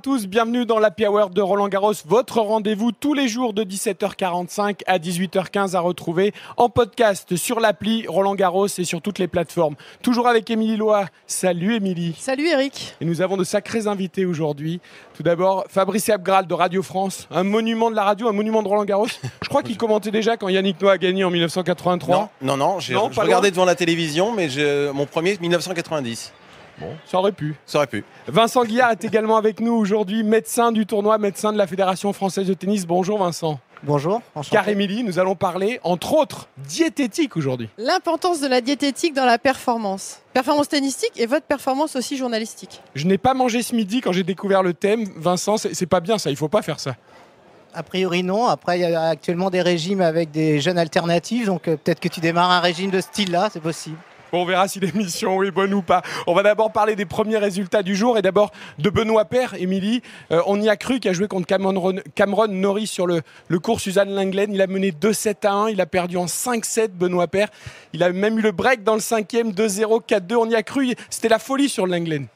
À 0.00 0.02
tous, 0.02 0.26
bienvenue 0.26 0.64
dans 0.64 0.78
l'Happy 0.78 1.04
Hour 1.06 1.28
de 1.28 1.42
Roland 1.42 1.68
Garros, 1.68 1.92
votre 2.06 2.40
rendez-vous 2.40 2.90
tous 2.90 3.12
les 3.12 3.28
jours 3.28 3.52
de 3.52 3.64
17h45 3.64 4.80
à 4.86 4.98
18h15 4.98 5.74
à 5.74 5.80
retrouver 5.80 6.32
en 6.56 6.70
podcast 6.70 7.36
sur 7.36 7.60
l'appli 7.60 8.06
Roland 8.08 8.34
Garros 8.34 8.66
et 8.66 8.84
sur 8.84 9.02
toutes 9.02 9.18
les 9.18 9.28
plateformes. 9.28 9.74
Toujours 10.02 10.26
avec 10.26 10.48
Émilie 10.48 10.78
Loa. 10.78 11.04
Salut 11.26 11.74
Émilie. 11.74 12.14
Salut 12.18 12.46
Eric. 12.48 12.94
Et 13.02 13.04
nous 13.04 13.20
avons 13.20 13.36
de 13.36 13.44
sacrés 13.44 13.88
invités 13.88 14.24
aujourd'hui. 14.24 14.80
Tout 15.14 15.22
d'abord, 15.22 15.64
Fabrice 15.68 16.08
Abgral 16.08 16.46
de 16.46 16.54
Radio 16.54 16.82
France, 16.82 17.28
un 17.30 17.42
monument 17.42 17.90
de 17.90 17.96
la 17.96 18.04
radio, 18.04 18.26
un 18.28 18.32
monument 18.32 18.62
de 18.62 18.68
Roland 18.68 18.86
Garros. 18.86 19.08
Je 19.42 19.48
crois 19.50 19.62
qu'il 19.62 19.76
commentait 19.76 20.10
déjà 20.10 20.38
quand 20.38 20.48
Yannick 20.48 20.80
Noah 20.80 20.92
a 20.92 20.98
gagné 20.98 21.24
en 21.24 21.30
1983. 21.30 22.16
Non, 22.16 22.28
non, 22.40 22.56
non, 22.56 22.80
j'ai 22.80 22.94
loin 22.94 23.10
devant 23.50 23.66
la 23.66 23.74
télévision, 23.74 24.32
mais 24.32 24.48
je- 24.48 24.90
mon 24.92 25.04
premier 25.04 25.36
1990. 25.38 26.32
Bon, 26.80 26.96
ça 27.04 27.18
aurait 27.18 27.32
pu. 27.32 27.56
Ça 27.66 27.78
aurait 27.78 27.86
pu. 27.86 28.04
Vincent 28.26 28.64
Guillard 28.64 28.92
est 28.92 29.04
également 29.04 29.36
avec 29.36 29.60
nous 29.60 29.74
aujourd'hui, 29.74 30.22
médecin 30.22 30.72
du 30.72 30.86
tournoi, 30.86 31.18
médecin 31.18 31.52
de 31.52 31.58
la 31.58 31.66
Fédération 31.66 32.12
française 32.14 32.46
de 32.46 32.54
tennis. 32.54 32.86
Bonjour 32.86 33.18
Vincent. 33.18 33.60
Bonjour, 33.82 34.22
enchanté. 34.34 34.56
Car 34.56 34.68
Émilie, 34.68 35.04
nous 35.04 35.18
allons 35.18 35.34
parler, 35.34 35.78
entre 35.84 36.14
autres, 36.14 36.48
diététique 36.58 37.36
aujourd'hui. 37.36 37.68
L'importance 37.78 38.40
de 38.40 38.46
la 38.46 38.60
diététique 38.60 39.14
dans 39.14 39.24
la 39.24 39.38
performance. 39.38 40.20
Performance 40.32 40.68
tennistique 40.68 41.12
et 41.16 41.26
votre 41.26 41.46
performance 41.46 41.96
aussi 41.96 42.16
journalistique. 42.16 42.82
Je 42.94 43.06
n'ai 43.06 43.18
pas 43.18 43.34
mangé 43.34 43.62
ce 43.62 43.74
midi 43.74 44.00
quand 44.00 44.12
j'ai 44.12 44.22
découvert 44.22 44.62
le 44.62 44.72
thème. 44.72 45.04
Vincent, 45.16 45.58
c'est 45.58 45.74
c'est 45.74 45.86
pas 45.86 46.00
bien 46.00 46.18
ça, 46.18 46.30
il 46.30 46.36
faut 46.36 46.48
pas 46.48 46.62
faire 46.62 46.80
ça. 46.80 46.96
A 47.74 47.82
priori 47.82 48.22
non, 48.22 48.46
après 48.46 48.78
il 48.78 48.82
y 48.82 48.94
a 48.94 49.02
actuellement 49.02 49.48
des 49.50 49.62
régimes 49.62 50.00
avec 50.00 50.30
des 50.30 50.60
jeunes 50.60 50.78
alternatives, 50.78 51.46
donc 51.46 51.68
euh, 51.68 51.76
peut-être 51.76 52.00
que 52.00 52.08
tu 52.08 52.20
démarres 52.20 52.50
un 52.50 52.60
régime 52.60 52.90
de 52.90 53.00
ce 53.00 53.06
style-là, 53.06 53.48
c'est 53.52 53.60
possible. 53.60 53.96
Bon, 54.32 54.42
on 54.42 54.44
verra 54.44 54.68
si 54.68 54.78
l'émission 54.78 55.42
est 55.42 55.50
bonne 55.50 55.74
ou 55.74 55.82
pas. 55.82 56.02
On 56.28 56.34
va 56.34 56.42
d'abord 56.44 56.70
parler 56.70 56.94
des 56.94 57.04
premiers 57.04 57.38
résultats 57.38 57.82
du 57.82 57.96
jour 57.96 58.16
et 58.16 58.22
d'abord 58.22 58.52
de 58.78 58.88
Benoît 58.88 59.24
Paire, 59.24 59.54
Émilie. 59.54 60.02
Euh, 60.30 60.40
on 60.46 60.60
y 60.60 60.68
a 60.68 60.76
cru 60.76 61.00
qu'il 61.00 61.10
a 61.10 61.14
joué 61.14 61.26
contre 61.26 61.46
Cameron, 61.46 61.96
Cameron 62.14 62.48
Norrie 62.48 62.86
sur 62.86 63.08
le, 63.08 63.22
cours 63.58 63.80
Suzanne 63.80 64.14
Lenglen. 64.14 64.54
Il 64.54 64.62
a 64.62 64.68
mené 64.68 64.92
2-7 64.92 65.46
à 65.46 65.52
1, 65.52 65.70
il 65.70 65.80
a 65.80 65.86
perdu 65.86 66.16
en 66.16 66.26
5-7 66.26 66.90
Benoît 66.90 67.26
Paire. 67.26 67.48
Il 67.92 68.04
a 68.04 68.12
même 68.12 68.38
eu 68.38 68.42
le 68.42 68.52
break 68.52 68.84
dans 68.84 68.94
le 68.94 69.00
cinquième, 69.00 69.50
2-0, 69.50 70.02
4-2. 70.06 70.34
On 70.36 70.48
y 70.48 70.54
a 70.54 70.62
cru, 70.62 70.94
c'était 71.08 71.28
la 71.28 71.40
folie 71.40 71.68
sur 71.68 71.86
le 71.86 71.92
Lenglen. 71.92 72.26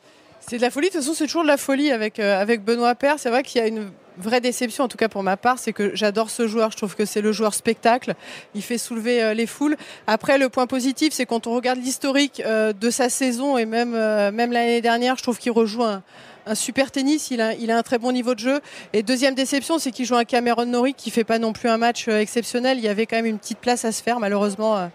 C'est 0.41 0.57
de 0.57 0.63
la 0.63 0.71
folie, 0.71 0.89
de 0.89 0.93
toute 0.93 1.01
façon 1.01 1.15
c'est 1.15 1.27
toujours 1.27 1.45
de 1.45 1.49
la 1.49 1.57
folie 1.57 1.91
avec, 1.93 2.19
euh, 2.19 2.41
avec 2.41 2.65
Benoît 2.65 2.95
Paire. 2.97 3.15
C'est 3.19 3.31
vrai 3.31 3.43
qu'il 3.45 3.61
y 3.61 3.65
a 3.65 3.69
une 3.69 3.91
vraie 4.19 4.41
déception, 4.41 4.85
en 4.85 4.89
tout 4.89 4.97
cas 4.97 5.09
pour 5.09 5.23
ma 5.23 5.37
part, 5.37 5.59
c'est 5.59 5.73
que 5.73 5.95
j'adore 5.95 6.31
ce 6.31 6.47
joueur. 6.47 6.71
Je 6.71 6.77
trouve 6.77 6.95
que 6.95 7.05
c'est 7.05 7.21
le 7.21 7.33
joueur 7.33 7.55
spectacle. 7.55 8.15
Il 8.55 8.63
fait 8.63 8.79
soulever 8.79 9.23
euh, 9.23 9.35
les 9.35 9.47
foules. 9.47 9.77
Après, 10.07 10.39
le 10.39 10.49
point 10.49 10.67
positif, 10.67 11.13
c'est 11.13 11.27
quand 11.27 11.47
on 11.47 11.55
regarde 11.55 11.79
l'historique 11.79 12.43
euh, 12.45 12.73
de 12.73 12.91
sa 12.91 13.09
saison 13.09 13.59
et 13.59 13.67
même, 13.67 13.95
euh, 13.95 14.31
même 14.31 14.53
l'année 14.53 14.81
dernière, 14.81 15.17
je 15.17 15.23
trouve 15.23 15.39
qu'il 15.39 15.53
rejoue 15.53 15.83
un, 15.83 16.03
super 16.55 16.91
tennis. 16.91 17.31
Il 17.31 17.41
a, 17.41 17.77
un 17.77 17.83
très 17.83 17.99
bon 17.99 18.13
niveau 18.13 18.35
de 18.35 18.41
jeu. 18.41 18.61
Et 18.93 19.03
deuxième 19.03 19.35
déception, 19.35 19.79
c'est 19.79 19.91
qu'il 19.91 20.05
joue 20.05 20.17
un 20.17 20.25
Cameron 20.25 20.67
Norrie 20.67 20.95
qui 20.95 21.11
fait 21.11 21.25
pas 21.25 21.39
non 21.39 21.53
plus 21.53 21.69
un 21.69 21.79
match 21.79 22.07
exceptionnel. 22.09 22.79
Il 22.79 22.85
y 22.85 22.89
avait 22.89 23.07
quand 23.07 23.17
même 23.17 23.27
une 23.27 23.39
petite 23.39 23.59
place 23.59 23.85
à 23.87 23.93
se 23.93 24.03
faire. 24.03 24.21
Malheureusement, 24.21 24.91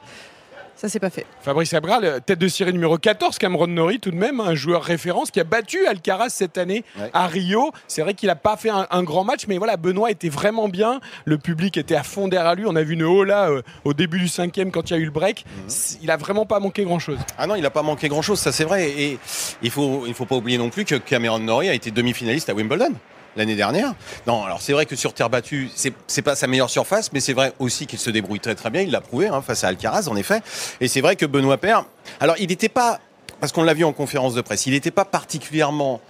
ça 0.80 0.88
s'est 0.90 1.00
pas 1.00 1.10
fait. 1.10 1.26
Fabrice 1.42 1.74
Abral, 1.74 2.06
euh, 2.06 2.20
tête 2.26 2.40
de 2.40 2.48
série 2.48 2.72
numéro 2.72 2.98
14, 2.98 3.38
Cameron 3.38 3.68
Norrie 3.68 4.00
tout 4.00 4.12
de 4.12 4.16
même, 4.16 4.40
un 4.40 4.56
joueur 4.56 4.82
référence 4.84 5.30
qui 5.32 5.40
a 5.40 5.44
battu 5.44 5.86
Alcaraz 5.88 6.30
cette 6.30 6.58
année 6.58 6.84
Ouais. 7.00 7.10
à 7.14 7.28
Rio. 7.28 7.72
C'est 7.88 8.02
vrai 8.02 8.14
qu'il 8.14 8.28
n'a 8.28 8.36
pas 8.36 8.56
fait 8.56 8.70
un, 8.70 8.88
un 8.90 9.04
grand 9.04 9.24
match, 9.24 9.46
mais 9.48 9.58
voilà, 9.58 9.76
Benoît 9.78 10.10
était 10.12 10.30
vraiment 10.30 10.70
bien. 10.70 11.02
Le 11.26 11.38
public 11.38 11.76
était 11.78 11.96
à 11.96 12.04
fond 12.04 12.28
derrière 12.30 12.56
lui. 12.56 12.64
On 12.66 12.76
a 12.76 12.84
vu 12.84 12.94
une 12.94 13.04
hola 13.04 13.50
euh, 13.50 13.62
au 13.84 13.94
début 13.94 14.20
du 14.20 14.28
cinquième 14.30 14.72
quand 14.72 14.90
il 14.90 14.94
y 14.94 14.96
a 14.96 15.00
eu 15.00 15.06
le 15.06 15.12
break. 15.12 15.46
C- 15.68 15.98
Il 16.02 16.12
a 16.12 16.18
vraiment 16.18 16.46
pas 16.46 16.60
manqué 16.60 16.84
grand-chose. 16.84 17.20
Ah 17.38 17.46
non, 17.48 17.56
il 17.56 17.62
n'a 17.62 17.70
pas 17.70 17.84
manqué 17.84 18.08
grand-chose, 18.08 18.40
ça 18.40 18.52
c'est 18.52 18.64
vrai. 18.64 18.90
Et 18.90 19.20
il 19.62 19.72
faut, 19.72 20.06
il 20.08 20.14
faut 20.14 20.26
pas 20.26 20.36
oublier 20.38 20.58
non 20.58 20.70
plus 20.70 20.86
que 20.86 20.96
Cameron 20.96 21.40
Norrie 21.40 21.70
a 21.70 21.74
été 21.74 21.92
demi-finaliste 21.92 22.50
à 22.50 22.54
Wimbledon 22.54 22.94
l'année 23.40 23.56
dernière. 23.56 23.94
Non, 24.28 24.44
alors 24.44 24.62
c'est 24.62 24.74
vrai 24.74 24.86
que 24.86 24.96
sur 24.96 25.14
terre 25.14 25.30
battue, 25.30 25.70
c'est 25.76 26.22
pas 26.22 26.36
sa 26.36 26.46
meilleure 26.48 26.70
surface, 26.70 27.12
mais 27.12 27.20
c'est 27.20 27.34
vrai 27.34 27.54
aussi 27.58 27.88
qu'il 27.88 28.00
se 28.00 28.12
débrouille 28.12 28.40
très 28.40 28.56
très 28.56 28.70
bien. 28.70 28.82
Il 28.82 28.92
l'a 28.92 29.02
prouvé 29.02 29.28
hein, 29.28 29.42
face 29.42 29.64
à 29.64 29.70
Alcaraz, 29.70 30.08
en 30.08 30.16
effet. 30.16 30.42
Et 30.80 30.88
c'est 30.88 31.02
vrai 31.02 31.16
que 31.16 31.26
Benoît 31.26 31.58
Paire, 31.58 31.86
alors 32.20 32.36
il 32.38 32.50
n'était 32.50 32.70
pas, 32.70 33.00
parce 33.40 33.52
qu'on 33.52 33.64
l'a 33.64 33.74
vu 33.74 33.84
en 33.84 33.94
conférence 33.94 34.36
de 34.36 34.42
presse, 34.42 34.68
il 34.68 34.74
n'était 34.74 34.92
pas 34.92 35.06
particulièrement 35.06 36.02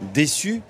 déçu. 0.00 0.62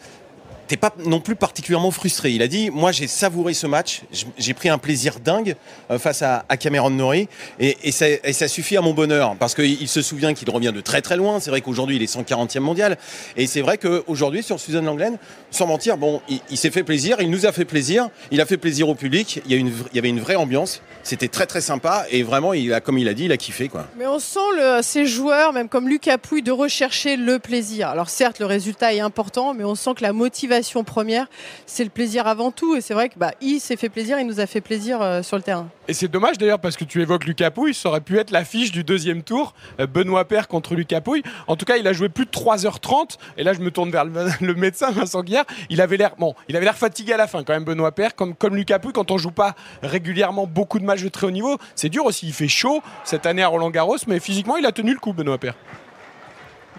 T'es 0.69 0.77
pas 0.77 0.93
non 1.07 1.19
plus 1.19 1.35
particulièrement 1.35 1.91
frustré. 1.91 2.31
Il 2.31 2.43
a 2.43 2.47
dit, 2.47 2.69
moi 2.69 2.93
j'ai 2.93 3.07
savouré 3.07 3.55
ce 3.55 3.67
match, 3.67 4.03
j'ai 4.37 4.53
pris 4.53 4.69
un 4.69 4.77
plaisir 4.77 5.19
dingue 5.19 5.57
euh, 5.91 5.99
face 5.99 6.21
à, 6.21 6.45
Cameron 6.61 6.91
Norrie, 6.91 7.27
et, 7.59 7.91
ça, 7.91 8.49
suffit 8.49 8.77
à 8.77 8.83
mon 8.83 8.93
bonheur, 8.93 9.35
parce 9.39 9.55
qu'il 9.55 9.81
il 9.81 9.89
se 9.89 10.03
souvient 10.03 10.35
qu'il 10.35 10.51
revient 10.51 10.73
de 10.75 10.83
très 10.83 11.01
très 11.01 11.17
loin. 11.17 11.41
C'est 11.41 11.49
vrai 11.49 11.63
qu'aujourd'hui 11.63 11.97
il 11.97 12.03
est 12.03 12.15
140e 12.15 12.61
mondial, 12.61 12.99
et 13.39 13.47
c'est 13.47 13.63
vrai 13.63 13.79
qu'aujourd'hui 13.79 14.43
sur 14.43 14.61
Suzanne 14.61 14.85
Langlaine, 14.85 15.17
sans 15.51 15.67
mentir, 15.67 15.97
bon, 15.97 16.21
il, 16.51 16.59
s'est 16.59 16.71
fait 16.71 16.85
plaisir, 16.85 17.17
il 17.21 17.31
nous 17.31 17.47
a 17.47 17.53
fait 17.53 17.65
plaisir, 17.65 18.11
il 18.31 18.43
a 18.43 18.45
fait 18.45 18.59
plaisir 18.59 18.91
au 18.91 18.95
public. 18.95 19.41
Il 19.47 19.73
y, 19.95 19.99
avait 19.99 20.11
une 20.11 20.21
vraie 20.21 20.37
ambiance, 20.37 20.83
c'était 21.03 21.29
très 21.29 21.47
très 21.47 21.63
sympa, 21.63 22.05
et 22.11 22.23
vraiment, 22.23 22.53
il 22.53 22.75
a, 22.75 22.83
comme 22.83 22.99
il 22.99 23.09
a 23.09 23.15
dit, 23.15 23.25
il 23.25 23.33
a 23.33 23.39
kiffé 23.39 23.69
quoi. 23.69 23.87
Mais 23.97 24.07
on 24.07 24.19
sent 24.19 24.83
ces 24.83 25.07
joueurs, 25.07 25.55
même 25.55 25.71
comme 25.71 25.89
Lucas 25.89 26.19
Pouille, 26.19 26.43
de 26.43 26.53
rechercher 26.53 27.17
le 27.17 27.39
plaisir. 27.39 27.89
Alors 27.89 28.11
certes, 28.11 28.39
le 28.39 28.47
résultat 28.47 28.93
est 28.93 29.01
important, 29.01 29.55
mais 29.55 29.65
on 29.65 29.75
sent 29.75 29.95
que 29.97 30.03
la 30.03 30.13
motivation 30.13 30.58
première, 30.85 31.27
c'est 31.67 31.85
le 31.85 31.91
plaisir 31.91 32.27
avant 32.27 32.51
tout. 32.51 32.77
Et 32.77 32.81
c'est 32.81 32.95
vrai 32.95 33.09
que 33.09 33.19
bah, 33.19 33.33
il 33.41 33.61
s'est 33.61 33.77
fait 33.77 33.89
plaisir, 33.89 34.19
il 34.19 34.27
nous 34.27 34.41
a 34.41 34.47
fait 34.47 34.61
plaisir 34.61 35.01
euh, 35.03 35.23
sur 35.23 35.37
le 35.37 35.43
terrain. 35.43 35.69
Et 35.89 35.95
c'est 35.95 36.09
dommage 36.09 36.39
d'ailleurs 36.39 36.59
parce 36.59 36.77
que 36.77 36.85
tu 36.85 37.01
évoques 37.01 37.25
Lucas 37.25 37.51
Pouille, 37.51 37.75
ça 37.75 37.89
aurait 37.89 38.01
pu 38.01 38.19
être 38.19 38.31
l'affiche 38.31 38.73
du 38.73 38.85
deuxième 38.85 39.23
tour, 39.23 39.55
euh, 39.81 39.87
Benoît 39.87 40.27
Paire 40.27 40.49
contre 40.49 40.75
Lucas 40.75 41.01
Pouille. 41.01 41.23
En 41.47 41.57
tout 41.57 41.65
cas, 41.65 41.77
il 41.77 41.87
a 41.87 41.93
joué 41.93 42.09
plus 42.09 42.27
de 42.27 42.31
3h30, 42.31 43.17
et 43.37 43.43
là 43.43 43.53
je 43.53 43.61
me 43.61 43.71
tourne 43.71 43.91
vers 43.91 44.05
le, 44.41 44.55
médecin 44.55 44.91
Vincent 44.91 45.23
Guillard, 45.23 45.47
il 45.71 45.81
avait 45.81 45.97
l'air 45.97 46.13
bon, 46.19 46.35
il 46.49 46.57
avait 46.57 46.65
l'air 46.65 46.77
fatigué 46.77 47.13
à 47.13 47.17
la 47.17 47.27
fin 47.27 47.43
quand 47.43 47.53
même 47.53 47.65
Benoît 47.65 47.93
Paire, 47.93 48.15
comme, 48.15 48.35
comme 48.35 48.57
Lucas 48.57 48.79
Pouille, 48.79 48.93
quand 48.93 49.11
on 49.11 49.19
joue 49.19 49.31
pas 49.31 49.55
régulièrement 49.83 50.47
beaucoup 50.47 50.79
de 50.79 50.85
matchs 50.85 51.03
de 51.03 51.09
très 51.09 51.27
haut 51.27 51.31
niveau, 51.31 51.57
c'est 51.75 51.89
dur 51.89 52.05
aussi, 52.05 52.27
il 52.27 52.35
fait 52.35 52.49
chaud 52.49 52.83
cette 53.05 53.27
année 53.27 53.43
à 53.43 53.49
Roland 53.49 53.71
Garros, 53.71 53.97
mais 54.07 54.21
physiquement 54.21 54.57
il 54.57 54.67
a 54.67 54.73
tenu 54.73 54.93
le 54.93 54.99
coup 54.99 55.13
Benoît 55.13 55.39
Paire. 55.39 55.55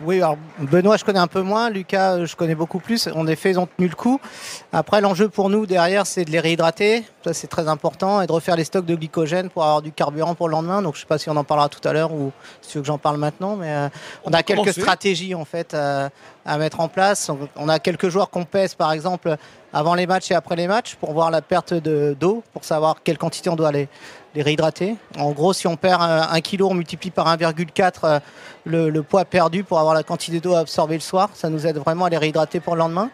Oui, 0.01 0.17
alors 0.21 0.37
Benoît 0.59 0.95
je 0.95 1.03
connais 1.03 1.19
un 1.19 1.27
peu 1.27 1.41
moins, 1.41 1.69
Lucas 1.69 2.13
euh, 2.13 2.25
je 2.25 2.35
connais 2.35 2.55
beaucoup 2.55 2.79
plus, 2.79 3.07
en 3.13 3.27
effet 3.27 3.51
ils 3.51 3.59
ont 3.59 3.65
tenu 3.67 3.89
le 3.89 3.95
coup. 3.95 4.19
Après 4.71 5.01
l'enjeu 5.01 5.27
pour 5.27 5.49
nous 5.49 5.65
derrière 5.65 6.07
c'est 6.07 6.23
de 6.23 6.31
les 6.31 6.39
réhydrater, 6.39 7.03
ça 7.25 7.33
c'est 7.33 7.47
très 7.47 7.67
important, 7.67 8.21
et 8.21 8.27
de 8.27 8.31
refaire 8.31 8.55
les 8.55 8.63
stocks 8.63 8.85
de 8.85 8.95
glycogène 8.95 9.49
pour 9.49 9.63
avoir 9.63 9.81
du 9.81 9.91
carburant 9.91 10.35
pour 10.35 10.47
le 10.47 10.53
lendemain. 10.53 10.81
Donc 10.81 10.95
je 10.95 11.01
sais 11.01 11.05
pas 11.05 11.17
si 11.17 11.29
on 11.29 11.35
en 11.35 11.43
parlera 11.43 11.67
tout 11.67 11.85
à 11.85 11.91
l'heure 11.91 12.13
ou 12.13 12.31
si 12.61 12.71
tu 12.71 12.77
veux 12.77 12.81
que 12.81 12.87
j'en 12.87 12.97
parle 12.97 13.17
maintenant, 13.17 13.57
mais 13.57 13.69
euh, 13.71 13.89
on, 14.23 14.29
On 14.29 14.33
a 14.33 14.41
quelques 14.43 14.73
stratégies 14.83 15.35
en 15.35 15.43
fait 15.45 15.73
euh, 15.73 16.07
à 16.45 16.57
mettre 16.57 16.79
en 16.79 16.87
place. 16.87 17.29
On- 17.29 17.49
On 17.57 17.67
a 17.67 17.79
quelques 17.79 18.07
joueurs 18.07 18.29
qu'on 18.29 18.45
pèse 18.45 18.75
par 18.75 18.93
exemple 18.93 19.35
avant 19.74 19.94
les 19.96 20.07
matchs 20.07 20.31
et 20.31 20.35
après 20.35 20.56
les 20.56 20.68
matchs 20.68 20.96
pour 20.96 21.13
voir 21.13 21.30
la 21.31 21.41
perte 21.41 21.74
de- 21.74 22.16
d'eau, 22.19 22.44
pour 22.53 22.63
savoir 22.63 22.97
quelle 23.03 23.18
quantité 23.18 23.50
on 23.50 23.56
doit 23.56 23.72
les, 23.72 23.88
les 24.35 24.41
réhydrater. 24.41 24.96
En 25.18 25.31
gros, 25.31 25.53
si 25.53 25.68
on 25.68 25.75
perd 25.75 26.02
un 26.02 26.41
kilo, 26.41 26.68
on 26.69 26.74
multiplie 26.74 27.12
par 27.12 27.28
1,4 27.35 27.94
euh, 28.03 28.19
le, 28.66 28.90
le 28.90 29.03
poids 29.03 29.25
perdu 29.25 29.63
pour 29.63 29.79
avoir 29.79 29.94
la 29.94 30.03
quantité 30.03 30.40
d'eau 30.40 30.53
à 30.56 30.59
absorber 30.59 30.96
le 30.96 31.02
soir. 31.02 31.29
Ça 31.34 31.50
nous 31.50 31.66
aide 31.68 31.78
vraiment 31.78 32.06
à 32.06 32.09
les 32.09 32.18
réhydrater 32.18 32.59
pour 32.59 32.75
le 32.75 32.79
lendemain. 32.79 33.09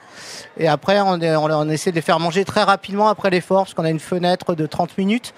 Et 0.58 0.68
après, 0.68 1.00
on 1.02 1.70
essaie 1.70 1.92
de 1.92 1.96
les 1.96 2.02
faire 2.02 2.20
manger 2.20 2.46
très 2.46 2.64
rapidement 2.64 3.08
après 3.10 3.30
l'effort, 3.30 3.64
parce 3.64 3.74
qu'on 3.74 3.86
a 3.86 3.90
une 3.90 4.00
fenêtre 4.00 4.56
de 4.56 4.66
30 4.66 4.98
minutes 4.98 5.34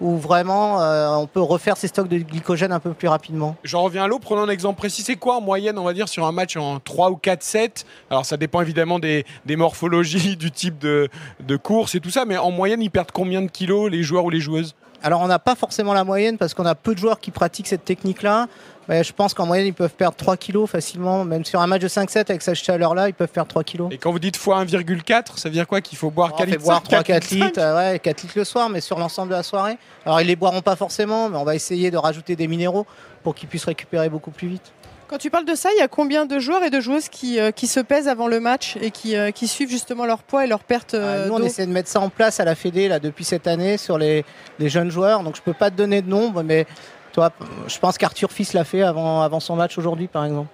où 0.00 0.16
vraiment 0.16 0.80
euh, 0.80 1.08
on 1.10 1.26
peut 1.26 1.40
refaire 1.40 1.76
ses 1.76 1.88
stocks 1.88 2.08
de 2.08 2.18
glycogène 2.18 2.72
un 2.72 2.80
peu 2.80 2.92
plus 2.92 3.08
rapidement. 3.08 3.56
J'en 3.64 3.82
reviens 3.82 4.04
à 4.04 4.08
l'eau, 4.08 4.18
prenons 4.18 4.42
un 4.42 4.48
exemple 4.48 4.78
précis. 4.78 5.02
C'est 5.02 5.16
quoi 5.16 5.36
en 5.36 5.40
moyenne, 5.40 5.78
on 5.78 5.84
va 5.84 5.92
dire, 5.92 6.08
sur 6.08 6.26
un 6.26 6.32
match 6.32 6.56
en 6.56 6.80
3 6.80 7.10
ou 7.10 7.16
4 7.16 7.42
sets? 7.42 7.84
Alors 8.10 8.24
ça 8.24 8.36
dépend 8.36 8.60
évidemment 8.60 8.98
des, 8.98 9.24
des 9.46 9.56
morphologies, 9.56 10.36
du 10.38 10.50
type 10.50 10.78
de, 10.78 11.08
de 11.40 11.56
course 11.56 11.94
et 11.94 12.00
tout 12.00 12.10
ça, 12.10 12.24
mais 12.24 12.36
en 12.36 12.50
moyenne, 12.50 12.82
ils 12.82 12.90
perdent 12.90 13.12
combien 13.12 13.42
de 13.42 13.50
kilos, 13.50 13.90
les 13.90 14.02
joueurs 14.02 14.24
ou 14.24 14.30
les 14.30 14.40
joueuses? 14.40 14.74
Alors 15.02 15.22
on 15.22 15.28
n'a 15.28 15.38
pas 15.38 15.54
forcément 15.54 15.94
la 15.94 16.04
moyenne 16.04 16.36
parce 16.36 16.52
qu'on 16.54 16.66
a 16.66 16.74
peu 16.74 16.94
de 16.94 16.98
joueurs 16.98 17.20
qui 17.20 17.30
pratiquent 17.30 17.68
cette 17.68 17.84
technique-là. 17.84 18.48
Je 18.90 19.12
pense 19.12 19.34
qu'en 19.34 19.46
moyenne, 19.46 19.66
ils 19.66 19.74
peuvent 19.74 19.94
perdre 19.94 20.16
3 20.16 20.36
kilos 20.36 20.68
facilement. 20.68 21.24
Même 21.24 21.44
sur 21.44 21.60
un 21.60 21.66
match 21.66 21.82
de 21.82 21.88
5-7 21.88 22.18
avec 22.28 22.42
cette 22.42 22.56
chaleur-là, 22.56 23.08
ils 23.08 23.14
peuvent 23.14 23.28
perdre 23.28 23.48
3 23.48 23.62
kilos. 23.64 23.88
Et 23.92 23.98
quand 23.98 24.10
vous 24.10 24.18
dites 24.18 24.36
fois 24.36 24.64
1,4, 24.64 25.36
ça 25.38 25.48
veut 25.48 25.52
dire 25.52 25.66
quoi 25.66 25.80
Qu'il 25.80 25.96
faut 25.96 26.10
boire 26.10 26.30
On 26.34 26.36
4 26.36 26.40
fait 26.40 26.50
litres 26.52 26.64
boire 26.64 26.82
5, 26.90 27.06
3-4 27.06 27.22
5? 27.22 27.30
litres, 27.30 27.60
euh, 27.60 27.92
ouais, 27.92 27.98
4 27.98 28.22
litres 28.22 28.38
le 28.38 28.44
soir, 28.44 28.68
mais 28.68 28.80
sur 28.80 28.98
l'ensemble 28.98 29.30
de 29.30 29.36
la 29.36 29.42
soirée. 29.42 29.78
Alors 30.04 30.20
ils 30.20 30.26
les 30.26 30.36
boiront 30.36 30.60
pas 30.60 30.76
forcément, 30.76 31.28
mais 31.28 31.36
on 31.36 31.44
va 31.44 31.54
essayer 31.54 31.90
de 31.90 31.96
rajouter 31.96 32.36
des 32.36 32.48
minéraux 32.48 32.86
pour 33.22 33.34
qu'ils 33.34 33.48
puissent 33.48 33.64
récupérer 33.64 34.08
beaucoup 34.08 34.30
plus 34.32 34.48
vite. 34.48 34.72
Quand 35.10 35.18
tu 35.18 35.28
parles 35.28 35.44
de 35.44 35.56
ça, 35.56 35.70
il 35.76 35.78
y 35.80 35.82
a 35.82 35.88
combien 35.88 36.24
de 36.24 36.38
joueurs 36.38 36.62
et 36.62 36.70
de 36.70 36.78
joueuses 36.78 37.08
qui, 37.08 37.40
euh, 37.40 37.50
qui 37.50 37.66
se 37.66 37.80
pèsent 37.80 38.06
avant 38.06 38.28
le 38.28 38.38
match 38.38 38.76
et 38.80 38.92
qui, 38.92 39.16
euh, 39.16 39.32
qui 39.32 39.48
suivent 39.48 39.68
justement 39.68 40.06
leur 40.06 40.22
poids 40.22 40.44
et 40.44 40.46
leur 40.46 40.60
perte 40.62 40.94
euh, 40.94 41.24
Ah, 41.24 41.28
Nous, 41.28 41.34
on 41.34 41.42
essaie 41.42 41.66
de 41.66 41.72
mettre 41.72 41.88
ça 41.88 42.00
en 42.00 42.10
place 42.10 42.38
à 42.38 42.44
la 42.44 42.54
Fédé 42.54 42.86
là, 42.86 43.00
depuis 43.00 43.24
cette 43.24 43.48
année 43.48 43.76
sur 43.76 43.98
les, 43.98 44.24
les 44.60 44.68
jeunes 44.68 44.92
joueurs. 44.92 45.24
Donc, 45.24 45.34
je 45.34 45.42
peux 45.42 45.52
pas 45.52 45.68
te 45.68 45.74
donner 45.74 46.00
de 46.00 46.08
nombre, 46.08 46.44
mais 46.44 46.64
Toi, 47.12 47.30
je 47.66 47.78
pense 47.78 47.98
qu'Arthur 47.98 48.30
Fils 48.30 48.52
l'a 48.52 48.64
fait 48.64 48.82
avant, 48.82 49.22
avant 49.22 49.40
son 49.40 49.56
match 49.56 49.76
aujourd'hui, 49.78 50.06
par 50.06 50.24
exemple. 50.24 50.48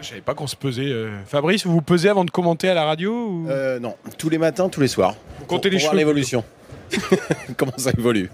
Je 0.00 0.08
savais 0.08 0.20
pas 0.20 0.34
qu'on 0.34 0.46
se 0.46 0.56
pesait. 0.56 0.90
euh. 0.90 1.10
Fabrice, 1.26 1.64
vous 1.66 1.72
vous 1.72 1.82
pesez 1.82 2.08
avant 2.08 2.24
de 2.24 2.30
commenter 2.30 2.68
à 2.68 2.74
la 2.74 2.84
radio 2.84 3.12
ou... 3.12 3.46
Euh, 3.48 3.78
non, 3.78 3.94
tous 4.18 4.28
les 4.30 4.38
matins, 4.38 4.68
tous 4.68 4.80
les 4.80 4.88
soirs. 4.88 5.14
Vous 5.38 5.44
comptez 5.46 5.68
Pour- 5.68 5.74
les 5.74 5.78
pour 5.78 5.84
voir 5.90 5.94
l'évolution. 5.94 6.44
Comment 7.56 7.72
ça 7.76 7.90
évolue? 7.96 8.30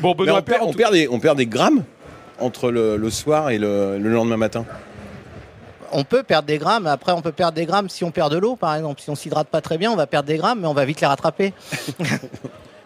Bon, 0.00 0.14
Benoît 0.14 0.38
on, 0.38 0.42
perd, 0.42 0.58
Paire, 0.60 0.68
on, 0.68 0.72
perd 0.72 0.92
des, 0.92 1.08
on 1.08 1.20
perd 1.20 1.36
des 1.38 1.46
grammes 1.46 1.84
entre 2.40 2.70
le, 2.70 2.96
le 2.96 3.10
soir 3.10 3.50
et 3.50 3.58
le, 3.58 3.98
le 3.98 4.10
lendemain 4.10 4.36
matin. 4.36 4.64
On 5.92 6.02
peut 6.02 6.24
perdre 6.24 6.46
des 6.48 6.58
grammes, 6.58 6.86
après 6.88 7.12
on 7.12 7.22
peut 7.22 7.30
perdre 7.32 7.54
des 7.54 7.64
grammes 7.64 7.88
si 7.88 8.02
on 8.02 8.10
perd 8.10 8.32
de 8.32 8.38
l'eau, 8.38 8.56
par 8.56 8.74
exemple. 8.74 9.00
Si 9.00 9.08
on 9.08 9.14
s'hydrate 9.14 9.46
pas 9.48 9.60
très 9.60 9.78
bien, 9.78 9.92
on 9.92 9.96
va 9.96 10.06
perdre 10.08 10.26
des 10.26 10.36
grammes, 10.36 10.60
mais 10.60 10.66
on 10.66 10.74
va 10.74 10.84
vite 10.84 11.00
les 11.00 11.06
rattraper. 11.06 11.54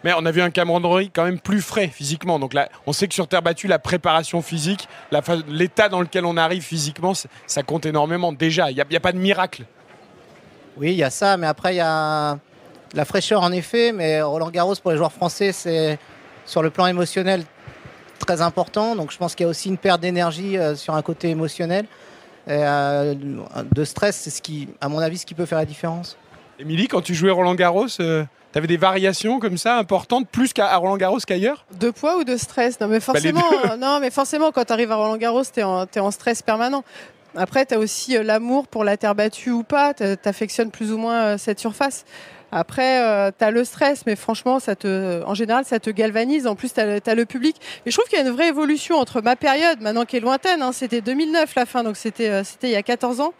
Mais 0.03 0.13
on 0.17 0.25
a 0.25 0.31
vu 0.31 0.41
un 0.41 0.49
Cameron 0.49 0.81
quand 1.13 1.23
même 1.23 1.39
plus 1.39 1.61
frais 1.61 1.87
physiquement. 1.87 2.39
Donc 2.39 2.53
là, 2.53 2.69
on 2.87 2.93
sait 2.93 3.07
que 3.07 3.13
sur 3.13 3.27
terre 3.27 3.41
battue, 3.41 3.67
la 3.67 3.79
préparation 3.79 4.41
physique, 4.41 4.87
l'état 5.47 5.89
dans 5.89 6.01
lequel 6.01 6.25
on 6.25 6.37
arrive 6.37 6.63
physiquement, 6.63 7.13
ça 7.45 7.63
compte 7.63 7.85
énormément. 7.85 8.31
Déjà, 8.31 8.71
il 8.71 8.75
n'y 8.75 8.95
a, 8.95 8.99
pas 8.99 9.11
de 9.11 9.17
miracle. 9.17 9.65
Oui, 10.77 10.91
il 10.91 10.97
y 10.97 11.03
a 11.03 11.09
ça, 11.09 11.37
mais 11.37 11.47
après 11.47 11.73
il 11.73 11.77
y 11.77 11.81
a 11.81 12.37
la 12.93 13.05
fraîcheur 13.05 13.41
en 13.41 13.51
effet, 13.51 13.91
mais 13.91 14.21
Roland 14.21 14.49
Garros 14.49 14.75
pour 14.75 14.91
les 14.91 14.97
joueurs 14.97 15.11
français, 15.11 15.51
c'est 15.51 15.99
sur 16.45 16.63
le 16.63 16.69
plan 16.69 16.87
émotionnel 16.87 17.43
très 18.19 18.41
important. 18.41 18.95
Donc 18.95 19.11
je 19.11 19.17
pense 19.17 19.35
qu'il 19.35 19.43
y 19.45 19.47
a 19.47 19.49
aussi 19.49 19.69
une 19.69 19.77
perte 19.77 20.01
d'énergie 20.01 20.57
euh, 20.57 20.75
sur 20.75 20.95
un 20.95 21.01
côté 21.01 21.29
émotionnel. 21.29 21.85
Et, 22.47 22.51
euh, 22.51 23.13
de 23.71 23.83
stress, 23.83 24.15
c'est 24.15 24.29
ce 24.29 24.41
qui, 24.41 24.69
à 24.79 24.89
mon 24.89 24.99
avis, 24.99 25.19
ce 25.19 25.25
qui 25.25 25.35
peut 25.35 25.45
faire 25.45 25.59
la 25.59 25.65
différence. 25.65 26.17
Émilie, 26.59 26.87
quand 26.87 27.01
tu 27.01 27.13
jouais 27.13 27.31
Roland 27.31 27.55
Garros, 27.55 27.87
tu 28.51 28.57
avais 28.57 28.67
des 28.67 28.77
variations 28.77 29.39
comme 29.39 29.57
ça 29.57 29.77
importantes, 29.77 30.27
plus 30.27 30.53
qu'à 30.53 30.75
Roland 30.75 30.97
Garros 30.97 31.19
qu'ailleurs? 31.25 31.65
De 31.79 31.89
poids 31.89 32.17
ou 32.17 32.23
de 32.23 32.35
stress? 32.37 32.79
Non, 32.79 32.87
mais 32.87 32.99
forcément, 32.99 33.43
euh, 33.65 33.77
non, 33.77 33.99
mais 33.99 34.11
forcément, 34.11 34.51
quand 34.51 34.65
tu 34.65 34.73
arrives 34.73 34.91
à 34.91 34.95
Roland 34.95 35.17
Garros, 35.17 35.43
tu 35.43 35.59
es, 35.59 35.99
en 35.99 36.11
stress 36.11 36.41
permanent. 36.41 36.83
Après, 37.35 37.65
tu 37.65 37.75
as 37.75 37.79
aussi 37.79 38.17
euh, 38.17 38.23
l'amour 38.23 38.67
pour 38.67 38.83
la 38.83 38.97
terre 38.97 39.15
battue 39.15 39.51
ou 39.51 39.63
pas. 39.63 39.93
Tu 39.93 40.03
affectionnes 40.25 40.71
plus 40.71 40.91
ou 40.91 40.97
moins 40.97 41.23
euh, 41.23 41.37
cette 41.37 41.59
surface. 41.59 42.05
Après, 42.53 43.31
tu 43.39 43.45
as 43.45 43.51
le 43.51 43.63
stress, 43.63 44.05
mais 44.05 44.17
franchement, 44.17 44.59
ça 44.59 44.75
te, 44.75 45.23
en 45.23 45.33
général, 45.33 45.63
ça 45.63 45.79
te 45.79 45.89
galvanise. 45.89 46.47
En 46.47 46.55
plus, 46.55 46.73
tu 46.73 46.81
as, 46.81 47.15
le 47.15 47.25
public. 47.25 47.55
Et 47.85 47.91
je 47.91 47.95
trouve 47.95 48.09
qu'il 48.09 48.19
y 48.19 48.21
a 48.21 48.25
une 48.25 48.33
vraie 48.33 48.49
évolution 48.49 48.97
entre 48.97 49.21
ma 49.21 49.37
période, 49.37 49.79
maintenant 49.79 50.03
qui 50.03 50.17
est 50.17 50.19
lointaine, 50.19 50.61
hein, 50.61 50.73
c'était 50.73 50.99
2009 50.99 51.55
la 51.55 51.65
fin, 51.65 51.83
donc 51.83 51.95
c'était 51.95 52.29
euh, 52.29 52.43
c'était 52.43 52.67
il 52.67 52.73
y 52.73 52.75
a 52.75 52.83
14 52.83 53.21
ans. 53.21 53.33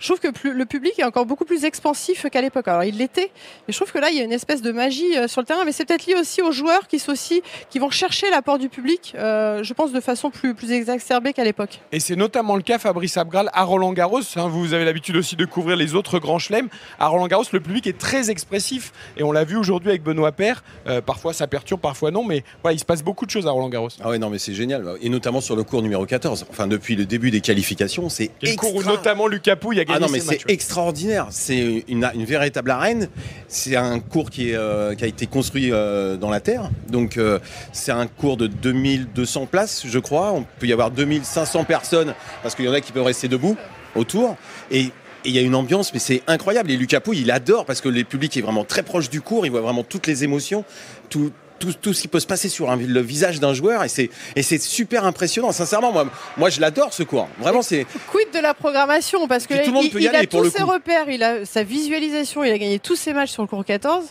Je 0.00 0.06
trouve 0.08 0.20
que 0.20 0.28
plus- 0.30 0.52
le 0.52 0.64
public 0.66 0.98
est 0.98 1.04
encore 1.04 1.26
beaucoup 1.26 1.44
plus 1.44 1.64
expansif 1.64 2.26
qu'à 2.30 2.40
l'époque. 2.42 2.68
Alors, 2.68 2.84
il 2.84 2.98
l'était, 2.98 3.30
et 3.68 3.72
je 3.72 3.76
trouve 3.76 3.90
que 3.92 3.98
là, 3.98 4.10
il 4.10 4.16
y 4.16 4.20
a 4.20 4.24
une 4.24 4.32
espèce 4.32 4.60
de 4.62 4.72
magie 4.72 5.16
euh, 5.16 5.28
sur 5.28 5.40
le 5.40 5.46
terrain, 5.46 5.64
mais 5.64 5.72
c'est 5.72 5.84
peut-être 5.84 6.06
lié 6.06 6.14
aussi 6.14 6.42
aux 6.42 6.52
joueurs 6.52 6.86
qui, 6.88 6.98
sont 6.98 7.12
aussi, 7.12 7.42
qui 7.70 7.78
vont 7.78 7.90
chercher 7.90 8.28
l'apport 8.30 8.58
du 8.58 8.68
public, 8.68 9.14
euh, 9.16 9.62
je 9.62 9.72
pense, 9.72 9.92
de 9.92 10.00
façon 10.00 10.30
plus, 10.30 10.54
plus 10.54 10.72
exacerbée 10.72 11.32
qu'à 11.32 11.44
l'époque. 11.44 11.80
Et 11.92 12.00
c'est 12.00 12.16
notamment 12.16 12.56
le 12.56 12.62
cas, 12.62 12.78
Fabrice 12.78 13.16
Abgral, 13.16 13.50
à 13.52 13.64
Roland 13.64 13.92
Garros. 13.92 14.20
hein, 14.36 14.48
vous 14.48 14.74
avez 14.74 14.84
l'habitude 14.84 15.16
aussi 15.16 15.36
de 15.36 15.44
couvrir 15.44 15.76
les 15.76 15.94
autres 15.94 16.18
grands 16.18 16.38
chelems. 16.38 16.68
À 16.98 17.08
Roland 17.08 17.26
Garros, 17.26 17.44
le 17.52 17.60
public 17.60 17.86
est 17.86 17.98
très 17.98 18.30
expressif. 18.30 18.92
Et 19.16 19.22
on 19.22 19.32
l'a 19.32 19.44
vu 19.44 19.56
aujourd'hui 19.56 19.90
avec 19.90 20.02
Benoît 20.02 20.32
Paire. 20.32 20.62
Euh, 20.86 21.00
parfois, 21.00 21.32
ça 21.32 21.46
perturbe, 21.46 21.80
parfois 21.80 22.10
non. 22.10 22.24
Mais 22.24 22.44
voilà, 22.62 22.74
il 22.74 22.78
se 22.78 22.84
passe 22.84 23.02
beaucoup 23.02 23.26
de 23.26 23.30
choses 23.30 23.46
à 23.46 23.50
Roland 23.50 23.68
Garros. 23.68 23.88
Ah 24.02 24.10
ouais, 24.10 24.18
non, 24.18 24.30
mais 24.30 24.38
c'est 24.38 24.54
génial. 24.54 24.84
Et 25.00 25.08
notamment 25.08 25.40
sur 25.40 25.56
le 25.56 25.62
cours 25.64 25.82
numéro 25.82 26.04
14. 26.04 26.46
Enfin, 26.50 26.66
depuis 26.66 26.96
le 26.96 27.06
début 27.06 27.30
des 27.30 27.40
qualifications, 27.40 28.08
c'est 28.08 28.30
Quel 28.40 28.56
cours 28.56 28.74
où 28.74 28.78
extra- 28.78 28.92
notamment 28.96 29.26
Lucas 29.26 29.56
Pouille 29.56 29.80
a 29.80 29.84
Ah 29.94 30.00
non, 30.00 30.08
mais 30.10 30.20
c'est 30.20 30.48
extraordinaire. 30.48 31.28
C'est 31.30 31.84
une, 31.88 32.08
une 32.14 32.24
véritable 32.24 32.70
arène. 32.70 33.08
C'est 33.48 33.76
un 33.76 34.00
cours 34.00 34.30
qui, 34.30 34.50
est, 34.50 34.56
euh, 34.56 34.94
qui 34.94 35.04
a 35.04 35.06
été 35.06 35.26
construit 35.26 35.70
euh, 35.72 36.16
dans 36.16 36.30
la 36.30 36.40
terre. 36.40 36.70
Donc, 36.88 37.16
euh, 37.16 37.38
c'est 37.72 37.92
un 37.92 38.06
cours 38.06 38.36
de 38.36 38.46
2200 38.46 39.46
places, 39.46 39.84
je 39.86 39.98
crois. 39.98 40.32
On 40.32 40.44
peut 40.58 40.66
y 40.66 40.72
avoir 40.72 40.90
2500 40.90 41.64
personnes 41.64 42.14
parce 42.42 42.54
qu'il 42.54 42.64
y 42.64 42.68
en 42.68 42.72
a 42.72 42.80
qui 42.80 42.92
peuvent 42.92 43.04
rester 43.04 43.28
debout 43.28 43.56
autour. 43.94 44.36
Et 44.70 44.90
et 45.24 45.30
il 45.30 45.34
y 45.34 45.38
a 45.38 45.42
une 45.42 45.54
ambiance, 45.54 45.94
mais 45.94 45.98
c'est 45.98 46.22
incroyable. 46.26 46.70
Et 46.70 46.76
Lucas 46.76 47.00
Pouille, 47.00 47.22
il 47.22 47.30
adore 47.30 47.64
parce 47.64 47.80
que 47.80 47.88
le 47.88 48.04
public 48.04 48.36
est 48.36 48.42
vraiment 48.42 48.64
très 48.64 48.82
proche 48.82 49.08
du 49.08 49.22
cours. 49.22 49.46
Il 49.46 49.50
voit 49.50 49.62
vraiment 49.62 49.82
toutes 49.82 50.06
les 50.06 50.22
émotions, 50.22 50.64
tout, 51.08 51.32
tout, 51.58 51.72
tout 51.72 51.92
ce 51.92 52.02
qui 52.02 52.08
peut 52.08 52.20
se 52.20 52.26
passer 52.26 52.48
sur 52.48 52.70
un- 52.70 52.76
le 52.76 53.00
visage 53.00 53.40
d'un 53.40 53.54
joueur. 53.54 53.84
Et 53.84 53.88
c'est, 53.88 54.10
et 54.36 54.42
c'est 54.42 54.60
super 54.60 55.04
impressionnant. 55.04 55.52
Sincèrement, 55.52 55.92
moi, 55.92 56.06
moi 56.36 56.50
je 56.50 56.60
l'adore 56.60 56.92
ce 56.92 57.02
cours. 57.02 57.28
Vraiment, 57.38 57.62
c'est. 57.62 57.86
Quid 58.10 58.28
de 58.32 58.38
la 58.40 58.54
programmation? 58.54 59.26
Parce 59.28 59.46
que 59.46 59.54
tout 59.54 59.66
le 59.70 59.72
monde 59.72 59.84
il, 59.86 59.90
peut 59.90 60.00
y 60.00 60.04
il 60.04 60.08
aller, 60.08 60.18
a 60.18 60.26
pour 60.26 60.42
tous 60.42 60.50
ses 60.50 60.62
coup. 60.62 60.70
repères, 60.70 61.08
il 61.08 61.22
a 61.22 61.44
sa 61.44 61.62
visualisation, 61.62 62.44
il 62.44 62.52
a 62.52 62.58
gagné 62.58 62.78
tous 62.78 62.96
ses 62.96 63.12
matchs 63.12 63.30
sur 63.30 63.42
le 63.42 63.48
cours 63.48 63.64
14. 63.64 64.04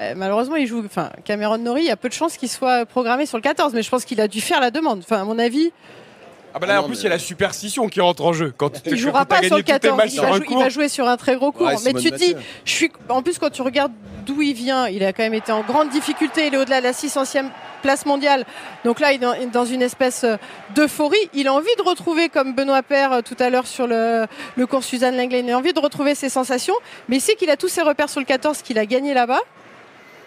Euh, 0.00 0.14
malheureusement, 0.16 0.56
il 0.56 0.66
joue. 0.66 0.82
Enfin, 0.84 1.10
Cameron 1.24 1.58
Norrie, 1.58 1.82
il 1.82 1.88
y 1.88 1.90
a 1.90 1.96
peu 1.96 2.08
de 2.08 2.14
chances 2.14 2.36
qu'il 2.36 2.48
soit 2.48 2.86
programmé 2.86 3.26
sur 3.26 3.36
le 3.38 3.42
14, 3.42 3.72
mais 3.74 3.82
je 3.82 3.90
pense 3.90 4.04
qu'il 4.04 4.20
a 4.20 4.28
dû 4.28 4.40
faire 4.40 4.60
la 4.60 4.70
demande. 4.70 5.00
Enfin, 5.04 5.20
à 5.20 5.24
mon 5.24 5.38
avis, 5.38 5.70
Ah 6.54 6.58
bah 6.58 6.66
là, 6.66 6.74
Ah 6.76 6.82
en 6.82 6.84
plus, 6.84 6.94
mais- 6.94 7.00
il 7.00 7.04
y 7.04 7.06
a 7.06 7.10
la 7.10 7.18
superstition 7.18 7.88
qui 7.88 8.00
rentre 8.00 8.24
en 8.24 8.32
jeu. 8.32 8.52
Quand 8.56 8.70
tu 8.70 8.90
il 8.90 8.96
jouera 8.96 9.24
pas 9.24 9.42
sur 9.42 9.56
le 9.56 9.62
14. 9.62 9.96
matchs 9.96 10.12
Il 10.12 10.14
sur 10.14 10.24
va, 10.24 10.38
il 10.50 10.58
va 10.58 10.68
jouer 10.68 10.88
sur 10.88 11.08
un 11.08 11.16
très 11.16 11.36
gros 11.36 11.52
cours. 11.52 11.66
Ouais, 11.66 11.76
mais 11.84 11.94
tu 11.94 12.10
te 12.10 12.16
dis, 12.16 12.34
je 12.64 12.72
suis. 12.72 12.92
En 13.08 13.22
plus, 13.22 13.38
quand 13.38 13.50
tu 13.50 13.62
regardes 13.62 13.92
d'où 14.26 14.42
il 14.42 14.54
vient, 14.54 14.86
il 14.88 15.02
a 15.04 15.12
quand 15.12 15.22
même 15.22 15.34
été 15.34 15.52
en 15.52 15.62
grande 15.62 15.88
difficulté. 15.88 16.46
Il 16.46 16.54
est 16.54 16.58
au-delà 16.58 16.80
de 16.80 16.84
la 16.84 16.92
600e 16.92 17.50
place 17.82 18.06
mondiale. 18.06 18.44
Donc 18.84 19.00
là, 19.00 19.12
il 19.12 19.22
est 19.22 19.46
dans, 19.46 19.64
une 19.64 19.82
espèce 19.82 20.24
euh, 20.24 20.36
d'euphorie. 20.74 21.16
Il 21.34 21.48
a 21.48 21.52
envie 21.52 21.74
de 21.76 21.82
retrouver, 21.82 22.28
comme 22.28 22.54
Benoît 22.54 22.82
Paire 22.82 23.12
euh, 23.12 23.20
tout 23.22 23.36
à 23.40 23.50
l'heure 23.50 23.66
sur 23.66 23.86
le, 23.86 24.26
le 24.56 24.66
cours 24.66 24.84
Suzanne 24.84 25.16
Langley, 25.16 25.40
il 25.40 25.50
a 25.50 25.58
envie 25.58 25.72
de 25.72 25.80
retrouver 25.80 26.14
ses 26.14 26.28
sensations. 26.28 26.74
Mais 27.08 27.16
il 27.16 27.20
sait 27.20 27.34
qu'il 27.34 27.50
a 27.50 27.56
tous 27.56 27.68
ses 27.68 27.82
repères 27.82 28.08
sur 28.08 28.20
le 28.20 28.26
14 28.26 28.62
qu'il 28.62 28.78
a 28.78 28.86
gagné 28.86 29.14
là-bas. 29.14 29.40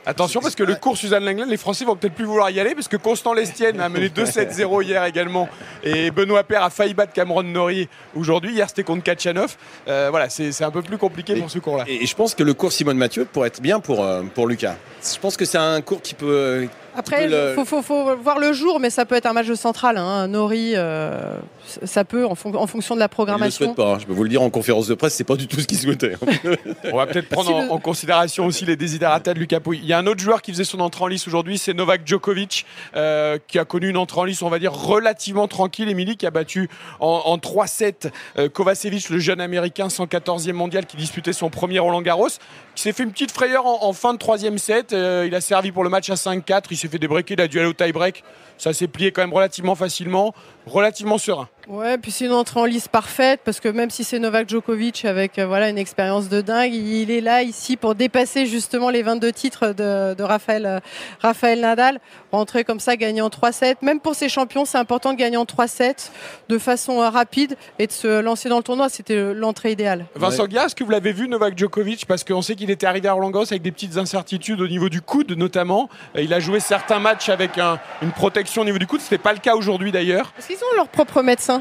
Attention 0.06 0.42
parce 0.42 0.56
que 0.56 0.64
le 0.64 0.76
cours 0.76 0.98
Suzanne 0.98 1.26
Lenglen, 1.26 1.50
les 1.50 1.58
Français 1.58 1.86
vont 1.86 1.96
peut-être 1.96 2.14
plus 2.14 2.26
vouloir 2.26 2.50
y 2.50 2.60
aller 2.60 2.76
parce 2.76 2.88
que 2.88 2.98
Constant 2.98 3.34
Lestienne 3.34 3.80
a 3.80 3.90
mené 3.90 4.10
2-7-0 4.10 4.84
hier 4.84 5.04
également 5.06 5.50
et 5.84 6.12
Benoît 6.12 6.44
Paire 6.44 6.64
a 6.64 6.70
failli 6.70 6.94
battre 6.94 7.14
Cameron 7.14 7.44
Norrie 7.44 7.90
aujourd'hui. 8.16 8.54
Hier 8.54 8.70
c'était 8.70 8.84
contre 8.84 9.04
Kachanov. 9.04 9.56
Euh, 9.88 10.08
voilà, 10.10 10.30
c'est 10.30 10.52
c'est 10.52 10.64
un 10.64 10.72
peu 10.72 10.82
plus 10.82 10.98
compliqué 10.98 11.36
pour 11.36 11.50
ce 11.50 11.60
cours-là. 11.60 11.86
Et, 11.88 12.06
je 12.06 12.16
pense 12.16 12.36
que 12.36 12.44
le 12.44 12.54
cours 12.54 12.72
Simone 12.72 12.98
Mathieu 12.98 13.26
pourrait 13.26 13.48
être 13.48 13.62
bien 13.62 13.80
pour, 13.80 14.04
euh, 14.04 14.22
pour 14.34 14.48
Lucas. 14.48 14.76
Je 15.04 15.20
pense 15.20 15.38
que 15.38 15.46
c'est 15.46 15.58
un 15.58 15.82
cours 15.82 16.02
qui 16.02 16.14
peut. 16.14 16.68
Après, 16.98 17.26
il 17.26 17.54
faut, 17.56 17.66
faut- 17.66 17.82
faut 17.82 18.16
voir 18.18 18.40
le 18.40 18.54
jour, 18.54 18.80
mais 18.80 18.90
ça 18.90 19.06
peut 19.06 19.16
être 19.16 19.26
un 19.26 19.34
match 19.34 19.48
de 19.48 19.56
central. 19.56 19.98
Hein. 19.98 20.28
Nori, 20.28 20.74
euh, 20.76 21.36
ça 21.84 22.04
peut, 22.06 22.26
en, 22.26 22.36
fon- 22.36 22.56
en 22.56 22.68
fonction 22.68 22.96
de 22.96 23.00
la 23.00 23.06
il 23.06 23.08
ne 23.08 23.10
le 23.10 23.14
programmation. 23.14 23.66
souhaite 23.66 23.76
pas. 23.78 23.94
hein. 23.94 23.98
Je 24.00 24.06
peux 24.06 24.14
vous 24.14 24.24
le 24.24 24.30
dire 24.30 24.42
en 24.42 24.50
conférence 24.50 24.88
de 24.88 24.94
presse, 24.94 25.14
c'est 25.16 25.24
pas 25.24 25.36
du 25.36 25.48
tout 25.48 25.60
ce 25.60 25.68
qu'il 25.68 25.78
souhaitait. 25.78 26.14
hein. 26.14 26.52
On 26.94 26.98
va 26.98 27.06
peut-être 27.08 27.30
prendre 27.30 27.50
Si 27.50 27.54
en, 27.54 27.64
le- 27.64 27.72
en 27.72 27.80
considération 27.80 28.46
aussi 28.46 28.66
les 28.66 28.76
désidératas 28.76 29.34
de 29.34 29.40
Lucas 29.40 29.60
Pouille. 29.60 29.80
Il 29.82 29.88
y 29.88 29.94
a 29.94 29.98
un 29.98 30.08
autre 30.08 30.20
joueur 30.22 30.42
qui 30.42 30.52
faisait 30.52 30.64
son 30.64 30.80
entrée 30.80 31.04
en 31.04 31.08
lice 31.08 31.28
aujourd'hui, 31.28 31.58
c'est 31.58 31.74
Novak 31.74 32.02
Djokovic, 32.06 32.66
euh, 32.96 33.38
qui 33.48 33.60
a 33.60 33.66
connu 33.66 33.90
une 33.90 33.98
entrée 33.98 34.22
en 34.22 34.24
lice, 34.26 34.42
on 34.42 34.50
va 34.50 34.60
dire, 34.60 34.74
relativement 34.74 35.48
tranquille. 35.48 35.90
Émilie, 35.90 36.16
qui 36.18 36.26
a 36.26 36.32
battu 36.32 36.70
en, 37.00 37.22
en 37.26 37.38
3-7 37.38 38.10
euh, 38.38 38.50
Kovacevic, 38.50 39.10
le 39.10 39.20
jeune 39.20 39.42
américain 39.42 39.88
114e 39.88 40.54
mondial 40.54 40.86
qui 40.86 40.98
disputait 40.98 41.34
son 41.34 41.50
premier 41.50 41.80
Roland 41.80 42.02
Garros, 42.02 42.28
qui 42.76 42.82
s'est 42.84 42.94
fait 42.94 43.04
une 43.04 43.12
petite 43.12 43.32
frayeur 43.32 43.66
en, 43.66 43.84
en 43.84 43.94
fin 43.94 44.14
de 44.14 44.18
troisième 44.20 44.58
set. 44.58 44.94
Euh, 44.94 45.26
il 45.28 45.36
a 45.36 45.42
servi 45.42 45.72
pour 45.72 45.84
le 45.84 45.90
match 45.90 46.10
à 46.10 46.16
5-4, 46.16 46.64
il 46.72 46.78
s'est 46.86 46.92
fait 46.92 47.00
débreaker, 47.00 47.36
il 47.38 47.42
a 47.42 47.48
dû 47.48 47.60
aller 47.60 47.70
au 47.70 47.74
tie-break. 47.74 48.24
Ça 48.58 48.74
s'est 48.74 48.88
plié 48.88 49.12
quand 49.12 49.22
même 49.22 49.34
relativement 49.34 49.76
facilement, 49.76 50.34
relativement 50.66 51.18
serein. 51.18 51.50
Ouais, 51.68 51.98
puis 51.98 52.12
c'est 52.12 52.26
une 52.26 52.32
entrée 52.32 52.60
en 52.60 52.66
lice 52.66 52.88
parfaite 52.88 53.42
parce 53.44 53.60
que 53.60 53.68
même 53.70 53.90
si 53.90 54.04
c'est 54.04 54.20
Novak 54.20 54.48
Djokovic 54.48 55.04
avec 55.06 55.40
euh, 55.40 55.48
voilà 55.48 55.70
une 55.70 55.80
expérience 55.80 56.30
de 56.30 56.42
dingue, 56.42 56.74
il 56.74 57.10
est 57.10 57.22
là 57.22 57.42
ici 57.42 57.76
pour 57.76 57.96
dépasser 57.96 58.46
justement 58.46 58.92
les 58.92 59.02
22 59.02 59.32
titres 59.32 59.70
de, 59.70 60.14
de 60.14 60.24
Raphaël, 60.24 60.66
euh, 60.68 60.80
Raphaël 61.22 61.62
Nadal. 61.62 62.00
Rentrer 62.32 62.66
comme 62.66 62.80
ça, 62.80 62.96
gagner 62.98 63.22
en 63.22 63.30
3-7. 63.30 63.78
Même 63.82 64.00
pour 64.00 64.14
ces 64.14 64.30
champions, 64.30 64.66
c'est 64.66 64.78
important 64.78 65.12
de 65.14 65.18
gagner 65.18 65.38
en 65.38 65.46
3-7 65.46 66.10
de 66.50 66.58
façon 66.60 67.02
euh, 67.02 67.10
rapide 67.10 67.56
et 67.80 67.88
de 67.88 67.92
se 67.92 68.20
lancer 68.22 68.48
dans 68.50 68.58
le 68.58 68.64
tournoi. 68.64 68.90
C'était 68.90 69.34
l'entrée 69.34 69.72
idéale. 69.72 70.06
Vincent 70.16 70.46
Guia, 70.46 70.66
est-ce 70.66 70.76
que 70.76 70.84
vous 70.84 70.92
l'avez 70.92 71.14
vu 71.14 71.28
Novak 71.28 71.58
Djokovic? 71.58 72.06
Parce 72.06 72.24
qu'on 72.24 72.42
sait 72.44 72.56
qu'il 72.56 72.70
était 72.70 72.86
arrivé 72.86 73.08
à 73.08 73.14
Roland 73.14 73.32
Garros 73.32 73.46
avec 73.50 73.64
des 73.64 73.72
petites 73.72 73.98
incertitudes 73.98 74.62
au 74.62 74.68
niveau 74.68 74.90
du 74.90 75.02
coude 75.02 75.32
notamment. 75.32 75.90
Il 76.16 76.32
a 76.34 76.40
joué 76.40 76.60
certains 76.60 77.00
matchs 77.00 77.30
avec 77.30 77.58
un- 77.58 77.80
une 78.04 78.12
protection 78.12 78.62
au 78.62 78.66
niveau 78.66 78.78
du 78.78 78.86
coude. 78.86 79.00
Ce 79.02 79.06
n'était 79.06 79.18
pas 79.18 79.34
le 79.34 79.40
cas 79.40 79.56
aujourd'hui 79.56 79.92
d'ailleurs. 79.92 80.32
Est-ce 80.38 80.48
qu'ils 80.48 80.58
ont 80.58 80.76
leur 80.76 80.90
propre 80.90 81.22
médecin 81.24 81.55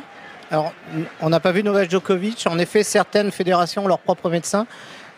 Alors, 0.51 0.73
on 1.21 1.31
n'a 1.31 1.41
pas 1.41 1.53
vu 1.53 1.63
Novak 1.63 1.91
Djokovic. 1.91 2.47
En 2.47 2.59
effet, 2.59 2.83
certaines 2.83 3.31
fédérations 3.31 3.85
ont 3.85 3.89
leurs 3.89 3.99
propres 3.99 4.31
médecins. 4.31 4.67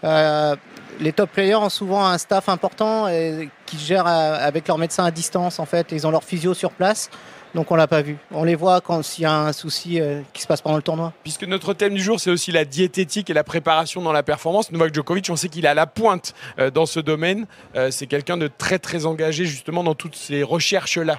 Euh, 0.04 0.54
les 1.00 1.12
top 1.12 1.30
players 1.30 1.56
ont 1.56 1.68
souvent 1.68 2.06
un 2.06 2.16
staff 2.16 2.48
important 2.48 3.08
et, 3.08 3.50
qui 3.66 3.78
gère 3.78 4.06
euh, 4.06 4.38
avec 4.40 4.68
leurs 4.68 4.78
médecins 4.78 5.04
à 5.04 5.10
distance. 5.10 5.58
En 5.58 5.66
fait, 5.66 5.88
ils 5.92 6.06
ont 6.06 6.10
leur 6.10 6.24
physio 6.24 6.54
sur 6.54 6.70
place. 6.70 7.10
Donc, 7.54 7.70
on 7.70 7.76
l'a 7.76 7.86
pas 7.86 8.02
vu. 8.02 8.16
On 8.32 8.44
les 8.44 8.54
voit 8.54 8.80
quand 8.80 9.02
s'il 9.02 9.22
y 9.22 9.26
a 9.26 9.32
un 9.32 9.52
souci 9.52 10.00
euh, 10.00 10.20
qui 10.32 10.42
se 10.42 10.46
passe 10.46 10.60
pendant 10.60 10.76
le 10.76 10.82
tournoi. 10.82 11.12
Puisque 11.22 11.44
notre 11.44 11.74
thème 11.74 11.94
du 11.94 12.02
jour, 12.02 12.20
c'est 12.20 12.30
aussi 12.30 12.52
la 12.52 12.64
diététique 12.64 13.30
et 13.30 13.34
la 13.34 13.44
préparation 13.44 14.02
dans 14.02 14.12
la 14.12 14.22
performance. 14.22 14.70
Novak 14.72 14.94
Djokovic, 14.94 15.28
on 15.30 15.36
sait 15.36 15.48
qu'il 15.48 15.64
est 15.64 15.68
à 15.68 15.74
la 15.74 15.86
pointe 15.86 16.34
dans 16.74 16.86
ce 16.86 17.00
domaine. 17.00 17.46
C'est 17.90 18.06
quelqu'un 18.06 18.36
de 18.36 18.48
très 18.48 18.78
très 18.78 19.06
engagé 19.06 19.46
justement 19.46 19.82
dans 19.82 19.94
toutes 19.94 20.16
ces 20.16 20.42
recherches-là. 20.42 21.18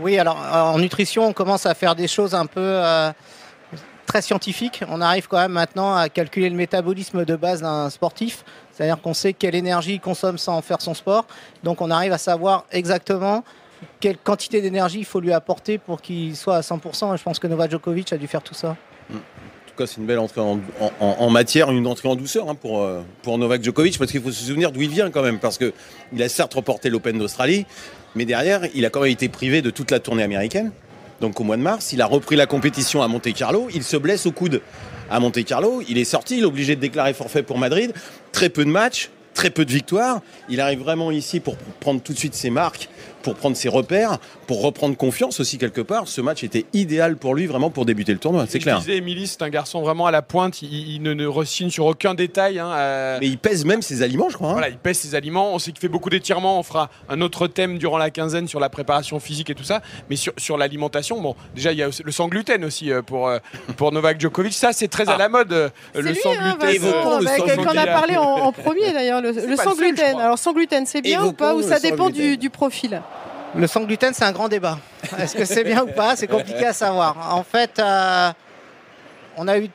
Oui, 0.00 0.18
alors 0.18 0.38
euh, 0.42 0.60
en 0.60 0.78
nutrition, 0.78 1.26
on 1.26 1.32
commence 1.32 1.66
à 1.66 1.74
faire 1.74 1.94
des 1.94 2.08
choses 2.08 2.34
un 2.34 2.46
peu 2.46 2.60
euh, 2.60 3.10
très 4.06 4.20
scientifiques. 4.22 4.82
On 4.88 5.00
arrive 5.00 5.26
quand 5.28 5.38
même 5.38 5.52
maintenant 5.52 5.94
à 5.94 6.08
calculer 6.08 6.50
le 6.50 6.56
métabolisme 6.56 7.24
de 7.24 7.36
base 7.36 7.62
d'un 7.62 7.88
sportif. 7.90 8.44
C'est-à-dire 8.72 9.00
qu'on 9.00 9.14
sait 9.14 9.32
quelle 9.32 9.54
énergie 9.54 9.94
il 9.94 10.00
consomme 10.00 10.36
sans 10.38 10.60
faire 10.60 10.82
son 10.82 10.92
sport. 10.94 11.24
Donc 11.64 11.80
on 11.80 11.90
arrive 11.90 12.12
à 12.12 12.18
savoir 12.18 12.64
exactement 12.72 13.42
quelle 14.00 14.18
quantité 14.18 14.60
d'énergie 14.60 14.98
il 15.00 15.04
faut 15.04 15.20
lui 15.20 15.32
apporter 15.32 15.78
pour 15.78 16.00
qu'il 16.02 16.36
soit 16.36 16.56
à 16.56 16.60
100%. 16.60 17.14
Et 17.14 17.16
je 17.18 17.22
pense 17.22 17.38
que 17.38 17.46
Novak 17.46 17.70
Djokovic 17.70 18.12
a 18.12 18.16
dû 18.18 18.26
faire 18.26 18.42
tout 18.42 18.54
ça. 18.54 18.76
En 19.10 19.14
tout 19.14 19.74
cas, 19.78 19.86
c'est 19.86 19.96
une 19.98 20.06
belle 20.06 20.18
entrée 20.18 20.40
en, 20.40 20.58
en- 20.80 20.92
en- 21.00 21.16
en 21.20 21.30
matière, 21.30 21.70
une 21.70 21.86
entrée 21.86 22.08
en 22.08 22.16
douceur 22.16 22.48
hein, 22.48 22.54
pour, 22.54 22.82
euh, 22.82 23.02
pour 23.22 23.36
Novak 23.38 23.62
Djokovic, 23.62 23.98
parce 23.98 24.10
qu'il 24.10 24.22
faut 24.22 24.30
se 24.30 24.44
souvenir 24.44 24.72
d'où 24.72 24.80
il 24.82 24.88
vient 24.90 25.10
quand 25.10 25.22
même, 25.22 25.38
parce 25.38 25.58
qu'il 25.58 26.22
a 26.22 26.28
certes 26.30 26.54
remporté 26.54 26.88
l'Open 26.88 27.18
d'Australie, 27.18 27.66
mais 28.16 28.24
derrière, 28.24 28.62
il 28.74 28.84
a 28.84 28.90
quand 28.90 29.02
même 29.02 29.12
été 29.12 29.28
privé 29.28 29.62
de 29.62 29.70
toute 29.70 29.92
la 29.92 30.00
tournée 30.00 30.24
américaine. 30.24 30.72
Donc 31.20 31.38
au 31.40 31.44
mois 31.44 31.56
de 31.56 31.62
mars, 31.62 31.92
il 31.92 32.02
a 32.02 32.06
repris 32.06 32.34
la 32.34 32.46
compétition 32.46 33.02
à 33.02 33.08
Monte-Carlo, 33.08 33.68
il 33.72 33.84
se 33.84 33.96
blesse 33.96 34.26
au 34.26 34.32
coude 34.32 34.60
à 35.10 35.20
Monte-Carlo, 35.20 35.82
il 35.88 35.98
est 35.98 36.04
sorti, 36.04 36.38
il 36.38 36.42
est 36.42 36.46
obligé 36.46 36.76
de 36.76 36.80
déclarer 36.80 37.14
forfait 37.14 37.42
pour 37.42 37.58
Madrid, 37.58 37.92
très 38.32 38.48
peu 38.48 38.64
de 38.64 38.70
matchs, 38.70 39.10
très 39.32 39.50
peu 39.50 39.64
de 39.64 39.72
victoires, 39.72 40.20
il 40.48 40.60
arrive 40.60 40.80
vraiment 40.80 41.10
ici 41.10 41.40
pour 41.40 41.56
prendre 41.56 42.02
tout 42.02 42.12
de 42.12 42.18
suite 42.18 42.34
ses 42.34 42.50
marques, 42.50 42.88
pour 43.26 43.34
prendre 43.34 43.56
ses 43.56 43.68
repères, 43.68 44.18
pour 44.46 44.62
reprendre 44.62 44.96
confiance 44.96 45.40
aussi 45.40 45.58
quelque 45.58 45.80
part. 45.80 46.06
Ce 46.06 46.20
match 46.20 46.44
était 46.44 46.64
idéal 46.72 47.16
pour 47.16 47.34
lui 47.34 47.46
vraiment 47.46 47.70
pour 47.70 47.84
débuter 47.84 48.12
le 48.12 48.20
tournoi, 48.20 48.46
c'est 48.48 48.60
Je 48.60 48.62
clair. 48.62 48.78
disais, 48.78 48.98
Émilie, 48.98 49.26
c'est 49.26 49.42
un 49.42 49.48
garçon 49.48 49.80
vraiment 49.82 50.06
à 50.06 50.12
la 50.12 50.22
pointe. 50.22 50.62
Il, 50.62 50.72
il 50.94 51.02
ne, 51.02 51.12
ne 51.12 51.26
rechigne 51.26 51.68
sur 51.70 51.86
aucun 51.86 52.14
détail. 52.14 52.60
hein, 52.60 52.70
euh, 52.72 53.18
Mais 53.20 53.26
il 53.26 53.36
pèse 53.36 53.64
même 53.64 53.82
ses 53.82 54.02
aliments, 54.02 54.28
je 54.28 54.36
crois. 54.36 54.50
hein. 54.50 54.52
Voilà, 54.52 54.68
il 54.68 54.78
pèse 54.78 54.98
ses 55.00 55.16
aliments. 55.16 55.52
On 55.52 55.58
sait 55.58 55.72
qu'il 55.72 55.80
fait 55.80 55.88
beaucoup 55.88 56.08
d'étirements. 56.08 56.60
On 56.60 56.62
fera 56.62 56.88
un 57.08 57.20
autre 57.20 57.48
thème 57.48 57.78
durant 57.78 57.98
la 57.98 58.10
quinzaine 58.10 58.46
sur 58.46 58.60
la 58.60 58.68
préparation 58.68 59.18
physique 59.18 59.50
et 59.50 59.56
tout 59.56 59.64
ça. 59.64 59.82
Mais 60.08 60.14
sur, 60.14 60.32
sur 60.36 60.56
l'alimentation, 60.56 61.20
bon, 61.20 61.34
déjà, 61.56 61.72
il 61.72 61.78
y 61.78 61.82
a 61.82 61.88
le 62.04 62.12
sans 62.12 62.28
gluten 62.28 62.64
aussi 62.64 62.92
euh, 62.92 63.02
pour, 63.02 63.26
euh, 63.26 63.38
pour 63.76 63.90
Novak 63.90 64.20
Djokovic. 64.20 64.52
Ça, 64.54 64.72
c'est 64.72 64.86
très 64.88 65.08
à 65.08 65.16
la 65.16 65.28
mode, 65.28 65.50
le 65.50 66.00
lui, 66.00 66.14
sans 66.22 66.30
hein, 66.32 66.56
gluten. 66.60 66.68
Évoquons 66.76 67.18
le 67.18 67.24
bah, 67.24 67.36
sans 67.38 67.44
quelqu'un 67.44 67.62
en 67.64 67.66
a 67.66 67.72
gluten. 67.72 67.92
parlé 67.92 68.16
en, 68.16 68.22
en 68.22 68.52
premier 68.52 68.92
d'ailleurs, 68.92 69.20
le, 69.20 69.32
le 69.32 69.40
je 69.56 69.76
gluten. 69.76 70.20
Alors 70.20 70.38
sans 70.38 70.52
gluten, 70.52 70.86
c'est 70.86 71.02
bien 71.02 71.24
ou 71.24 71.32
pas 71.32 71.54
Ou 71.56 71.62
ça 71.62 71.80
dépend 71.80 72.06
gluten. 72.10 72.30
du, 72.30 72.36
du 72.36 72.50
profil 72.50 73.02
Le 73.54 73.66
sans 73.66 73.84
gluten, 73.84 74.12
c'est 74.12 74.24
un 74.24 74.32
grand 74.32 74.48
débat. 74.48 74.78
Est-ce 75.18 75.34
que 75.34 75.44
c'est 75.44 75.64
bien 75.64 75.82
ou 75.84 75.92
pas? 75.92 76.16
C'est 76.16 76.26
compliqué 76.26 76.66
à 76.66 76.72
savoir. 76.72 77.34
En 77.34 77.42
fait, 77.42 77.78
euh, 77.78 78.30
on 79.36 79.48
a 79.48 79.58
eu 79.58 79.68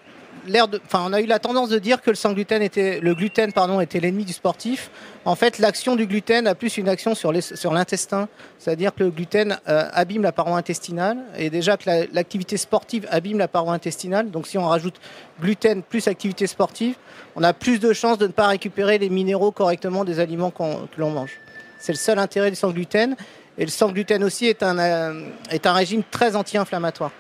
l'air 0.48 0.68
enfin, 0.86 1.04
on 1.08 1.14
a 1.14 1.22
eu 1.22 1.26
la 1.26 1.40
tendance 1.40 1.70
de 1.70 1.78
dire 1.80 2.02
que 2.02 2.10
le 2.12 2.16
sans 2.16 2.34
gluten 2.34 2.62
était, 2.62 3.00
le 3.00 3.16
gluten 3.16 3.52
pardon, 3.54 3.80
était 3.82 4.00
l'ennemi 4.00 4.24
du 4.26 4.34
sportif. 4.34 4.92
En 5.26 5.36
fait, 5.36 5.58
l'action 5.58 5.96
du 5.96 6.06
gluten 6.06 6.46
a 6.48 6.54
plus 6.56 6.78
une 6.78 6.90
action 6.90 7.16
sur 7.16 7.32
l'intestin, 7.32 8.28
c'est-à-dire 8.60 8.94
que 8.94 9.04
le 9.04 9.10
gluten 9.12 9.58
euh, 9.68 9.90
abîme 9.94 10.24
la 10.24 10.32
paroi 10.32 10.58
intestinale 10.58 11.18
et 11.38 11.50
déjà 11.50 11.78
que 11.78 11.84
la- 11.90 12.06
l'activité 12.12 12.58
sportive 12.58 13.08
abîme 13.10 13.38
la 13.40 13.48
paroi 13.48 13.74
intestinale. 13.74 14.30
Donc, 14.32 14.48
si 14.48 14.58
on 14.60 14.68
rajoute 14.68 14.96
gluten 15.42 15.82
plus 15.82 16.08
activité 16.08 16.46
sportive, 16.46 16.96
on 17.36 17.44
a 17.44 17.54
plus 17.54 17.80
de 17.80 17.94
chances 17.94 18.18
de 18.20 18.28
ne 18.28 18.32
pas 18.32 18.48
récupérer 18.48 18.98
les 19.00 19.10
minéraux 19.10 19.52
correctement 19.52 20.04
des 20.04 20.20
aliments 20.20 20.52
que 20.52 20.64
l'on 20.98 21.12
mange. 21.12 21.32
C'est 21.80 21.94
le 21.94 21.98
seul 21.98 22.20
intérêt 22.20 22.52
du 22.52 22.56
sans 22.56 22.70
gluten. 22.72 23.16
Et 23.58 23.66
le 23.66 23.72
sans 23.72 23.92
gluten 23.92 24.24
aussi 24.24 24.48
est 24.48 24.64
un, 24.64 24.80
euh, 24.80 25.26
est 25.50 25.66
un 25.66 25.74
régime 25.74 26.04
très 26.10 26.36
anti-inflammatoire. 26.36 27.12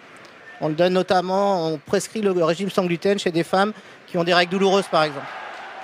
On 0.62 0.68
le 0.68 0.76
donne 0.76 0.94
notamment, 0.94 1.68
on 1.68 1.78
prescrit 1.78 2.22
le 2.22 2.32
régime 2.44 2.70
sans 2.70 2.86
gluten 2.86 3.18
chez 3.20 3.32
des 3.32 3.44
femmes 3.44 3.74
qui 4.08 4.18
ont 4.18 4.24
des 4.24 4.34
règles 4.34 4.52
douloureuses, 4.52 4.88
par 4.88 5.04
exemple. 5.04 5.26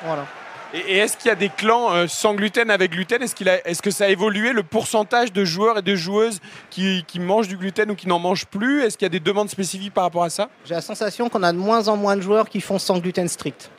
Voilà. 0.06 0.26
Et, 0.74 0.98
est-ce 0.98 1.18
qu'il 1.18 1.30
y 1.30 1.32
a 1.32 1.36
des 1.36 1.50
clans 1.50 1.94
euh, 1.94 2.08
sans 2.08 2.36
gluten 2.36 2.70
avec 2.70 2.92
gluten? 2.92 3.24
Est-ce 3.24 3.82
que 3.82 3.92
ça 3.92 4.06
a 4.06 4.08
évolué 4.10 4.54
le 4.54 4.64
pourcentage 4.64 5.32
de 5.32 5.46
joueurs 5.46 5.80
et 5.80 5.82
de 5.82 5.96
joueuses 5.96 6.40
qui, 6.70 7.04
qui 7.08 7.20
mangent 7.20 7.48
du 7.48 7.58
gluten 7.58 7.90
ou 7.92 7.96
qui 7.96 8.08
n'en 8.08 8.20
mangent 8.20 8.46
plus? 8.46 8.84
Est-ce 8.84 8.98
qu'il 8.98 9.06
y 9.06 9.08
a 9.08 9.10
des 9.10 9.20
demandes 9.20 9.50
spécifiques 9.50 9.94
par 9.94 10.04
rapport 10.04 10.24
à 10.24 10.30
ça? 10.30 10.50
J'ai 10.66 10.76
la 10.76 10.82
sensation 10.82 11.30
qu'on 11.30 11.44
a 11.44 11.52
de 11.52 11.58
moins 11.58 11.88
en 11.88 11.98
moins 11.98 12.16
de 12.16 12.22
joueurs 12.22 12.50
qui 12.50 12.62
font 12.62 12.80
sans 12.80 13.00
gluten 13.00 13.28
strict. 13.28 13.72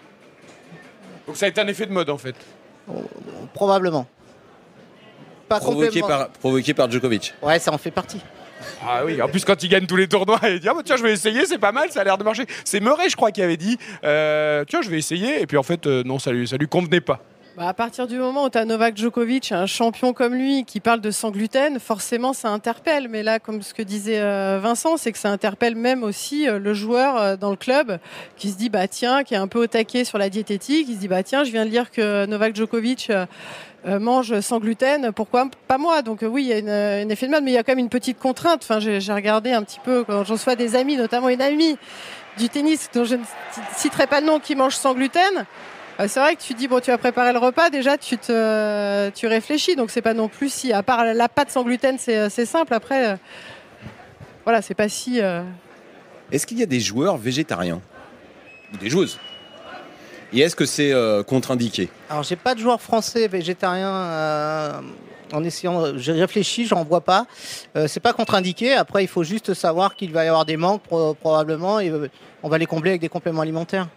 Donc 1.27 1.37
ça 1.37 1.47
a 1.47 1.49
été 1.51 1.61
un 1.61 1.69
effet 1.69 1.87
de 1.87 1.93
mode 1.93 2.11
en 2.11 2.19
fait. 2.19 2.35
Probablement. 3.53 4.07
Pas 5.49 5.61
Provoqué 5.61 6.01
par, 6.01 6.29
provoqué 6.31 6.75
par 6.75 6.91
Djokovic. 6.91 7.35
Ouais, 7.43 7.59
ça 7.59 7.73
en 7.73 7.79
fait 7.79 7.91
partie. 7.91 8.21
Ah 8.85 9.03
oui, 9.05 9.21
en 9.23 9.29
plus 9.29 9.45
quand 9.45 9.63
il 9.63 9.69
gagne 9.69 9.87
tous 9.87 9.97
les 9.97 10.09
tournois, 10.09 10.41
il 10.45 10.61
dit 10.61 10.69
ah 10.69 10.75
bah, 10.75 10.83
tiens 10.85 10.97
je 10.97 11.03
vais 11.03 11.13
essayer, 11.13 11.47
c'est 11.47 11.59
pas 11.59 11.73
mal, 11.73 11.91
ça 11.91 12.01
a 12.01 12.05
l'air 12.05 12.19
de 12.19 12.25
marcher. 12.25 12.45
C'est 12.65 12.81
Murray 12.81 13.09
je 13.09 13.17
crois 13.17 13.31
qui 13.31 13.41
avait 13.41 13.57
dit 13.57 13.79
euh, 14.05 14.65
tiens 14.69 14.83
je 14.83 14.91
vais 14.91 14.99
essayer 14.99 15.41
et 15.41 15.47
puis 15.47 15.57
en 15.57 15.63
fait 15.63 15.87
euh, 15.87 16.03
non 16.05 16.19
ça 16.19 16.33
lui, 16.33 16.47
ça 16.47 16.57
lui 16.57 16.69
convenait 16.69 17.01
pas. 17.01 17.21
Bah, 17.59 17.67
à 17.67 17.75
partir 17.75 18.07
du 18.07 18.19
moment 18.19 18.45
où 18.45 18.51
tu 18.51 18.57
as 18.57 18.65
Novak 18.65 18.97
Djokovic, 18.97 19.51
un 19.51 19.67
champion 19.67 20.13
comme 20.13 20.33
lui, 20.33 20.65
qui 20.65 20.79
parle 20.79 21.01
de 21.01 21.11
sans 21.11 21.33
gluten, 21.33 21.81
forcément 21.81 22.33
ça 22.33 22.51
interpelle. 22.51 23.09
Mais 23.09 23.25
là, 23.25 23.41
comme 23.41 23.63
ce 23.63 23.75
que 23.75 23.83
disait 23.83 24.21
euh, 24.21 24.61
Vincent, 24.63 24.97
c'est 24.97 25.11
que 25.11 25.19
ça 25.19 25.31
interpelle 25.31 25.75
même 25.75 26.05
aussi 26.05 26.49
euh, 26.49 26.61
le 26.61 26.73
joueur 26.73 27.17
euh, 27.17 27.37
dans 27.37 27.51
le 27.51 27.57
club 27.57 27.99
qui 28.37 28.51
se 28.51 28.57
dit 28.57 28.69
bah 28.69 28.87
tiens, 28.87 29.25
qui 29.25 29.35
est 29.35 29.39
un 29.39 29.49
peu 29.49 29.61
au 29.61 29.67
taquet 29.67 30.05
sur 30.05 30.19
la 30.19 30.29
diététique, 30.29 30.87
il 30.89 30.95
se 30.95 31.01
dit 31.01 31.09
bah 31.09 31.25
tiens, 31.25 31.43
je 31.43 31.51
viens 31.51 31.65
de 31.65 31.71
lire 31.71 31.91
que 31.91 32.27
Novak 32.27 32.55
Djokovic 32.55 33.11
mange 33.85 34.39
sans 34.39 34.61
gluten, 34.61 35.11
pourquoi 35.11 35.49
pas 35.67 35.79
moi? 35.79 36.03
Donc 36.03 36.21
oui, 36.23 36.45
il 36.45 36.65
y 36.65 36.71
a 36.71 37.03
un 37.03 37.09
effet 37.09 37.27
de 37.27 37.33
mode, 37.33 37.43
mais 37.43 37.51
il 37.51 37.55
y 37.55 37.59
a 37.59 37.65
quand 37.65 37.73
même 37.73 37.81
une 37.81 37.89
petite 37.89 38.21
contrainte. 38.21 38.61
Enfin, 38.63 38.79
j'ai 38.79 39.13
regardé 39.13 39.51
un 39.51 39.65
petit 39.65 39.81
peu 39.83 40.05
quand 40.05 40.23
j'en 40.23 40.35
reçois 40.35 40.55
des 40.55 40.77
amis, 40.77 40.97
notamment 40.97 41.29
une 41.29 41.43
amie 41.43 41.77
du 42.37 42.49
tennis 42.49 42.89
dont 42.95 43.05
je 43.05 43.17
ne 43.17 43.25
citerai 43.77 44.07
pas 44.07 44.21
le 44.21 44.27
nom 44.27 44.39
qui 44.39 44.55
mange 44.55 44.77
sans 44.77 44.95
gluten. 44.95 45.45
Euh, 46.01 46.07
C'est 46.09 46.21
vrai 46.21 46.37
que 46.37 46.43
tu 46.43 46.55
dis 46.55 46.69
bon 46.69 46.81
tu 46.81 46.91
vas 46.91 46.99
préparer 46.99 47.33
le 47.33 47.39
repas 47.39 47.71
déjà 47.71 47.99
tu 47.99 48.19
te 48.19 49.11
tu 49.11 49.27
réfléchis 49.27 49.75
donc 49.77 49.91
c'est 49.91 50.03
pas 50.03 50.15
non 50.15 50.29
plus 50.29 50.53
si 50.53 50.73
à 50.73 50.83
part 50.83 51.05
la 51.05 51.29
pâte 51.29 51.51
sans 51.51 51.65
gluten 51.65 51.97
c'est 51.99 52.31
c'est 52.31 52.47
simple 52.47 52.73
après 52.75 53.09
euh, 53.11 53.17
voilà 54.45 54.63
c'est 54.63 54.75
pas 54.75 54.89
si 54.89 55.21
euh, 55.21 55.43
Est-ce 56.31 56.47
qu'il 56.47 56.59
y 56.59 56.63
a 56.63 56.67
des 56.67 56.81
joueurs 56.81 57.17
végétariens? 57.17 57.81
Ou 58.73 58.77
des 58.77 58.91
joueuses? 58.91 59.19
Et 60.33 60.41
est-ce 60.41 60.55
que 60.55 60.67
c'est 60.67 60.93
euh, 60.93 61.23
contre-indiqué? 61.23 61.89
Alors, 62.11 62.23
j'ai 62.23 62.37
pas 62.37 62.55
de 62.55 62.61
joueur 62.61 62.83
français 62.83 63.29
végétarien. 63.29 63.89
euh, 63.91 64.81
en 65.33 65.43
essayant, 65.43 65.97
j'ai 65.97 66.13
réfléchi, 66.13 66.67
j'en 66.67 66.85
vois 66.85 67.01
pas. 67.01 67.27
Euh, 67.77 67.89
c'est 67.89 68.01
pas 68.01 68.13
contre-indiqué. 68.13 68.75
Après, 68.75 69.03
il 69.03 69.09
faut 69.09 69.25
juste 69.25 69.55
savoir 69.55 69.97
qu'il 69.97 70.13
va 70.13 70.27
y 70.27 70.29
avoir 70.29 70.45
des 70.45 70.59
manques 70.59 70.83
pro- 70.83 71.15
probablement 71.15 71.81
et 71.81 71.89
euh, 71.89 72.09
on 72.43 72.51
va 72.51 72.59
les 72.59 72.67
combler 72.67 72.91
avec 72.91 73.01
des 73.01 73.09
compléments 73.09 73.41
alimentaires. 73.41 73.89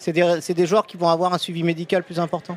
C'est 0.00 0.12
des, 0.12 0.40
des 0.54 0.66
joueurs 0.66 0.86
qui 0.86 0.96
vont 0.96 1.08
avoir 1.08 1.32
un 1.34 1.38
suivi 1.38 1.62
médical 1.62 2.02
plus 2.02 2.18
important. 2.18 2.56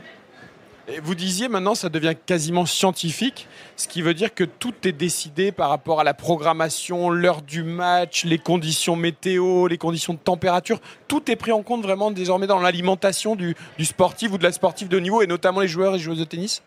Et 0.87 0.99
vous 0.99 1.13
disiez 1.13 1.47
maintenant 1.49 1.75
ça 1.75 1.87
devient 1.89 2.15
quasiment 2.25 2.65
scientifique, 2.65 3.47
ce 3.77 3.87
qui 3.87 4.01
veut 4.01 4.13
dire 4.13 4.33
que 4.33 4.43
tout 4.43 4.73
est 4.85 4.91
décidé 4.91 5.51
par 5.51 5.69
rapport 5.69 5.99
à 6.01 6.03
la 6.03 6.13
programmation, 6.13 7.09
l'heure 7.09 7.41
du 7.41 7.63
match, 7.63 8.25
les 8.25 8.37
conditions 8.37 8.95
météo, 8.95 9.67
les 9.67 9.77
conditions 9.77 10.13
de 10.13 10.19
température. 10.19 10.81
Tout 11.07 11.29
est 11.31 11.37
pris 11.37 11.51
en 11.53 11.63
compte 11.63 11.83
vraiment 11.83 12.11
désormais 12.11 12.47
dans 12.47 12.59
l'alimentation 12.59 13.35
du, 13.35 13.55
du 13.77 13.85
sportif 13.85 14.33
ou 14.33 14.37
de 14.37 14.43
la 14.43 14.51
sportive 14.51 14.87
de 14.87 14.97
haut 14.97 15.01
niveau 15.01 15.21
et 15.21 15.27
notamment 15.27 15.59
les 15.61 15.69
joueurs 15.69 15.95
et 15.95 15.99
joueuses 15.99 16.19
de 16.19 16.25
tennis? 16.25 16.61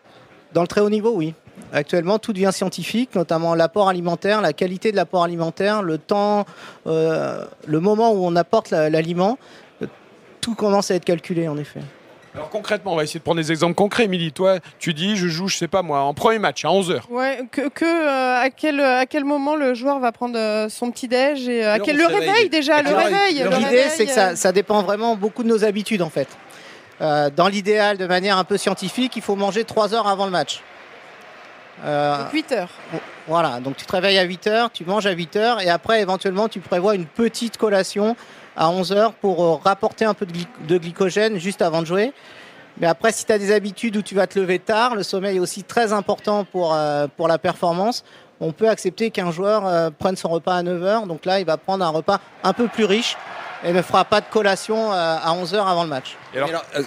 Dans 0.53 0.61
le 0.61 0.67
très 0.67 0.81
haut 0.81 0.89
niveau, 0.89 1.11
oui. 1.11 1.33
Actuellement, 1.73 2.19
tout 2.19 2.33
devient 2.33 2.51
scientifique, 2.53 3.13
notamment 3.15 3.53
l'apport 3.53 3.89
alimentaire, 3.89 4.41
la 4.41 4.53
qualité 4.53 4.91
de 4.91 4.95
l'apport 4.95 5.23
alimentaire, 5.23 5.83
le 5.83 5.97
temps, 5.97 6.45
euh, 6.87 7.45
le 7.67 7.79
moment 7.79 8.13
où 8.13 8.25
on 8.25 8.35
apporte 8.35 8.69
la- 8.69 8.89
l'aliment. 8.89 9.37
Tout 10.47 10.55
commence 10.55 10.91
à 10.91 10.95
être 10.95 11.03
calculé, 11.03 11.49
en 11.49 11.57
effet. 11.57 11.81
Alors 12.33 12.47
concrètement, 12.49 12.93
on 12.93 12.95
va 12.95 13.03
essayer 13.03 13.19
de 13.19 13.23
prendre 13.25 13.41
des 13.41 13.51
exemples 13.51 13.73
concrets. 13.75 14.05
Émilie, 14.05 14.31
toi, 14.31 14.59
tu 14.79 14.93
dis, 14.93 15.17
je 15.17 15.27
joue, 15.27 15.49
je 15.49 15.57
sais 15.57 15.67
pas 15.67 15.81
moi, 15.81 15.99
en 15.99 16.13
premier 16.13 16.39
match 16.39 16.63
à 16.63 16.69
11h. 16.69 17.01
ouais 17.09 17.41
que, 17.51 17.67
que, 17.67 17.83
euh, 17.83 18.41
à 18.41 18.49
quel 18.49 18.79
à 18.79 19.05
quel 19.05 19.25
moment 19.25 19.57
le 19.57 19.73
joueur 19.73 19.99
va 19.99 20.13
prendre 20.13 20.39
euh, 20.39 20.69
son 20.69 20.89
petit 20.89 21.09
déj 21.09 21.49
et 21.49 21.65
euh, 21.65 21.73
à 21.73 21.79
quel 21.79 21.99
heure 21.99 22.09
le 22.09 22.15
réveil 22.15 22.47
déjà 22.47 22.81
le 22.81 22.95
réveil 22.95 23.43
L'idée, 23.59 23.89
c'est 23.89 24.05
que 24.05 24.11
ça, 24.13 24.37
ça 24.37 24.53
dépend 24.53 24.83
vraiment 24.83 25.17
beaucoup 25.17 25.43
de 25.43 25.49
nos 25.49 25.65
habitudes, 25.65 26.01
en 26.01 26.09
fait. 26.09 26.29
Euh, 27.01 27.29
dans 27.29 27.49
l'idéal, 27.49 27.97
de 27.97 28.07
manière 28.07 28.37
un 28.37 28.45
peu 28.45 28.55
scientifique, 28.55 29.17
il 29.17 29.21
faut 29.21 29.35
manger 29.35 29.65
3 29.65 29.93
heures 29.95 30.07
avant 30.07 30.23
le 30.23 30.31
match. 30.31 30.61
Euh, 31.83 32.23
donc 32.23 32.31
8 32.31 32.51
heures 32.53 32.69
Voilà, 33.27 33.59
donc 33.59 33.75
tu 33.75 33.85
te 33.85 33.91
réveilles 33.91 34.17
à 34.17 34.23
8 34.23 34.47
heures, 34.47 34.71
tu 34.71 34.85
manges 34.85 35.07
à 35.07 35.11
8 35.11 35.35
heures, 35.35 35.59
et 35.59 35.69
après, 35.69 36.01
éventuellement, 36.01 36.47
tu 36.47 36.61
prévois 36.61 36.95
une 36.95 37.05
petite 37.05 37.57
collation 37.57 38.15
à 38.57 38.69
11 38.69 38.91
heures 38.91 39.13
pour 39.13 39.43
euh, 39.43 39.55
rapporter 39.63 40.03
un 40.05 40.13
peu 40.13 40.25
de, 40.25 40.33
gly- 40.33 40.47
de 40.67 40.77
glycogène 40.77 41.37
juste 41.37 41.61
avant 41.61 41.81
de 41.81 41.85
jouer. 41.87 42.11
Mais 42.79 42.87
après, 42.87 43.11
si 43.11 43.25
tu 43.25 43.31
as 43.31 43.39
des 43.39 43.51
habitudes 43.53 43.95
où 43.97 44.01
tu 44.01 44.13
vas 44.15 44.27
te 44.27 44.37
lever 44.39 44.59
tard, 44.59 44.95
le 44.95 45.03
sommeil 45.03 45.37
est 45.37 45.39
aussi 45.39 45.63
très 45.63 45.93
important 45.93 46.43
pour, 46.43 46.73
euh, 46.75 47.07
pour 47.17 47.27
la 47.27 47.37
performance. 47.37 48.03
On 48.39 48.51
peut 48.51 48.69
accepter 48.69 49.09
qu'un 49.09 49.31
joueur 49.31 49.65
euh, 49.65 49.89
prenne 49.97 50.15
son 50.15 50.29
repas 50.29 50.55
à 50.57 50.61
9 50.63 50.83
heures, 50.83 51.07
donc 51.07 51.25
là, 51.25 51.39
il 51.39 51.45
va 51.45 51.57
prendre 51.57 51.83
un 51.83 51.89
repas 51.89 52.19
un 52.43 52.53
peu 52.53 52.67
plus 52.67 52.85
riche 52.85 53.15
et 53.63 53.73
ne 53.73 53.81
fera 53.81 54.05
pas 54.05 54.21
de 54.21 54.27
collation 54.31 54.91
euh, 54.93 55.17
à 55.23 55.33
11 55.33 55.55
heures 55.55 55.67
avant 55.67 55.83
le 55.83 55.89
match. 55.89 56.15
Et 56.33 56.37
alors- 56.37 56.49
Et 56.49 56.51
alors, 56.51 56.65
euh, 56.75 56.79
le, 56.81 56.85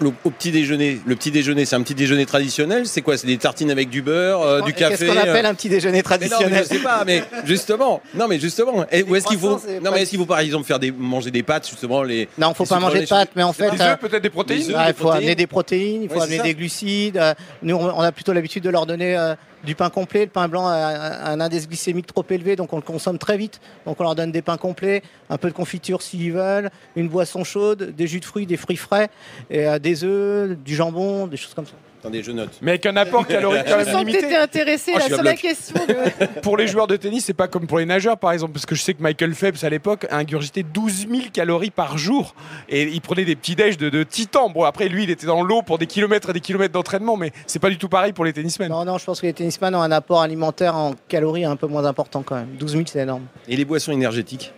au 0.00 0.30
petit 0.30 0.50
déjeuner, 0.50 1.00
le 1.06 1.14
petit 1.16 1.30
déjeuner, 1.30 1.64
c'est 1.64 1.76
un 1.76 1.82
petit 1.82 1.94
déjeuner 1.94 2.26
traditionnel 2.26 2.86
C'est 2.86 3.02
quoi 3.02 3.16
C'est 3.16 3.26
des 3.26 3.38
tartines 3.38 3.70
avec 3.70 3.88
du 3.88 4.02
beurre, 4.02 4.42
euh, 4.42 4.60
du 4.62 4.72
café 4.72 4.96
Qu'est-ce 5.06 5.12
qu'on 5.12 5.18
appelle 5.18 5.46
euh, 5.46 5.50
un 5.50 5.54
petit 5.54 5.68
déjeuner 5.68 6.02
mais 6.02 6.16
non, 6.16 6.18
mais 6.20 6.28
traditionnel 6.28 6.64
je 6.64 6.68
sais 6.76 6.82
pas, 6.82 7.04
mais 7.06 7.22
justement, 7.44 8.02
non, 8.14 8.26
mais 8.28 8.38
justement, 8.40 8.84
et- 8.90 9.02
où 9.02 9.14
est-ce 9.14 9.26
qu'il 9.26 9.38
faut, 9.38 9.60
non, 9.82 9.90
mais 9.92 10.02
est-ce 10.02 10.10
qu'il 10.10 10.18
faut 10.18 10.26
par 10.26 10.40
exemple 10.40 10.66
faire 10.66 10.78
des, 10.78 10.90
manger 10.90 11.30
des 11.30 11.42
pâtes 11.42 11.68
justement 11.68 12.02
les, 12.02 12.28
Non, 12.38 12.52
faut 12.54 12.64
les 12.64 12.68
pas 12.68 12.80
manger 12.80 13.00
de 13.02 13.06
pâtes, 13.06 13.30
mais 13.36 13.42
en 13.42 13.52
fait, 13.52 13.70
euh, 13.80 13.96
peut-être 13.96 14.22
des 14.22 14.30
protéines. 14.30 14.74
Ouais, 14.74 14.88
il 14.88 14.94
faut 14.94 15.04
protéines. 15.04 15.16
amener 15.22 15.34
des 15.34 15.46
protéines, 15.46 16.02
il 16.02 16.08
faut 16.08 16.16
Ouais, 16.16 16.22
amener 16.22 16.40
des 16.40 16.54
glucides. 16.54 17.16
Euh, 17.16 17.34
Nous, 17.62 17.76
on 17.76 18.00
a 18.00 18.12
plutôt 18.12 18.32
l'habitude 18.32 18.64
de 18.64 18.70
leur 18.70 18.86
donner 18.86 19.16
du 19.64 19.74
pain 19.74 19.90
complet. 19.90 20.24
Le 20.24 20.30
pain 20.30 20.48
blanc 20.48 20.66
a 20.66 21.30
un 21.30 21.40
indice 21.40 21.68
glycémique 21.68 22.06
trop 22.06 22.24
élevé, 22.30 22.56
donc 22.56 22.72
on 22.72 22.76
le 22.76 22.82
consomme 22.82 23.18
très 23.18 23.36
vite. 23.36 23.60
Donc 23.86 24.00
on 24.00 24.02
leur 24.02 24.14
donne 24.14 24.32
des 24.32 24.42
pains 24.42 24.56
complets, 24.56 25.02
un 25.30 25.38
peu 25.38 25.48
de 25.48 25.54
confiture 25.54 26.02
s'ils 26.02 26.32
veulent, 26.32 26.70
une 26.96 27.08
boisson 27.08 27.44
chaude, 27.44 27.94
des 27.94 28.06
jus 28.06 28.20
de 28.20 28.24
fruits, 28.24 28.46
des 28.46 28.56
fruits 28.56 28.76
frais, 28.76 29.10
et 29.50 29.66
euh, 29.66 29.78
des 29.78 30.04
œufs, 30.04 30.56
du 30.58 30.74
jambon, 30.74 31.26
des 31.26 31.36
choses 31.36 31.54
comme 31.54 31.66
ça. 31.66 31.74
Attendez, 32.02 32.24
je 32.24 32.32
note. 32.32 32.50
Mais 32.62 32.72
avec 32.72 32.84
un 32.86 32.96
apport 32.96 33.24
calorique 33.24 33.62
quand 33.64 33.70
Je 33.70 33.76
même 33.76 33.84
sens 33.84 33.94
que 33.94 33.98
limité. 34.00 34.18
t'étais 34.22 34.36
intéressé 34.36 34.92
Oh, 34.96 34.98
je 35.04 35.08
là, 35.10 35.14
sur 35.14 35.22
la 35.24 35.34
question. 35.36 35.74
de- 35.86 36.40
Pour 36.40 36.56
les 36.56 36.66
joueurs 36.66 36.88
de 36.88 36.96
tennis, 36.96 37.24
c'est 37.26 37.32
pas 37.32 37.46
comme 37.46 37.68
pour 37.68 37.78
les 37.78 37.86
nageurs 37.86 38.18
par 38.18 38.32
exemple, 38.32 38.54
parce 38.54 38.66
que 38.66 38.74
je 38.74 38.82
sais 38.82 38.92
que 38.94 39.02
Michael 39.04 39.34
Phelps 39.36 39.62
à 39.62 39.70
l'époque 39.70 40.08
ingurgitait 40.10 40.64
12 40.64 41.06
000 41.08 41.22
calories 41.32 41.70
par 41.70 41.98
jour 41.98 42.34
et 42.68 42.82
il 42.82 43.00
prenait 43.02 43.24
des 43.24 43.36
petits 43.36 43.54
déj 43.54 43.76
de, 43.78 43.88
de 43.88 44.02
titan. 44.02 44.50
Bon, 44.50 44.64
après 44.64 44.88
lui, 44.88 45.04
il 45.04 45.10
était 45.10 45.26
dans 45.26 45.44
l'eau 45.44 45.62
pour 45.62 45.78
des 45.78 45.86
kilomètres 45.86 46.30
et 46.30 46.32
des 46.32 46.40
kilomètres 46.40 46.72
d'entraînement, 46.72 47.16
mais 47.16 47.30
c'est 47.46 47.60
pas 47.60 47.70
du 47.70 47.78
tout 47.78 47.88
pareil 47.88 48.12
pour 48.12 48.24
les 48.24 48.32
tennismen. 48.32 48.68
Non, 48.68 48.84
non, 48.84 48.98
je 48.98 49.04
pense 49.04 49.20
que 49.20 49.26
les 49.26 49.32
tennisman 49.32 49.72
ont 49.76 49.82
un 49.82 49.92
apport 49.92 50.22
alimentaire 50.22 50.74
en 50.74 50.94
calories 51.06 51.44
un 51.44 51.54
peu 51.54 51.68
moins 51.68 51.84
important 51.84 52.22
quand 52.24 52.34
même. 52.34 52.48
12 52.58 52.72
000, 52.72 52.82
c'est 52.86 52.98
énorme. 52.98 53.22
Et 53.46 53.54
les 53.54 53.64
boissons 53.64 53.92
énergétiques? 53.92 54.52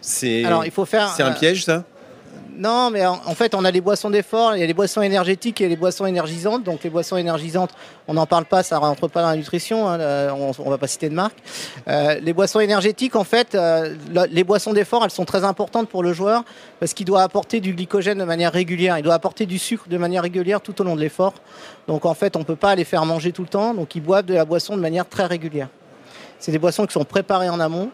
C'est 0.00 0.44
Alors, 0.44 0.64
il 0.64 0.72
faut 0.72 0.84
faire. 0.84 1.08
c'est 1.16 1.22
un 1.22 1.30
euh, 1.30 1.34
piège, 1.38 1.64
ça? 1.64 1.84
Non, 2.58 2.90
mais 2.90 3.04
en, 3.04 3.34
fait, 3.34 3.54
on 3.54 3.66
a 3.66 3.70
les 3.70 3.82
boissons 3.82 4.08
d'effort, 4.08 4.56
il 4.56 4.60
y 4.60 4.62
a 4.62 4.66
les 4.66 4.72
boissons 4.72 5.02
énergétiques 5.02 5.60
et 5.60 5.68
les 5.68 5.76
boissons 5.76 6.06
énergisantes. 6.06 6.64
Donc, 6.64 6.84
les 6.84 6.90
boissons 6.90 7.18
énergisantes, 7.18 7.70
on 8.08 8.14
n'en 8.14 8.24
parle 8.24 8.46
pas, 8.46 8.62
ça 8.62 8.78
rentre 8.78 9.08
pas 9.08 9.20
dans 9.20 9.28
la 9.28 9.36
nutrition, 9.36 9.86
hein, 9.86 9.98
on, 10.32 10.52
on 10.58 10.70
va 10.70 10.78
pas 10.78 10.86
citer 10.86 11.10
de 11.10 11.14
marque. 11.14 11.36
Euh, 11.86 12.18
les 12.22 12.32
boissons 12.32 12.60
énergétiques, 12.60 13.14
en 13.14 13.24
fait, 13.24 13.54
euh, 13.54 13.94
les 14.30 14.42
boissons 14.42 14.72
d'effort, 14.72 15.04
elles 15.04 15.10
sont 15.10 15.26
très 15.26 15.44
importantes 15.44 15.90
pour 15.90 16.02
le 16.02 16.14
joueur 16.14 16.44
parce 16.80 16.94
qu'il 16.94 17.04
doit 17.04 17.22
apporter 17.22 17.60
du 17.60 17.74
glycogène 17.74 18.18
de 18.18 18.24
manière 18.24 18.52
régulière, 18.52 18.96
il 18.98 19.02
doit 19.02 19.14
apporter 19.14 19.44
du 19.44 19.58
sucre 19.58 19.88
de 19.88 19.98
manière 19.98 20.22
régulière 20.22 20.62
tout 20.62 20.80
au 20.80 20.84
long 20.84 20.96
de 20.96 21.00
l'effort. 21.00 21.34
Donc, 21.88 22.06
en 22.06 22.14
fait, 22.14 22.36
on 22.36 22.44
peut 22.44 22.56
pas 22.56 22.74
les 22.74 22.84
faire 22.84 23.04
manger 23.04 23.32
tout 23.32 23.42
le 23.42 23.48
temps, 23.48 23.74
donc 23.74 23.94
ils 23.94 24.02
boivent 24.02 24.24
de 24.24 24.34
la 24.34 24.46
boisson 24.46 24.76
de 24.76 24.80
manière 24.80 25.06
très 25.06 25.26
régulière. 25.26 25.68
C'est 26.38 26.52
des 26.52 26.58
boissons 26.58 26.86
qui 26.86 26.94
sont 26.94 27.04
préparées 27.04 27.50
en 27.50 27.60
amont. 27.60 27.90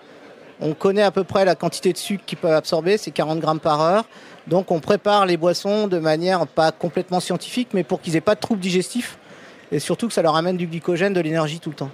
On 0.61 0.75
connaît 0.75 1.03
à 1.03 1.11
peu 1.11 1.25
près 1.25 1.45
la 1.45 1.57
quantité 1.57 1.93
de 1.93 1.99
sucre 1.99 2.25
qu'ils 2.25 2.39
peuvent 2.39 2.53
absorber, 2.53 2.97
c'est 2.97 3.11
40 3.11 3.41
grammes 3.41 3.59
par 3.59 3.81
heure. 3.81 4.05
Donc 4.47 4.71
on 4.71 4.81
prépare 4.81 5.27
les 5.27 5.37
boissons 5.37 5.87
de 5.89 5.99
manière 5.99 6.47
pas 6.47 6.73
complètement 6.73 7.21
scientifique, 7.21 7.69
mais 7.75 7.85
pour 7.85 8.01
qu'ils 8.01 8.17
aient 8.17 8.21
pas 8.21 8.35
de 8.35 8.41
troubles 8.41 8.61
digestifs 8.61 9.19
et 9.71 9.79
surtout 9.79 10.09
que 10.09 10.13
ça 10.15 10.23
leur 10.23 10.37
amène 10.37 10.57
du 10.57 10.67
glycogène, 10.67 11.13
de 11.15 11.21
l'énergie 11.21 11.61
tout 11.61 11.71
le 11.71 11.77
temps. 11.77 11.91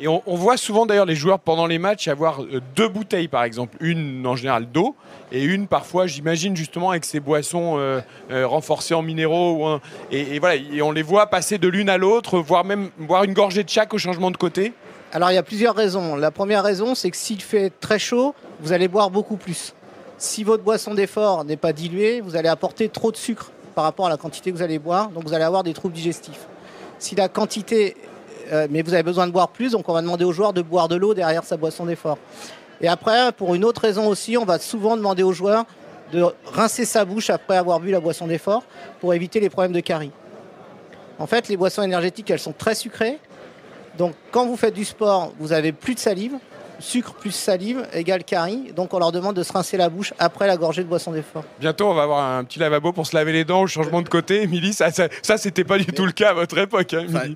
Et 0.00 0.08
on, 0.08 0.22
on 0.26 0.34
voit 0.34 0.56
souvent 0.56 0.86
d'ailleurs 0.86 1.04
les 1.06 1.14
joueurs 1.14 1.38
pendant 1.38 1.66
les 1.66 1.78
matchs 1.78 2.08
avoir 2.08 2.42
euh, 2.42 2.60
deux 2.74 2.88
bouteilles 2.88 3.28
par 3.28 3.44
exemple, 3.44 3.76
une 3.80 4.26
en 4.26 4.34
général 4.36 4.66
d'eau 4.70 4.96
et 5.30 5.44
une 5.44 5.66
parfois, 5.66 6.06
j'imagine 6.06 6.56
justement 6.56 6.90
avec 6.90 7.04
ces 7.04 7.20
boissons 7.20 7.74
euh, 7.78 8.00
euh, 8.30 8.46
renforcées 8.46 8.94
en 8.94 9.02
minéraux. 9.02 9.52
ou 9.58 9.64
en- 9.64 9.80
et, 10.10 10.36
et 10.36 10.38
voilà, 10.38 10.56
et 10.56 10.82
on 10.82 10.92
les 10.92 11.02
voit 11.02 11.26
passer 11.26 11.58
de 11.58 11.68
l'une 11.68 11.88
à 11.88 11.98
l'autre, 11.98 12.38
voire 12.38 12.64
même 12.64 12.90
boire 12.98 13.24
une 13.24 13.32
gorgée 13.32 13.62
de 13.64 13.68
chaque 13.68 13.92
au 13.94 13.98
changement 13.98 14.30
de 14.30 14.36
côté. 14.36 14.72
Alors 15.12 15.30
il 15.30 15.34
y 15.34 15.38
a 15.38 15.42
plusieurs 15.42 15.74
raisons. 15.76 16.16
La 16.16 16.30
première 16.30 16.62
raison, 16.64 16.94
c'est 16.94 17.10
que 17.10 17.16
s'il 17.16 17.40
fait 17.42 17.70
très 17.80 17.98
chaud, 17.98 18.34
vous 18.60 18.72
allez 18.72 18.88
boire 18.88 19.10
beaucoup 19.10 19.36
plus. 19.36 19.74
Si 20.22 20.44
votre 20.44 20.62
boisson 20.62 20.94
d'effort 20.94 21.44
n'est 21.44 21.56
pas 21.56 21.72
diluée, 21.72 22.20
vous 22.20 22.36
allez 22.36 22.48
apporter 22.48 22.88
trop 22.88 23.10
de 23.10 23.16
sucre 23.16 23.50
par 23.74 23.82
rapport 23.82 24.06
à 24.06 24.08
la 24.08 24.16
quantité 24.16 24.52
que 24.52 24.56
vous 24.56 24.62
allez 24.62 24.78
boire, 24.78 25.08
donc 25.08 25.24
vous 25.24 25.34
allez 25.34 25.42
avoir 25.42 25.64
des 25.64 25.72
troubles 25.72 25.94
digestifs. 25.94 26.46
Si 27.00 27.16
la 27.16 27.28
quantité, 27.28 27.96
euh, 28.52 28.68
mais 28.70 28.82
vous 28.82 28.94
avez 28.94 29.02
besoin 29.02 29.26
de 29.26 29.32
boire 29.32 29.48
plus, 29.48 29.72
donc 29.72 29.88
on 29.88 29.92
va 29.92 30.00
demander 30.00 30.24
aux 30.24 30.30
joueurs 30.30 30.52
de 30.52 30.62
boire 30.62 30.86
de 30.86 30.94
l'eau 30.94 31.12
derrière 31.12 31.42
sa 31.42 31.56
boisson 31.56 31.86
d'effort. 31.86 32.18
Et 32.80 32.86
après, 32.86 33.32
pour 33.32 33.56
une 33.56 33.64
autre 33.64 33.80
raison 33.80 34.06
aussi, 34.06 34.36
on 34.36 34.44
va 34.44 34.60
souvent 34.60 34.96
demander 34.96 35.24
aux 35.24 35.32
joueurs 35.32 35.64
de 36.12 36.24
rincer 36.52 36.84
sa 36.84 37.04
bouche 37.04 37.28
après 37.28 37.56
avoir 37.56 37.80
bu 37.80 37.90
la 37.90 37.98
boisson 37.98 38.28
d'effort 38.28 38.62
pour 39.00 39.14
éviter 39.14 39.40
les 39.40 39.50
problèmes 39.50 39.72
de 39.72 39.80
carie. 39.80 40.12
En 41.18 41.26
fait, 41.26 41.48
les 41.48 41.56
boissons 41.56 41.82
énergétiques, 41.82 42.30
elles 42.30 42.38
sont 42.38 42.54
très 42.56 42.76
sucrées. 42.76 43.18
Donc, 43.98 44.14
quand 44.30 44.46
vous 44.46 44.56
faites 44.56 44.74
du 44.74 44.84
sport, 44.84 45.32
vous 45.40 45.52
avez 45.52 45.72
plus 45.72 45.96
de 45.96 46.00
salive. 46.00 46.38
Sucre 46.82 47.14
plus 47.14 47.30
salive 47.30 47.86
égale 47.94 48.24
carie. 48.24 48.72
Donc, 48.74 48.92
on 48.92 48.98
leur 48.98 49.12
demande 49.12 49.36
de 49.36 49.42
se 49.42 49.52
rincer 49.52 49.76
la 49.76 49.88
bouche 49.88 50.12
après 50.18 50.46
la 50.46 50.56
gorgée 50.56 50.82
de 50.82 50.88
boisson 50.88 51.12
d'effort. 51.12 51.44
Bientôt, 51.60 51.86
on 51.88 51.94
va 51.94 52.02
avoir 52.02 52.36
un 52.36 52.44
petit 52.44 52.58
lavabo 52.58 52.92
pour 52.92 53.06
se 53.06 53.14
laver 53.16 53.32
les 53.32 53.44
dents 53.44 53.62
au 53.62 53.66
changement 53.66 54.02
de 54.02 54.08
côté. 54.08 54.42
Émilie, 54.42 54.72
ça, 54.72 54.90
ça, 54.90 55.08
ça, 55.22 55.38
c'était 55.38 55.64
pas 55.64 55.78
du 55.78 55.86
tout 55.86 56.04
le 56.04 56.12
cas 56.12 56.30
à 56.30 56.34
votre 56.34 56.58
époque. 56.58 56.92
hein, 56.94 57.06
Enfin, 57.08 57.28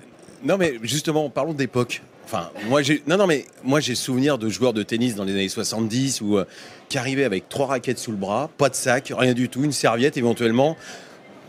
non, 0.43 0.57
mais 0.57 0.75
justement, 0.83 1.29
parlons 1.29 1.53
d'époque. 1.53 2.01
Enfin, 2.25 2.49
moi 2.67 2.81
j'ai 2.81 3.01
non 3.07 3.15
non 3.15 3.25
mais 3.25 3.45
moi 3.63 3.79
j'ai 3.79 3.95
souvenir 3.95 4.37
de 4.37 4.49
joueurs 4.49 4.73
de 4.73 4.83
tennis 4.83 5.15
dans 5.15 5.23
les 5.23 5.31
années 5.31 5.47
70 5.47 6.19
où 6.19 6.37
euh, 6.37 6.43
qui 6.89 6.97
arrivaient 6.97 7.23
avec 7.23 7.47
trois 7.47 7.67
raquettes 7.67 7.99
sous 7.99 8.11
le 8.11 8.17
bras, 8.17 8.49
pas 8.57 8.67
de 8.67 8.75
sac, 8.75 9.13
rien 9.17 9.31
du 9.33 9.47
tout, 9.47 9.63
une 9.63 9.71
serviette 9.71 10.17
éventuellement, 10.17 10.75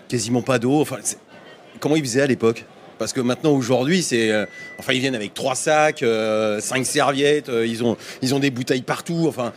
quasiment 0.08 0.40
pas 0.40 0.60
d'eau. 0.60 0.80
Enfin, 0.80 0.98
comment 1.80 1.96
ils 1.96 2.02
faisaient 2.04 2.22
à 2.22 2.28
l'époque? 2.28 2.64
Parce 2.98 3.12
que 3.12 3.20
maintenant 3.20 3.52
aujourd'hui 3.52 4.02
c'est 4.02 4.30
euh, 4.30 4.46
enfin 4.78 4.92
ils 4.92 5.00
viennent 5.00 5.14
avec 5.14 5.34
trois 5.34 5.54
sacs, 5.54 6.02
euh, 6.02 6.60
cinq 6.60 6.84
serviettes, 6.84 7.48
euh, 7.48 7.66
ils 7.66 7.84
ont 7.84 7.96
ils 8.22 8.34
ont 8.34 8.38
des 8.38 8.50
bouteilles 8.50 8.82
partout. 8.82 9.26
Enfin, 9.28 9.52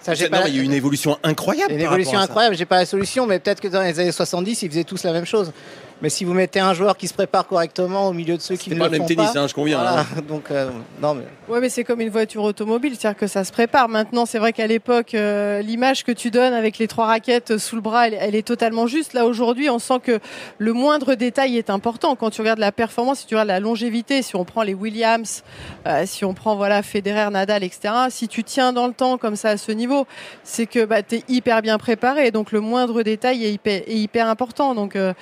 Ça, 0.00 0.14
j'ai 0.14 0.28
non, 0.28 0.40
il 0.46 0.56
y 0.56 0.58
a 0.58 0.62
eu 0.62 0.64
une 0.64 0.72
évolution 0.72 1.18
incroyable. 1.22 1.72
une 1.72 1.78
par 1.84 1.92
évolution 1.92 2.18
incroyable. 2.18 2.56
J'ai 2.56 2.64
pas 2.64 2.78
la 2.78 2.86
solution, 2.86 3.26
mais 3.26 3.38
peut-être 3.38 3.60
que 3.60 3.68
dans 3.68 3.82
les 3.82 4.00
années 4.00 4.12
70, 4.12 4.62
ils 4.62 4.70
faisaient 4.70 4.84
tous 4.84 5.04
la 5.04 5.12
même 5.12 5.26
chose. 5.26 5.52
Mais 6.00 6.10
si 6.10 6.24
vous 6.24 6.32
mettez 6.32 6.60
un 6.60 6.74
joueur 6.74 6.96
qui 6.96 7.08
se 7.08 7.14
prépare 7.14 7.46
correctement 7.46 8.06
au 8.08 8.12
milieu 8.12 8.36
de 8.36 8.40
ceux 8.42 8.54
qui 8.56 8.70
C'est 8.70 8.76
ne 8.76 8.80
pas 8.80 8.86
le 8.86 8.92
le 8.92 8.98
même 8.98 9.08
font 9.08 9.14
tennis, 9.14 9.32
pas, 9.32 9.40
hein, 9.40 9.46
je 9.48 9.54
conviens. 9.54 9.78
voilà. 9.78 10.00
hein. 10.00 10.06
Donc, 10.28 10.50
euh, 10.50 10.70
non, 11.02 11.14
mais 11.14 11.24
Ouais, 11.48 11.60
mais 11.60 11.68
c'est 11.68 11.82
comme 11.82 12.00
une 12.00 12.10
voiture 12.10 12.42
automobile, 12.44 12.94
c'est-à-dire 12.96 13.18
que 13.18 13.26
ça 13.26 13.42
se 13.42 13.50
prépare. 13.50 13.88
Maintenant, 13.88 14.24
c'est 14.26 14.38
vrai 14.38 14.52
qu'à 14.52 14.66
l'époque, 14.66 15.14
euh, 15.14 15.60
l'image 15.62 16.04
que 16.04 16.12
tu 16.12 16.30
donnes 16.30 16.52
avec 16.52 16.78
les 16.78 16.86
trois 16.86 17.06
raquettes 17.06 17.58
sous 17.58 17.74
le 17.74 17.82
bras, 17.82 18.06
elle, 18.08 18.16
elle 18.20 18.34
est 18.34 18.46
totalement 18.46 18.86
juste. 18.86 19.12
Là, 19.12 19.26
aujourd'hui, 19.26 19.70
on 19.70 19.78
sent 19.78 19.98
que 20.02 20.20
le 20.58 20.72
moindre 20.72 21.14
détail 21.14 21.56
est 21.58 21.70
important. 21.70 22.14
Quand 22.16 22.30
tu 22.30 22.42
regardes 22.42 22.58
la 22.60 22.70
performance, 22.72 23.20
si 23.20 23.26
tu 23.26 23.34
regardes 23.34 23.48
la 23.48 23.60
longévité, 23.60 24.22
si 24.22 24.36
on 24.36 24.44
prend 24.44 24.62
les 24.62 24.74
Williams, 24.74 25.42
euh, 25.86 26.04
si 26.06 26.24
on 26.24 26.32
prend 26.34 26.54
voilà 26.54 26.82
Federer, 26.82 27.30
Nadal, 27.30 27.64
etc. 27.64 27.92
Si 28.10 28.28
tu 28.28 28.44
tiens 28.44 28.72
dans 28.72 28.86
le 28.86 28.92
temps 28.92 29.18
comme 29.18 29.34
ça 29.36 29.50
à 29.50 29.56
ce 29.56 29.72
niveau, 29.72 30.06
c'est 30.44 30.66
que 30.66 30.84
bah, 30.84 31.02
tu 31.02 31.16
es 31.16 31.24
hyper 31.28 31.60
bien 31.62 31.78
préparé. 31.78 32.30
Donc 32.30 32.52
le 32.52 32.60
moindre 32.60 33.02
détail 33.02 33.44
est 33.44 33.52
hyper, 33.52 33.82
est 33.86 33.94
hyper 33.96 34.28
important. 34.28 34.74
Donc 34.74 34.94
euh, 34.94 35.12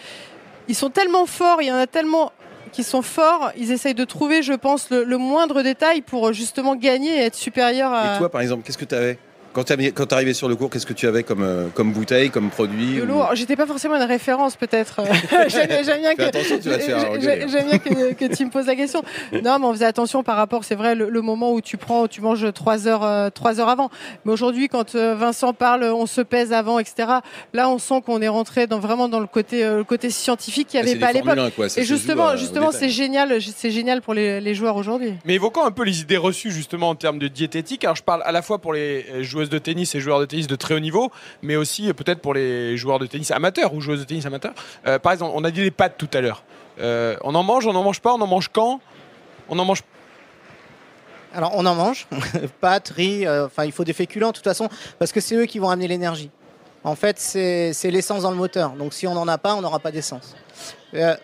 ils 0.69 0.75
sont 0.75 0.91
tellement 0.91 1.27
forts, 1.27 1.63
il 1.63 1.69
y 1.69 1.73
en 1.73 1.77
a 1.77 1.87
tellement 1.87 2.33
qui 2.73 2.85
sont 2.85 3.03
forts, 3.03 3.53
ils 3.57 3.73
essayent 3.73 3.95
de 3.95 4.05
trouver, 4.05 4.43
je 4.43 4.53
pense, 4.53 4.91
le, 4.91 5.17
moindre 5.17 5.63
détail 5.63 6.03
pour 6.03 6.33
justement 6.33 6.77
gagner 6.77 7.21
et 7.21 7.25
être 7.25 7.35
supérieur 7.35 7.93
à 7.93 8.17
Et 8.17 8.19
toi, 8.19 8.31
par 8.31 8.43
exemple, 8.43 8.65
qu'est-ce 8.65 8.79
que 8.79 8.85
tu 8.85 8.95
avais 8.95 9.19
Quand 9.57 10.07
tu 10.07 10.15
arrivais 10.15 10.35
sur 10.35 10.49
le 10.49 10.57
cours, 10.57 10.71
qu'est-ce 10.71 10.87
que 10.87 10.93
tu 10.93 11.07
avais 11.07 11.23
comme, 11.23 11.43
euh, 11.43 11.69
comme 11.75 11.93
bouteille, 11.93 12.31
comme 12.31 12.51
produit 12.51 12.97
de 12.97 13.03
ou- 13.03 13.07
l'eau. 13.07 13.15
Alors, 13.23 13.35
J'étais 13.35 13.57
pas 13.57 13.67
forcément 13.67 13.97
une 13.97 14.03
référence, 14.03 14.57
peut-être. 14.57 15.01
j'aime 15.49 15.67
bien 16.01 16.11
Fais 16.11 16.17
que 16.17 16.23
attention, 16.23 16.59
tu 16.59 16.69
vas 16.69 16.79
te 16.79 16.83
faire 16.83 17.65
bien 17.65 17.79
que, 17.79 18.13
que 18.15 18.35
tu 18.35 18.45
me 18.45 18.51
poses 18.51 18.67
la 18.67 18.77
question. 18.77 19.03
Non, 19.33 19.59
mais 19.59 19.67
on 19.67 19.73
faisait 19.73 19.85
attention 19.87 20.23
par 20.23 20.37
rapport, 20.37 20.65
c'est 20.65 20.75
vrai, 20.75 20.95
le, 20.95 21.09
le 21.09 21.21
moment 21.21 21.53
où 21.53 21.61
tu 21.61 21.77
prends, 21.77 22.07
tu 22.09 22.21
manges 22.21 22.53
trois 22.53 22.87
heures, 22.89 23.05
euh, 23.05 23.31
trois 23.31 23.61
heures 23.61 23.69
avant. 23.69 23.91
Mais 24.25 24.33
aujourd'hui, 24.33 24.69
quand 24.69 24.95
euh, 24.95 25.15
Vincent 25.15 25.53
parle, 25.53 25.85
on 25.85 26.07
se 26.07 26.21
pèse 26.21 26.53
avant, 26.53 26.79
etc. 26.79 27.09
Là, 27.53 27.69
on 27.71 27.79
sent 27.79 28.03
qu'on 28.05 28.21
est 28.23 28.29
rentré 28.29 28.67
dans 28.67 28.79
vraiment 28.79 29.09
dans 29.09 29.21
le 29.21 29.27
côté, 29.27 29.65
euh, 29.65 29.79
le 29.79 29.85
côté 29.85 30.11
scientifique 30.11 30.69
qu'il 30.69 30.81
n'y 30.81 30.87
Ah, 30.87 30.91
avait 30.91 30.99
pas 31.01 31.07
à 31.09 31.13
l'époque. 31.13 31.27
Formule 31.35 31.47
1, 31.47 31.51
quoi, 31.51 31.69
ça 31.69 31.81
Et 31.81 31.85
justement, 31.85 32.37
justement, 32.37 32.71
c'est 32.73 32.89
génial, 32.89 33.39
c'est 33.41 33.71
génial 33.71 34.03
pour 34.03 34.15
les, 34.15 34.41
les 34.41 34.55
joueurs 34.55 34.77
aujourd'hui. 34.77 35.15
Mais 35.25 35.35
évoquons 35.35 35.65
un 35.65 35.71
peu 35.71 35.85
les 35.85 36.01
idées 36.01 36.17
reçues 36.17 36.51
justement 36.51 36.91
en 36.91 36.95
termes 36.95 37.19
de 37.19 37.29
diététique. 37.29 37.85
Alors 37.85 37.97
je 37.97 38.03
parle 38.03 38.23
à 38.25 38.33
la 38.33 38.43
fois 38.43 38.59
pour 38.59 38.73
les 38.73 39.07
euh, 39.13 39.23
joueuses 39.47 39.51
de 39.51 39.59
tennis 39.59 39.95
et 39.95 40.01
joueurs 40.01 40.21
de 40.21 40.25
tennis 40.25 40.47
de 40.47 40.57
très 40.57 40.75
haut 40.75 40.81
niveau, 40.81 41.11
mais 41.43 41.57
aussi 41.57 41.89
euh, 41.89 41.93
peut-être 41.93 42.21
pour 42.21 42.35
les 42.35 42.77
joueurs 42.77 42.99
de 42.99 43.07
tennis 43.07 43.31
amateurs 43.31 43.75
ou 43.75 43.81
joueuses 43.81 44.01
de 44.01 44.05
tennis 44.05 44.27
amateurs. 44.27 44.55
Euh, 44.87 44.99
par 44.99 45.13
exemple, 45.13 45.33
on 45.35 45.45
a 45.45 45.51
dit 45.51 45.63
les 45.63 45.71
pâtes 45.71 45.95
tout 45.99 46.09
à 46.13 46.21
l'heure. 46.21 46.43
Euh, 46.81 47.17
on 47.23 47.35
en 47.35 47.43
mange, 47.43 47.67
on 47.67 47.73
n'en 47.73 47.83
mange 47.83 48.01
pas, 48.01 48.13
on 48.13 48.21
en 48.21 48.27
mange 48.27 48.49
quand? 48.53 48.81
On 49.49 49.59
en 49.59 49.65
mange. 49.65 49.83
Alors 51.35 51.53
on 51.55 51.67
en 51.67 51.75
mange, 51.75 52.07
pâtes, 52.61 52.93
riz, 52.97 53.27
euh, 53.27 53.47
enfin 53.47 53.65
il 53.65 53.73
faut 53.73 53.85
des 53.85 53.93
féculents 53.93 54.29
de 54.29 54.37
toute 54.37 54.45
façon, 54.45 54.69
parce 54.99 55.13
que 55.13 55.21
c'est 55.21 55.35
eux 55.37 55.45
qui 55.45 55.59
vont 55.59 55.69
amener 55.69 55.87
l'énergie. 55.89 56.31
En 56.83 56.95
fait, 56.95 57.19
c'est 57.19 57.73
c'est 57.73 57.91
l'essence 57.91 58.23
dans 58.23 58.31
le 58.31 58.37
moteur. 58.37 58.71
Donc 58.71 58.95
si 58.95 59.07
on 59.07 59.15
n'en 59.15 59.29
a 59.29 59.37
pas, 59.39 59.55
on 59.55 59.61
n'aura 59.61 59.79
pas 59.81 59.91
d'essence. 59.91 60.35
Euh, 60.95 61.15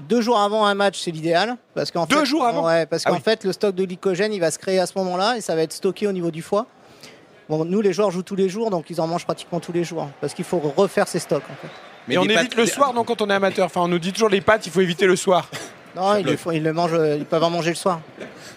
deux 0.00 0.20
jours 0.22 0.38
avant 0.40 0.64
un 0.64 0.74
match, 0.74 0.98
c'est 1.00 1.10
l'idéal. 1.10 1.56
Parce 1.74 1.90
qu'en 1.90 2.06
Deux 2.06 2.20
fait, 2.20 2.24
jours 2.24 2.44
avant? 2.46 2.64
Ouais, 2.66 2.86
parce 2.86 3.02
Ah 3.04 3.10
qu'en 3.10 3.16
oui. 3.16 3.22
fait, 3.22 3.44
le 3.44 3.52
stock 3.52 3.74
de 3.74 3.84
glycogène, 3.84 4.32
il 4.32 4.40
va 4.40 4.50
se 4.50 4.58
créer 4.58 4.78
à 4.78 4.86
ce 4.86 4.96
moment-là 4.98 5.36
et 5.36 5.40
ça 5.40 5.54
va 5.54 5.62
être 5.62 5.72
stocké 5.72 6.06
au 6.06 6.12
niveau 6.12 6.30
du 6.30 6.40
foie. 6.42 6.66
Bon, 7.48 7.64
nous, 7.64 7.80
les 7.80 7.92
joueurs 7.92 8.10
jouent 8.10 8.22
tous 8.22 8.36
les 8.36 8.48
jours, 8.48 8.70
donc 8.70 8.86
ils 8.90 9.00
en 9.00 9.06
mangent 9.06 9.24
pratiquement 9.24 9.60
tous 9.60 9.72
les 9.72 9.84
jours. 9.84 10.08
Parce 10.20 10.32
qu'il 10.34 10.44
faut 10.44 10.58
refaire 10.76 11.08
ces 11.08 11.18
stocks, 11.18 11.42
en 11.50 11.54
fait. 11.60 11.72
Mais 12.08 12.16
on 12.16 12.24
des 12.24 12.34
évite 12.34 12.50
pâtes- 12.50 12.56
le 12.56 12.66
soir, 12.66 12.92
non, 12.94 13.04
quand 13.04 13.20
on 13.22 13.30
est 13.30 13.34
amateur. 13.34 13.66
Enfin, 13.66 13.82
on 13.82 13.88
nous 13.88 13.98
dit 13.98 14.12
toujours 14.12 14.28
les 14.28 14.40
pâtes, 14.40 14.66
il 14.66 14.72
faut 14.72 14.80
éviter 14.80 15.06
le 15.06 15.16
soir. 15.16 15.48
Non, 15.94 16.16
ils 16.16 16.24
le, 16.24 16.38
font- 16.38 16.52
ils 16.52 16.62
le 16.62 16.72
mangent, 16.72 16.94
euh, 16.94 17.16
ils 17.18 17.26
peuvent 17.26 17.44
en 17.44 17.50
manger 17.50 17.68
le 17.68 17.76
soir. 17.76 18.00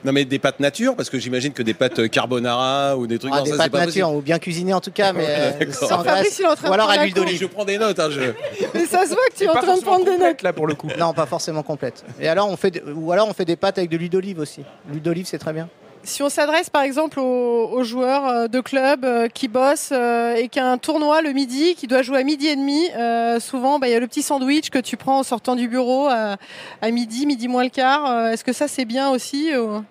Non, 0.06 0.14
mais 0.14 0.24
des 0.24 0.40
pâtes 0.40 0.62
nature, 0.62 0.96
parce 0.96 1.10
que 1.10 1.20
j'imagine 1.20 1.52
que 1.52 1.64
des 1.64 1.74
pâtes 1.74 2.00
euh, 2.00 2.08
carbonara 2.08 2.96
ou 2.96 3.08
des 3.08 3.20
trucs 3.20 3.30
Ah, 3.34 3.40
comme 3.40 3.44
des 3.44 3.50
ça, 3.52 3.56
c'est 3.58 3.64
pâtes 3.64 3.72
pas 3.74 3.86
nature, 3.88 4.10
ou 4.14 4.22
bien 4.22 4.40
cuisinées 4.40 4.74
en 4.74 4.80
tout 4.80 4.92
cas, 4.92 5.12
mais 5.12 5.26
euh, 5.28 5.52
D'accord. 5.60 5.74
sans 5.76 5.88
Fabrice, 6.02 6.14
graisse. 6.22 6.40
il 6.40 6.44
est 6.44 6.48
en 6.48 6.56
train 6.56 6.68
Ou 6.68 6.70
de 6.70 6.74
alors 6.76 6.90
à 6.90 7.04
l'huile 7.04 7.14
d'olive. 7.14 7.38
Je 7.42 7.46
prends 7.48 7.66
des 7.66 7.78
notes. 7.78 8.00
Hein, 8.00 8.08
je... 8.10 8.22
Mais 8.74 8.86
ça 8.86 9.04
se 9.04 9.10
voit 9.10 9.18
que 9.30 9.36
tu 9.36 9.44
es 9.44 9.50
en 9.50 9.52
train 9.52 9.62
de 9.64 9.66
forcément 9.66 9.92
prendre 9.92 10.06
des 10.06 10.18
notes. 10.18 10.44
là 10.44 10.54
pour 10.54 10.66
le 10.66 10.76
coup. 10.76 10.88
Non, 10.98 11.12
pas 11.12 11.26
forcément 11.26 11.62
complète. 11.62 12.06
Et 12.22 12.30
alors 12.30 12.48
on 12.50 12.56
fait, 12.56 12.72
des- 12.72 12.82
ou 12.96 13.12
alors 13.12 13.28
on 13.28 13.34
fait 13.34 13.44
des 13.44 13.58
pâtes 13.58 13.80
avec 13.80 13.90
de 13.90 13.98
l'huile 13.98 14.10
d'olive 14.12 14.40
aussi. 14.40 14.62
L'huile 14.90 15.02
d'olive, 15.02 15.26
c'est 15.26 15.38
très 15.38 15.52
bien. 15.52 15.68
Si 16.06 16.22
on 16.22 16.30
s'adresse 16.30 16.70
par 16.70 16.84
exemple 16.84 17.20
aux, 17.20 17.68
aux 17.72 17.84
joueurs 17.84 18.28
euh, 18.28 18.48
de 18.48 18.62
club 18.62 19.04
euh, 19.06 19.28
qui 19.28 19.48
bossent 19.48 19.90
euh, 19.92 20.36
et 20.36 20.50
qui 20.50 20.60
a 20.60 20.68
un 20.72 20.78
tournoi 20.78 21.22
le 21.24 21.32
midi, 21.32 21.74
qui 21.76 21.88
doit 21.88 22.04
jouer 22.04 22.20
à 22.20 22.24
midi 22.24 22.46
et 22.48 22.56
demi, 22.56 22.90
euh, 22.96 23.40
souvent 23.40 23.80
bah, 23.80 23.88
il 23.88 23.92
y 23.92 23.96
a 23.96 24.00
le 24.00 24.06
petit 24.08 24.22
sandwich 24.22 24.70
que 24.70 24.78
tu 24.78 24.98
prends 24.98 25.20
en 25.20 25.24
sortant 25.24 25.56
du 25.56 25.68
bureau 25.68 26.08
à, 26.08 26.38
à 26.82 26.92
midi, 26.92 27.26
midi 27.26 27.48
moins 27.48 27.64
le 27.64 27.70
quart. 27.72 28.30
Est-ce 28.30 28.44
que 28.44 28.54
ça 28.54 28.68
c'est 28.68 28.86
bien 28.86 29.10
aussi 29.10 29.50
ou- 29.58 29.84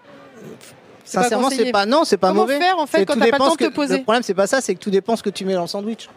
Sincèrement, 1.05 1.50
c'est 1.50 1.70
pas 1.72 1.85
non, 1.85 2.05
c'est 2.05 2.16
pas 2.16 2.29
Comment 2.29 2.42
mauvais. 2.42 2.59
faire 2.59 2.79
en 2.79 2.87
fait 2.87 3.05
quand 3.05 3.12
tout 3.14 3.18
t'as 3.20 3.27
pas 3.27 3.27
le 3.27 3.33
dépend 3.33 3.44
temps 3.48 3.53
ce 3.53 3.59
de 3.59 3.64
te 3.64 3.70
que- 3.70 3.74
poser? 3.74 3.96
Le 3.98 4.03
problème, 4.05 4.22
c'est 4.22 4.33
pas 4.35 4.46
ça, 4.46 4.61
c'est 4.61 4.74
que 4.74 4.81
tout 4.81 4.90
dépend 4.90 5.16
ce 5.16 5.22
que 5.22 5.31
tu 5.31 5.44
mets 5.44 5.53
dans 5.55 5.61
le 5.62 5.66
sandwich. 5.66 6.09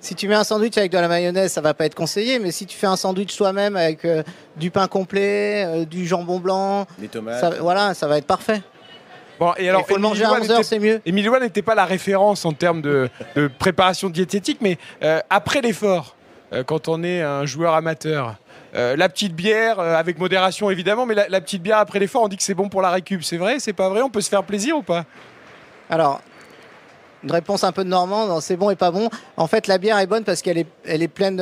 Si 0.00 0.14
tu 0.14 0.26
mets 0.26 0.34
un 0.34 0.42
sandwich 0.44 0.76
avec 0.76 0.90
de 0.90 0.98
la 0.98 1.06
mayonnaise, 1.08 1.52
ça 1.52 1.60
va 1.60 1.72
pas 1.72 1.86
être 1.86 1.94
conseillé, 1.94 2.38
mais 2.38 2.50
si 2.50 2.66
tu 2.66 2.76
fais 2.76 2.86
un 2.88 2.96
sandwich 2.96 3.36
toi-même 3.36 3.76
avec 3.76 4.04
euh, 4.04 4.22
du 4.56 4.70
pain 4.70 4.86
complet, 4.88 5.64
euh, 5.66 5.84
du 5.84 6.06
jambon 6.06 6.40
blanc, 6.40 6.86
Les 6.98 7.08
tomates. 7.08 7.40
ça, 7.40 7.50
voilà, 7.60 7.94
ça 7.94 8.06
va 8.06 8.18
être 8.18 8.26
parfait. 8.26 8.60
Bon, 9.38 9.52
et 9.56 9.68
alors, 9.68 9.82
Il 9.82 9.90
faut 9.90 9.96
le 9.96 10.02
manger 10.02 10.24
à 10.24 10.28
Emilio 10.28 10.42
11 10.44 10.50
heures, 10.50 10.58
n'était- 10.58 10.68
c'est 10.68 10.78
mieux. 10.78 11.00
Emilio 11.04 11.38
n'était 11.40 11.62
pas 11.62 11.74
la 11.74 11.84
référence 11.84 12.44
en 12.44 12.52
termes 12.52 12.80
de, 12.82 13.08
de 13.34 13.48
préparation 13.48 14.08
diététique, 14.10 14.58
mais 14.60 14.78
euh, 15.02 15.20
après 15.30 15.60
l'effort, 15.60 16.14
euh, 16.52 16.62
quand 16.62 16.88
on 16.88 17.02
est 17.02 17.20
un 17.22 17.44
joueur 17.44 17.74
amateur, 17.74 18.36
euh, 18.76 18.96
la 18.96 19.08
petite 19.08 19.34
bière, 19.34 19.80
avec 19.80 20.18
modération 20.18 20.70
évidemment, 20.70 21.04
mais 21.06 21.14
la, 21.14 21.28
la 21.28 21.40
petite 21.40 21.62
bière 21.62 21.78
après 21.78 21.98
l'effort, 21.98 22.22
on 22.22 22.28
dit 22.28 22.36
que 22.36 22.42
c'est 22.42 22.54
bon 22.54 22.68
pour 22.68 22.82
la 22.82 22.90
récup. 22.90 23.22
C'est 23.24 23.36
vrai, 23.36 23.58
c'est 23.58 23.72
pas 23.72 23.88
vrai 23.88 24.02
On 24.02 24.10
peut 24.10 24.20
se 24.20 24.28
faire 24.28 24.44
plaisir 24.44 24.76
ou 24.76 24.82
pas? 24.82 25.04
Alors, 25.90 26.20
une 27.22 27.32
réponse 27.32 27.64
un 27.64 27.72
peu 27.72 27.84
de 27.84 27.88
Normand, 27.88 28.40
c'est 28.40 28.56
bon 28.56 28.70
et 28.70 28.76
pas 28.76 28.90
bon. 28.90 29.08
En 29.36 29.46
fait, 29.46 29.66
la 29.66 29.78
bière 29.78 29.98
est 29.98 30.06
bonne 30.06 30.24
parce 30.24 30.42
qu'elle 30.42 30.58
est, 30.58 30.66
elle 30.86 31.02
est 31.02 31.08
pleine 31.08 31.40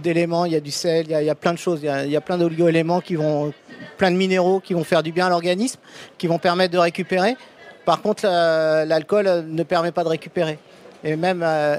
d'éléments. 0.00 0.44
Il 0.44 0.52
y 0.52 0.56
a 0.56 0.60
du 0.60 0.70
sel, 0.70 1.06
il 1.08 1.12
y 1.24 1.30
a, 1.30 1.34
plein 1.34 1.52
de 1.52 1.58
choses. 1.58 1.80
Il 1.82 2.10
y 2.10 2.16
a, 2.16 2.20
plein 2.20 2.38
d'oligo-éléments 2.38 3.00
qui 3.00 3.16
vont, 3.16 3.52
plein 3.96 4.10
de 4.10 4.16
minéraux 4.16 4.60
qui 4.60 4.74
vont 4.74 4.84
faire 4.84 5.02
du 5.02 5.12
bien 5.12 5.26
à 5.26 5.30
l'organisme, 5.30 5.80
qui 6.18 6.26
vont 6.26 6.38
permettre 6.38 6.72
de 6.72 6.78
récupérer. 6.78 7.36
Par 7.84 8.00
contre, 8.00 8.24
la- 8.24 8.84
l'alcool 8.84 9.26
euh, 9.26 9.42
ne 9.42 9.62
permet 9.62 9.92
pas 9.92 10.04
de 10.04 10.08
récupérer. 10.08 10.58
Et 11.02 11.16
même 11.16 11.42
euh, 11.44 11.76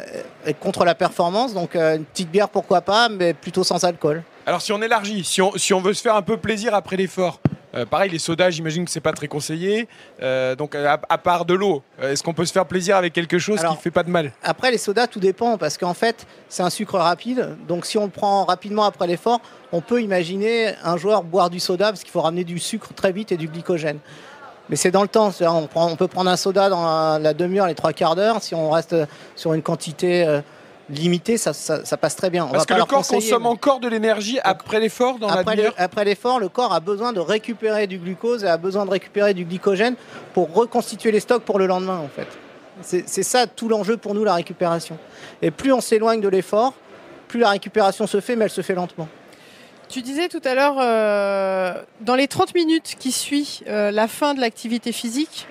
contre 0.60 0.86
la 0.86 0.93
performance. 0.93 1.54
Donc, 1.54 1.75
euh, 1.75 1.95
une 1.97 2.06
petite 2.06 2.30
bière, 2.30 2.49
pourquoi 2.49 2.82
pas, 2.82 3.10
mais 3.10 3.34
plutôt 3.34 3.63
sans 3.63 3.84
alcool. 3.84 4.23
Alors 4.45 4.62
si 4.62 4.71
on 4.71 4.82
élargit, 4.82 5.23
si 5.23 5.73
on 5.73 5.82
veut 5.82 5.93
se 5.95 6.01
faire 6.04 6.15
un 6.15 6.21
peu 6.21 6.38
plaisir 6.38 6.75
après 6.75 6.95
l'effort, 6.95 7.39
euh, 7.76 7.86
pareil, 7.86 8.10
les 8.10 8.20
sodas, 8.20 8.50
j'imagine 8.52 8.86
que 8.86 8.92
c'est 8.92 9.00
pas 9.00 9.12
très 9.14 9.28
conseillé. 9.28 9.88
Euh, 10.22 10.56
donc 10.56 10.76
à, 10.76 11.00
à 11.10 11.18
part 11.18 11.46
de 11.46 11.54
l'eau, 11.54 11.84
euh, 12.02 12.12
est-ce 12.12 12.24
qu'on 12.24 12.34
peut 12.34 12.46
se 12.46 12.54
faire 12.54 12.66
plaisir 12.66 12.96
avec 12.96 13.14
quelque 13.14 13.38
chose 13.40 13.60
Alors, 13.60 13.76
qui 13.76 13.82
fait 13.84 13.92
pas 13.92 14.04
de 14.04 14.10
mal? 14.10 14.32
Après, 14.44 14.72
les 14.72 14.78
sodas, 14.78 15.08
tout 15.08 15.20
dépend 15.20 15.58
parce 15.58 15.78
qu'en 15.78 15.94
fait, 15.94 16.26
c'est 16.50 16.64
un 16.64 16.70
sucre 16.70 16.98
rapide. 16.98 17.56
Donc, 17.68 17.86
si 17.86 17.98
on 17.98 18.06
le 18.06 18.12
prend 18.12 18.46
rapidement 18.46 18.84
après 18.86 19.08
l'effort, 19.08 19.40
on 19.72 19.82
peut 19.82 20.02
imaginer 20.02 20.74
un 20.84 20.98
joueur 20.98 21.24
boire 21.24 21.50
du 21.50 21.60
soda 21.60 21.90
parce 21.90 22.02
qu'il 22.04 22.12
faut 22.12 22.22
ramener 22.22 22.44
du 22.44 22.60
sucre 22.60 22.94
très 22.96 23.12
vite 23.12 23.32
et 23.32 23.38
du 23.38 23.48
glycogène. 23.48 24.00
Mais 24.70 24.76
c'est 24.78 24.90
dans 24.92 25.04
le 25.04 25.08
temps. 25.08 25.32
On, 25.42 25.68
prend- 25.68 25.92
on 25.92 25.96
peut 25.96 26.08
prendre 26.08 26.30
un 26.32 26.38
soda 26.38 26.70
dans 26.70 26.84
la, 26.84 27.20
la 27.20 27.34
demi-heure, 27.34 27.68
les 27.68 27.76
trois 27.76 27.94
quarts 27.94 28.16
d'heure. 28.16 28.42
Si 28.42 28.56
on 28.56 28.72
reste 28.72 28.96
sur 29.36 29.54
une 29.54 29.62
quantité 29.62 30.40
limitée, 30.89 31.38
ça, 31.38 31.54
ça- 31.54 31.84
ça 31.84 31.98
passe 31.98 32.15
très 32.15 32.30
bien. 32.30 32.45
On 32.45 32.50
Parce 32.50 32.60
va 32.63 32.65
que 32.65 32.74
pas 32.74 32.80
le 32.80 32.86
corps 32.86 33.08
consomme 33.08 33.43
mais- 33.43 33.50
encore 33.50 33.80
de 33.80 33.88
l'énergie 33.88 34.39
après 34.43 34.80
l'effort 34.80 35.17
dans 35.19 35.28
la 35.28 35.39
après, 35.39 35.56
le- 35.56 35.71
après 35.78 36.06
l'effort, 36.06 36.39
le 36.39 36.50
corps 36.50 36.74
a 36.74 36.80
besoin 36.80 37.12
de 37.13 37.19
récupérer 37.19 37.88
du 37.88 37.98
glucose 37.98 38.43
et 38.43 38.48
a 38.48 38.58
besoin 38.58 38.86
de 38.86 38.91
récupérer 38.91 39.34
du 39.34 39.45
glycogène 39.45 39.95
pour 40.34 40.54
reconstituer 40.54 41.12
les 41.12 41.19
stocks 41.19 41.43
pour 41.43 41.58
le 41.60 41.65
lendemain, 41.65 41.98
en 41.98 42.08
fait. 42.10 42.28
C'est 42.82 43.08
c'est 43.08 43.24
ça 43.24 43.48
tout 43.48 43.69
l'enjeu 43.69 43.98
pour 43.98 44.13
nous, 44.13 44.24
la 44.24 44.34
récupération. 44.36 44.98
Et 45.41 45.50
plus 45.50 45.71
on 45.74 45.82
s'éloigne 45.82 46.21
de 46.21 46.28
l'effort, 46.28 46.74
plus 47.30 47.39
la 47.39 47.50
récupération 47.50 48.06
se 48.06 48.19
fait, 48.19 48.36
mais 48.36 48.45
elle 48.45 48.52
se 48.52 48.62
fait 48.62 48.76
lentement. 48.76 49.08
Tu 49.88 50.02
disais 50.02 50.28
tout 50.30 50.41
à 50.43 50.56
l'heure, 50.56 50.76
euh, 50.80 51.74
dans 52.02 52.15
les 52.15 52.28
30 52.28 52.54
minutes 52.56 52.95
qui 53.00 53.12
suivent 53.12 53.62
euh, 53.67 53.91
la 53.91 54.08
fin 54.08 54.34
de 54.34 54.41
l'activité 54.41 54.91
physique, 54.91 55.48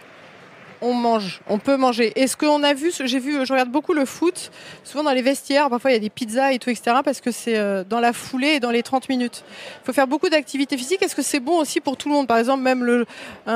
on 0.85 0.95
mange, 0.95 1.41
on 1.49 1.59
peut 1.59 1.77
manger. 1.77 2.13
Est-ce 2.17 2.37
qu'on 2.37 2.63
a 2.63 2.75
vu, 2.75 2.93
j'ai 3.05 3.19
vu, 3.19 3.45
je 3.47 3.53
regarde 3.53 3.71
beaucoup 3.71 3.95
le 3.95 4.05
foot, 4.05 4.51
souvent 4.85 5.05
dans 5.05 5.13
les 5.13 5.23
vestiaires, 5.23 5.71
parfois 5.71 5.91
il 5.91 5.95
y 5.95 5.97
a 5.97 6.01
des 6.01 6.11
pizzas 6.11 6.53
et 6.53 6.59
tout, 6.59 6.71
etc., 6.71 6.97
parce 7.05 7.21
que 7.21 7.31
c'est 7.31 7.57
euh, 7.57 7.85
dans 7.85 8.01
la 8.01 8.13
foulée 8.13 8.55
et 8.57 8.61
dans 8.61 8.71
les 8.71 8.83
30 8.83 9.09
minutes. 9.09 9.45
Il 9.83 9.87
faut 9.87 9.93
faire 9.93 10.07
beaucoup 10.07 10.29
d'activités 10.29 10.77
physiques. 10.77 11.03
Est-ce 11.03 11.17
que 11.17 11.23
c'est 11.23 11.41
bon 11.41 11.59
aussi 11.59 11.81
pour 11.81 11.97
tout 11.97 12.09
le 12.09 12.15
monde? 12.15 12.27
Par 12.27 12.39
exemple, 12.39 12.63
même 12.63 12.85
le, 12.85 13.07
un, 13.47 13.53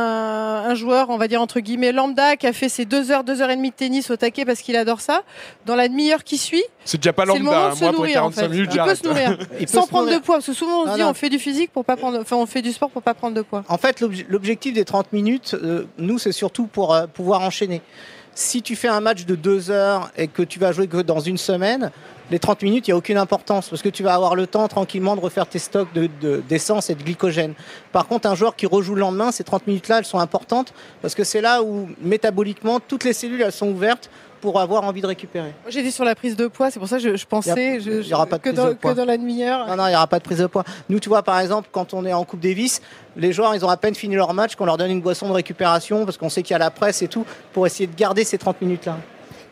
un 0.66 0.74
joueur, 0.74 1.10
on 1.10 1.18
va 1.18 1.28
dire 1.28 1.42
entre 1.42 1.60
guillemets, 1.60 1.92
lambda, 1.92 2.36
qui 2.36 2.46
a 2.46 2.52
fait 2.52 2.68
ses 2.68 2.86
2 2.86 3.10
heures, 3.10 3.24
2 3.24 3.42
heures 3.42 3.50
et 3.50 3.56
demie 3.56 3.70
de 3.70 3.76
tennis 3.76 4.10
au 4.10 4.16
taquet 4.16 4.44
parce 4.44 4.60
qu'il 4.60 4.76
adore 4.76 5.00
ça, 5.00 5.22
dans 5.66 5.76
la 5.76 5.88
demi-heure 5.88 6.24
qui 6.24 6.38
suit, 6.38 6.64
C'est 6.90 6.96
déjà 6.98 7.12
pas 7.12 7.26
lambda. 7.26 7.42
Moi, 7.80 7.90
en 7.90 8.02
45 8.02 8.40
fait. 8.42 8.48
minutes, 8.48 8.70
Il 8.74 8.82
peut 8.82 8.94
se 8.94 9.06
nourrir. 9.06 9.38
Il 9.60 9.66
peut 9.66 9.72
Sans 9.72 9.82
se 9.84 9.88
prendre 9.88 10.10
de 10.10 10.18
poids, 10.18 10.36
parce 10.36 10.46
que 10.46 10.54
souvent 10.54 10.84
on 10.84 10.86
se 10.90 10.94
dit 10.94 11.00
non. 11.02 11.10
on 11.10 11.14
fait 11.14 11.28
du 11.28 11.38
physique 11.38 11.70
pour 11.70 11.84
pas 11.84 11.96
prendre, 11.96 12.18
enfin 12.18 12.36
on 12.36 12.46
fait 12.46 12.62
du 12.62 12.72
sport 12.72 12.88
pour 12.88 13.02
pas 13.02 13.12
prendre 13.12 13.34
de 13.36 13.42
poids. 13.42 13.62
En 13.68 13.76
fait, 13.76 14.00
l'obj- 14.00 14.24
l'objectif 14.28 14.72
des 14.72 14.86
30 14.86 15.12
minutes, 15.12 15.54
euh, 15.62 15.84
nous, 15.98 16.18
c'est 16.18 16.32
surtout 16.32 16.66
pour 16.66 16.94
euh, 16.94 17.06
pouvoir 17.06 17.42
enchaîner. 17.42 17.82
Si 18.34 18.62
tu 18.62 18.74
fais 18.74 18.88
un 18.88 19.00
match 19.00 19.26
de 19.26 19.34
2 19.34 19.70
heures 19.70 20.10
et 20.16 20.28
que 20.28 20.42
tu 20.42 20.58
vas 20.58 20.72
jouer 20.72 20.86
que 20.86 20.96
dans 21.02 21.20
une 21.20 21.36
semaine, 21.38 21.90
les 22.30 22.38
30 22.38 22.62
minutes, 22.62 22.86
il 22.88 22.90
n'y 22.90 22.94
a 22.94 22.96
aucune 22.96 23.16
importance 23.18 23.68
parce 23.68 23.82
que 23.82 23.88
tu 23.88 24.02
vas 24.02 24.14
avoir 24.14 24.34
le 24.34 24.46
temps 24.46 24.68
tranquillement 24.68 25.16
de 25.16 25.20
refaire 25.20 25.46
tes 25.46 25.58
stocks 25.58 25.92
de- 25.94 26.08
de- 26.20 26.42
d'essence 26.48 26.90
et 26.90 26.94
de 26.94 27.02
glycogène. 27.02 27.54
Par 27.92 28.06
contre, 28.06 28.28
un 28.28 28.34
joueur 28.34 28.54
qui 28.56 28.66
rejoue 28.66 28.94
le 28.94 29.00
lendemain, 29.00 29.32
ces 29.32 29.44
30 29.44 29.66
minutes-là, 29.66 29.98
elles 29.98 30.04
sont 30.04 30.18
importantes 30.18 30.72
parce 31.02 31.14
que 31.14 31.24
c'est 31.24 31.40
là 31.40 31.62
où 31.62 31.88
métaboliquement, 32.00 32.80
toutes 32.80 33.04
les 33.04 33.12
cellules, 33.12 33.40
elles 33.42 33.52
sont 33.52 33.68
ouvertes 33.68 34.10
pour 34.40 34.60
avoir 34.60 34.84
envie 34.84 35.00
de 35.00 35.06
récupérer. 35.08 35.52
Moi, 35.64 35.70
J'étais 35.70 35.90
sur 35.90 36.04
la 36.04 36.14
prise 36.14 36.36
de 36.36 36.46
poids, 36.46 36.70
c'est 36.70 36.78
pour 36.78 36.86
ça 36.88 36.98
que 36.98 37.02
je, 37.02 37.16
je 37.16 37.26
pensais 37.26 37.80
je- 37.80 38.02
il 38.02 38.06
y 38.06 38.14
aura 38.14 38.26
pas 38.26 38.36
de 38.38 38.42
que, 38.42 38.50
prise 38.50 38.54
dans, 38.62 38.68
de 38.68 38.74
poids. 38.74 38.92
que 38.92 38.96
dans 38.98 39.04
la 39.04 39.16
demi-heure. 39.16 39.66
Non, 39.66 39.74
non, 39.76 39.86
il 39.86 39.90
n'y 39.90 39.96
aura 39.96 40.06
pas 40.06 40.18
de 40.20 40.24
prise 40.24 40.38
de 40.38 40.46
poids. 40.46 40.62
Nous, 40.88 41.00
tu 41.00 41.08
vois, 41.08 41.24
par 41.24 41.40
exemple, 41.40 41.68
quand 41.72 41.92
on 41.92 42.04
est 42.06 42.12
en 42.12 42.22
Coupe 42.24 42.38
Davis, 42.38 42.80
les 43.16 43.32
joueurs, 43.32 43.52
ils 43.56 43.64
ont 43.64 43.68
à 43.68 43.76
peine 43.76 43.96
fini 43.96 44.14
leur 44.14 44.32
match, 44.34 44.54
qu'on 44.54 44.64
leur 44.66 44.76
donne 44.76 44.92
une 44.92 45.00
boisson 45.00 45.26
de 45.28 45.32
récupération, 45.32 46.04
parce 46.04 46.16
qu'on 46.18 46.28
sait 46.28 46.42
qu'il 46.42 46.52
y 46.52 46.54
a 46.54 46.58
la 46.58 46.70
presse 46.70 47.02
et 47.02 47.08
tout, 47.08 47.24
pour 47.52 47.66
essayer 47.66 47.88
de 47.88 47.96
garder 47.96 48.22
ces 48.22 48.38
30 48.38 48.60
minutes-là. 48.62 48.96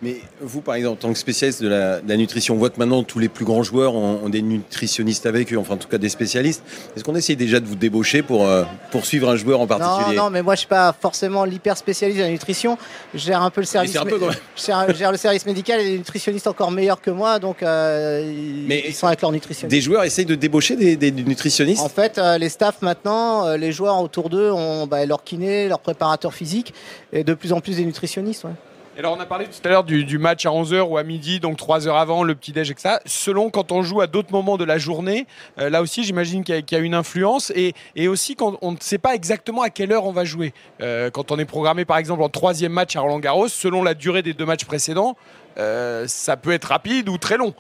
Mais 0.03 0.17
vous, 0.41 0.61
par 0.61 0.75
exemple, 0.75 0.95
en 0.95 1.09
tant 1.09 1.13
que 1.13 1.19
spécialiste 1.19 1.63
de 1.63 1.69
la, 1.69 2.01
de 2.01 2.09
la 2.09 2.17
nutrition, 2.17 2.55
on 2.55 2.59
voit 2.59 2.71
que 2.71 2.79
maintenant 2.79 3.03
tous 3.03 3.19
les 3.19 3.29
plus 3.29 3.45
grands 3.45 3.63
joueurs 3.63 3.95
ont, 3.95 4.21
ont 4.25 4.29
des 4.29 4.43
nutritionnistes 4.43 5.27
avec 5.27 5.53
eux, 5.53 5.59
enfin 5.59 5.75
en 5.75 5.79
tout 5.79 5.89
cas 5.89 5.99
des 5.99 6.09
spécialistes. 6.09 6.63
Est-ce 6.95 7.05
qu'on 7.05 7.15
essaye 7.15 7.37
déjà 7.37 7.61
de 7.61 7.67
vous 7.67 7.77
débaucher 7.77 8.23
pour 8.23 8.47
euh, 8.47 8.65
poursuivre 8.91 9.31
un 9.31 9.37
joueur 9.37 9.61
en 9.61 9.67
particulier? 9.67 10.17
non, 10.17 10.31
mais 10.31 10.43
moi, 10.43 10.55
je 10.55 10.61
suis 10.61 10.69
pas 10.69 10.95
forcément 10.99 11.45
l'hyper 11.45 11.77
spécialiste 11.77 12.19
de 12.19 12.25
la 12.25 12.31
nutrition. 12.31 12.77
Je 13.15 13.21
gère 13.21 13.43
un 13.43 13.51
peu 13.51 13.61
le 13.63 13.67
service. 13.67 13.93
c'est 13.93 13.99
un 13.99 14.05
peu 14.05 14.19
quand 14.19 14.29
même. 14.29 14.37
je 14.57 14.65
gère, 14.67 14.87
je 14.89 14.95
gère 14.95 15.13
le 15.13 15.19
service 15.19 15.47
médical 15.47 15.81
et 15.81 15.85
les 15.85 15.99
nutritionnistes 15.99 16.47
encore 16.47 16.71
meilleurs 16.71 17.01
que 17.01 17.11
moi, 17.11 17.39
donc 17.39 17.63
euh, 17.63 18.23
ils, 18.25 18.67
Mais 18.67 18.85
ils 18.87 18.95
sont 18.95 19.07
avec 19.07 19.23
leur 19.23 19.33
nutritionniste. 19.33 19.71
Des 19.75 19.81
joueurs 19.81 20.05
essayent 20.05 20.27
de 20.27 20.35
débaucher 20.35 20.77
des, 20.77 20.97
des 20.97 21.11
nutritionnistes? 21.11 21.83
En 21.83 21.89
fait, 21.89 22.19
euh, 22.19 22.39
les 22.39 22.49
staffs 22.49 22.83
maintenant, 22.83 23.47
euh, 23.47 23.57
les 23.57 23.73
joueurs 23.73 24.01
autour 24.01 24.29
d'eux 24.29 24.53
ont 24.53 24.87
bah, 24.87 25.07
leur 25.07 25.25
kiné, 25.25 25.69
leur 25.69 25.81
préparateur 25.81 26.35
physique 26.35 26.75
et 27.13 27.25
de 27.25 27.35
plus 27.35 27.53
en 27.53 27.61
plus 27.61 27.77
des 27.77 27.85
nutritionnistes. 27.85 28.45
ouais. 28.45 28.51
Alors 28.99 29.15
on 29.15 29.21
a 29.21 29.27
parlé 29.27 29.45
tout 29.45 29.61
à 29.63 29.69
l'heure 29.69 29.85
du, 29.85 30.19
match 30.19 30.47
à 30.47 30.49
11h 30.49 30.81
ou 30.81 30.97
à 30.97 31.03
midi, 31.03 31.39
donc 31.39 31.59
3 31.59 31.87
heures 31.87 31.99
avant, 31.99 32.23
le 32.23 32.35
petit-déj 32.35 32.71
et. 32.71 32.77
Selon 33.05 33.51
quand 33.51 33.71
on 33.71 33.83
joue 33.83 34.01
à 34.01 34.07
d'autres 34.07 34.33
moments 34.33 34.57
de 34.57 34.65
la 34.65 34.79
journée, 34.79 35.27
euh, 35.59 35.69
là 35.69 35.83
aussi 35.83 36.03
j'imagine 36.03 36.45
qu'il 36.45 36.65
y, 36.71 36.75
a- 36.75 36.79
une 36.79 36.95
influence. 36.95 37.53
Et, 37.55 37.75
aussi 38.09 38.37
quand 38.37 38.57
on 38.63 38.73
ne 38.73 38.79
sait 38.81 38.97
pas 38.97 39.15
exactement 39.15 39.61
à 39.61 39.69
quelle 39.69 39.93
heure 39.93 40.07
on 40.07 40.13
va 40.13 40.25
jouer. 40.25 40.55
Euh, 40.81 41.11
quand 41.11 41.31
on 41.31 41.39
est 41.39 41.45
programmé 41.45 41.85
par 41.85 41.99
exemple 41.99 42.23
en 42.23 42.31
troisième 42.31 42.73
match 42.73 42.97
à 42.97 43.01
Roland 43.01 43.19
Garros, 43.19 43.49
selon 43.49 43.83
la 43.83 43.93
durée 43.93 44.23
des 44.23 44.33
deux 44.33 44.47
matchs 44.47 44.65
précédents, 44.65 45.15
euh, 45.59 46.07
ça 46.07 46.39
peut 46.39 46.53
être 46.53 46.65
rapide 46.65 47.11
ou 47.11 47.19
très 47.19 47.37
long. 47.37 47.53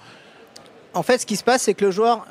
En 0.94 1.02
fait, 1.02 1.18
ce 1.18 1.26
qui 1.26 1.36
se 1.36 1.44
passe, 1.44 1.62
c'est 1.62 1.74
que 1.74 1.84
le 1.84 1.90
joueur 1.90 2.24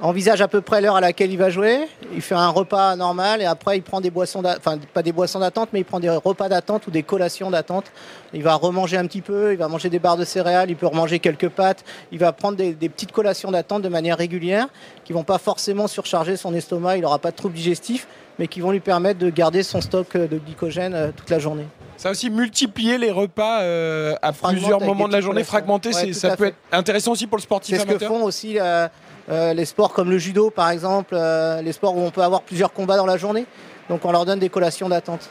envisage 0.00 0.40
à 0.40 0.48
peu 0.48 0.60
près 0.60 0.80
l'heure 0.80 0.96
à 0.96 1.00
laquelle 1.00 1.30
il 1.32 1.38
va 1.38 1.50
jouer. 1.50 1.88
Il 2.14 2.20
fait 2.20 2.34
un 2.34 2.48
repas 2.48 2.96
normal 2.96 3.42
et 3.42 3.44
après, 3.44 3.76
il 3.76 3.82
prend 3.82 4.00
des 4.00 4.10
boissons, 4.10 4.42
enfin 4.44 4.78
pas 4.94 5.02
des 5.02 5.12
boissons 5.12 5.40
d'attente, 5.40 5.70
mais 5.72 5.80
il 5.80 5.84
prend 5.84 6.00
des 6.00 6.10
repas 6.10 6.48
d'attente 6.48 6.86
ou 6.86 6.90
des 6.90 7.02
collations 7.02 7.50
d'attente. 7.50 7.86
Il 8.32 8.42
va 8.42 8.54
remanger 8.54 8.96
un 8.96 9.06
petit 9.06 9.22
peu, 9.22 9.52
il 9.52 9.58
va 9.58 9.68
manger 9.68 9.90
des 9.90 9.98
barres 9.98 10.16
de 10.16 10.24
céréales, 10.24 10.70
il 10.70 10.76
peut 10.76 10.86
remanger 10.86 11.18
quelques 11.18 11.48
pâtes. 11.48 11.84
Il 12.12 12.18
va 12.18 12.32
prendre 12.32 12.56
des, 12.56 12.72
des 12.74 12.88
petites 12.88 13.12
collations 13.12 13.50
d'attente 13.50 13.82
de 13.82 13.88
manière 13.88 14.18
régulière 14.18 14.68
qui 15.04 15.12
vont 15.12 15.24
pas 15.24 15.38
forcément 15.38 15.86
surcharger 15.86 16.36
son 16.36 16.54
estomac. 16.54 16.96
Il 16.96 17.02
n'aura 17.02 17.18
pas 17.18 17.30
de 17.30 17.36
troubles 17.36 17.54
digestifs, 17.54 18.06
mais 18.38 18.46
qui 18.46 18.60
vont 18.60 18.70
lui 18.70 18.80
permettre 18.80 19.18
de 19.18 19.30
garder 19.30 19.62
son 19.62 19.80
stock 19.80 20.14
euh, 20.14 20.28
de 20.28 20.38
glycogène 20.38 20.94
euh, 20.94 21.10
toute 21.16 21.30
la 21.30 21.38
journée. 21.38 21.66
Ça 21.98 22.12
aussi, 22.12 22.30
multiplier 22.30 22.96
les 22.96 23.10
repas 23.10 23.62
euh, 23.62 24.14
à 24.22 24.32
plusieurs 24.32 24.80
moments 24.80 25.08
de 25.08 25.12
la 25.12 25.20
journée, 25.20 25.42
fragmentés, 25.42 25.92
Ouais, 25.92 26.12
ça 26.12 26.36
peut 26.36 26.46
être 26.46 26.56
intéressant 26.70 27.10
aussi 27.10 27.26
pour 27.26 27.38
le 27.38 27.42
sportif 27.42 27.76
C'est 27.76 27.82
ce 27.82 27.92
que 27.92 27.98
font 27.98 28.22
aussi 28.22 28.56
euh, 28.60 28.86
euh, 29.30 29.52
les 29.52 29.64
sports 29.64 29.92
comme 29.92 30.10
le 30.10 30.18
judo, 30.18 30.50
par 30.50 30.70
exemple, 30.70 31.14
euh, 31.14 31.60
les 31.60 31.72
sports 31.72 31.96
où 31.96 32.00
on 32.00 32.10
peut 32.10 32.22
avoir 32.22 32.42
plusieurs 32.42 32.72
combats 32.72 32.96
dans 32.96 33.06
la 33.06 33.16
journée. 33.16 33.46
Donc 33.88 34.04
on 34.04 34.12
leur 34.12 34.24
donne 34.24 34.38
des 34.38 34.48
collations 34.48 34.88
d'attente. 34.88 35.30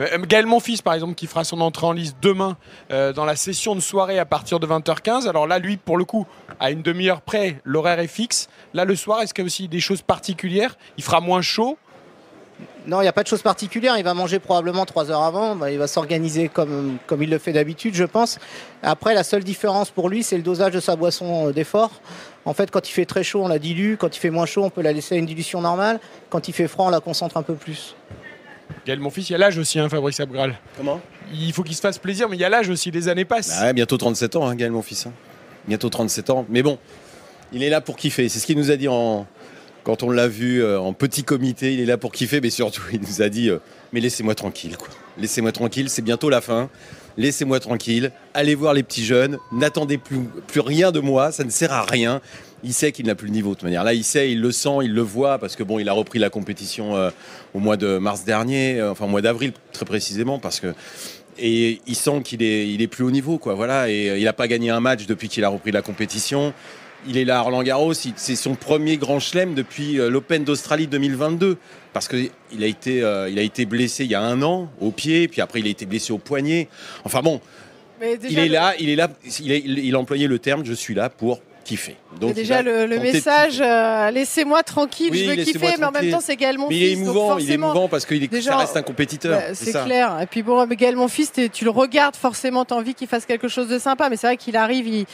Euh, 0.00 0.18
Gaël 0.26 0.46
Monfils, 0.46 0.82
par 0.82 0.94
exemple, 0.94 1.14
qui 1.14 1.26
fera 1.26 1.44
son 1.44 1.60
entrée 1.60 1.86
en 1.86 1.92
liste 1.92 2.16
demain 2.22 2.56
dans 2.90 3.24
la 3.24 3.36
session 3.36 3.74
de 3.74 3.80
soirée 3.80 4.18
à 4.18 4.24
partir 4.24 4.60
de 4.60 4.66
20h15. 4.66 5.28
Alors 5.28 5.46
là, 5.46 5.58
lui, 5.58 5.76
pour 5.76 5.96
le 5.96 6.04
coup, 6.04 6.26
à 6.58 6.70
une 6.70 6.82
demi-heure 6.82 7.20
près, 7.20 7.60
l'horaire 7.64 8.00
est 8.00 8.06
fixe. 8.06 8.48
Là, 8.74 8.84
le 8.84 8.96
soir, 8.96 9.20
est-ce 9.20 9.34
qu'il 9.34 9.42
y 9.42 9.44
a 9.44 9.46
aussi 9.46 9.68
des 9.68 9.80
choses 9.80 10.02
particulières? 10.02 10.76
Il 10.96 11.04
fera 11.04 11.20
moins 11.20 11.42
chaud 11.42 11.76
Non, 12.86 13.00
il 13.00 13.04
n'y 13.04 13.08
a 13.08 13.12
pas 13.12 13.22
de 13.22 13.28
chose 13.28 13.42
particulière. 13.42 13.96
Il 13.96 14.02
va 14.04 14.12
manger 14.14 14.38
probablement 14.40 14.84
trois 14.86 15.10
heures 15.10 15.22
avant. 15.22 15.54
Bah, 15.54 15.70
il 15.70 15.78
va 15.78 15.86
s'organiser 15.86 16.48
comme, 16.48 16.98
comme 17.06 17.22
il 17.22 17.30
le 17.30 17.38
fait 17.38 17.52
d'habitude, 17.52 17.94
je 17.94 18.04
pense. 18.04 18.38
Après, 18.82 19.14
la 19.14 19.22
seule 19.22 19.44
différence 19.44 19.90
pour 19.90 20.08
lui, 20.08 20.22
c'est 20.24 20.36
le 20.36 20.42
dosage 20.42 20.72
de 20.72 20.80
sa 20.80 20.96
boisson 20.96 21.48
euh, 21.48 21.52
d'effort. 21.52 21.92
En 22.44 22.54
fait, 22.54 22.70
quand 22.72 22.88
il 22.88 22.92
fait 22.92 23.04
très 23.06 23.22
chaud, 23.22 23.42
on 23.44 23.48
la 23.48 23.60
dilue. 23.60 23.94
Quand 23.96 24.16
il 24.16 24.18
fait 24.18 24.30
moins 24.30 24.46
chaud, 24.46 24.64
on 24.64 24.70
peut 24.70 24.82
la 24.82 24.92
laisser 24.92 25.14
à 25.14 25.18
une 25.18 25.26
dilution 25.26 25.60
normale. 25.60 26.00
Quand 26.28 26.48
il 26.48 26.52
fait 26.52 26.66
froid, 26.66 26.86
on 26.86 26.90
la 26.90 26.98
concentre 27.00 27.36
un 27.36 27.42
peu 27.42 27.54
plus. 27.54 27.94
Gaël 28.84 28.98
Monfils, 28.98 29.28
il 29.28 29.32
y 29.32 29.34
a 29.36 29.38
l'âge 29.38 29.58
aussi, 29.58 29.78
hein, 29.78 29.88
Fabrice 29.88 30.18
Abgral. 30.18 30.58
Comment? 30.76 31.00
Il 31.32 31.52
faut 31.52 31.62
qu'il 31.62 31.76
se 31.76 31.80
fasse 31.80 31.98
plaisir, 31.98 32.28
mais 32.28 32.36
il 32.36 32.40
y 32.40 32.44
a 32.44 32.48
l'âge 32.48 32.68
aussi, 32.68 32.90
les 32.90 33.06
années 33.06 33.24
passent. 33.24 33.60
Bah 33.60 33.66
ouais, 33.66 33.72
Bientôt 33.74 33.96
37 33.96 34.34
ans, 34.36 34.46
hein, 34.48 34.54
Gaël, 34.56 34.72
mon 34.72 34.82
fils. 34.82 35.06
hein. 35.06 35.12
Bientôt 35.68 35.88
37 35.88 36.30
ans. 36.30 36.46
Mais 36.48 36.62
bon, 36.62 36.78
il 37.52 37.62
est 37.62 37.68
là 37.70 37.80
pour 37.80 37.96
kiffer. 37.96 38.28
C'est 38.28 38.40
ce 38.40 38.46
qu'il 38.46 38.56
nous 38.56 38.70
a 38.72 38.76
dit 38.76 38.88
en, 38.88 39.26
quand 39.84 40.02
on 40.02 40.10
l'a 40.10 40.28
vu 40.28 40.62
euh, 40.62 40.78
en 40.78 40.92
petit 40.92 41.24
comité, 41.24 41.74
il 41.74 41.80
est 41.80 41.86
là 41.86 41.96
pour 41.96 42.12
kiffer, 42.12 42.40
mais 42.40 42.50
surtout, 42.50 42.82
il 42.92 43.00
nous 43.00 43.22
a 43.22 43.28
dit 43.28 43.50
euh, 43.50 43.58
Mais 43.92 44.00
laissez-moi 44.00 44.34
tranquille, 44.34 44.76
quoi. 44.76 44.88
Laissez-moi 45.18 45.52
tranquille, 45.52 45.88
c'est 45.90 46.02
bientôt 46.02 46.30
la 46.30 46.40
fin. 46.40 46.70
Laissez-moi 47.18 47.60
tranquille. 47.60 48.12
Allez 48.32 48.54
voir 48.54 48.72
les 48.72 48.82
petits 48.82 49.04
jeunes. 49.04 49.38
N'attendez 49.52 49.98
plus, 49.98 50.20
rien 50.56 50.92
de 50.92 51.00
moi. 51.00 51.30
Ça 51.32 51.44
ne 51.44 51.50
sert 51.50 51.72
à 51.72 51.82
rien. 51.82 52.22
Il 52.64 52.72
sait 52.72 52.92
qu'il 52.92 53.06
n'a 53.06 53.14
plus 53.14 53.26
le 53.26 53.34
niveau 53.34 53.50
de 53.50 53.54
toute 53.56 53.64
manière. 53.64 53.84
Là, 53.84 53.92
il 53.92 54.04
sait, 54.04 54.30
il 54.30 54.40
le 54.40 54.52
sent, 54.52 54.78
il 54.84 54.94
le 54.94 55.02
voit 55.02 55.38
parce 55.38 55.56
que 55.56 55.62
bon, 55.62 55.78
il 55.78 55.88
a 55.88 55.92
repris 55.92 56.18
la 56.18 56.30
compétition 56.30 56.96
euh, 56.96 57.10
au 57.52 57.58
mois 57.58 57.76
de 57.76 57.98
mars 57.98 58.24
dernier, 58.24 58.80
enfin 58.82 59.04
au 59.04 59.08
mois 59.08 59.20
d'avril 59.20 59.52
très 59.72 59.84
précisément, 59.84 60.38
parce 60.38 60.60
que 60.60 60.72
et 61.38 61.80
il 61.86 61.96
sent 61.96 62.20
qu'il 62.22 62.42
est, 62.42 62.86
plus 62.88 63.04
haut 63.04 63.10
niveau, 63.10 63.38
quoi. 63.38 63.54
Voilà, 63.54 63.90
et 63.90 64.18
il 64.18 64.24
n'a 64.24 64.34
pas 64.34 64.48
gagné 64.48 64.70
un 64.70 64.80
match 64.80 65.06
depuis 65.06 65.28
qu'il 65.28 65.44
a 65.44 65.48
repris 65.48 65.72
la 65.72 65.82
compétition. 65.82 66.52
Il 67.06 67.16
est 67.16 67.24
là 67.24 67.38
à 67.38 67.40
Roland 67.40 67.62
Garros, 67.62 67.94
c'est 67.94 68.36
son 68.36 68.54
premier 68.54 68.96
grand 68.96 69.18
chelem 69.18 69.54
depuis 69.54 69.98
euh, 69.98 70.08
l'Open 70.08 70.44
d'Australie 70.44 70.86
2022, 70.86 71.58
parce 71.92 72.06
que 72.06 72.16
il 72.52 72.62
a 72.62 72.66
été, 72.66 73.02
euh, 73.02 73.28
il 73.28 73.38
a 73.38 73.42
été 73.42 73.66
blessé 73.66 74.04
il 74.04 74.10
y 74.10 74.14
a 74.14 74.22
un 74.22 74.40
an 74.42 74.70
au 74.80 74.92
pied, 74.92 75.26
puis 75.26 75.40
après 75.40 75.60
il 75.60 75.66
a 75.66 75.70
été 75.70 75.84
blessé 75.84 76.12
au 76.12 76.18
poignet. 76.18 76.68
Enfin 77.04 77.20
bon, 77.20 77.40
Mais 78.00 78.18
il 78.28 78.38
est 78.38 78.48
là, 78.48 78.74
il 78.78 78.88
est 78.88 78.96
là, 78.96 79.08
il 79.40 79.52
a, 79.52 79.56
il 79.56 79.94
a 79.94 79.98
employé 79.98 80.28
le 80.28 80.38
terme 80.38 80.64
"je 80.64 80.72
suis 80.74 80.94
là 80.94 81.10
pour 81.10 81.40
kiffer". 81.64 81.96
Donc 82.20 82.34
déjà, 82.34 82.62
le, 82.62 82.86
message, 82.98 83.60
euh, 83.60 84.10
laissez-moi 84.12 84.62
tranquille, 84.62 85.10
Oui, 85.10 85.24
je 85.24 85.30
veux 85.30 85.36
kiffer, 85.44 85.74
mais 85.80 85.84
en 85.84 85.90
même 85.90 86.10
temps, 86.10 86.20
c'est 86.20 86.36
Gaël 86.36 86.56
mon 86.56 86.68
Mais 86.68 86.76
il 86.76 86.82
est 86.84 86.88
fils. 86.90 86.98
émouvant, 86.98 87.38
il 87.38 87.50
est 87.50 87.54
émouvant 87.54 87.88
parce 87.88 88.06
que 88.06 88.14
ça 88.40 88.56
reste 88.58 88.76
un 88.76 88.82
compétiteur. 88.82 89.40
Bah, 89.40 89.54
c'est 89.54 89.72
clair. 89.72 90.20
Et 90.22 90.26
puis 90.26 90.44
bon, 90.44 90.64
Gaël, 90.66 90.94
mon 90.94 91.08
fils, 91.08 91.32
tu 91.52 91.64
le 91.64 91.70
regardes 91.70 92.14
forcément, 92.14 92.64
t'as 92.64 92.76
envie 92.76 92.94
qu'il 92.94 93.08
fasse 93.08 93.26
quelque 93.26 93.48
chose 93.48 93.66
de 93.66 93.80
sympa. 93.80 94.08
Mais 94.08 94.16
c'est 94.16 94.28
vrai 94.28 94.36
qu'il 94.36 94.56
arrive, 94.56 94.86
il, 94.86 95.06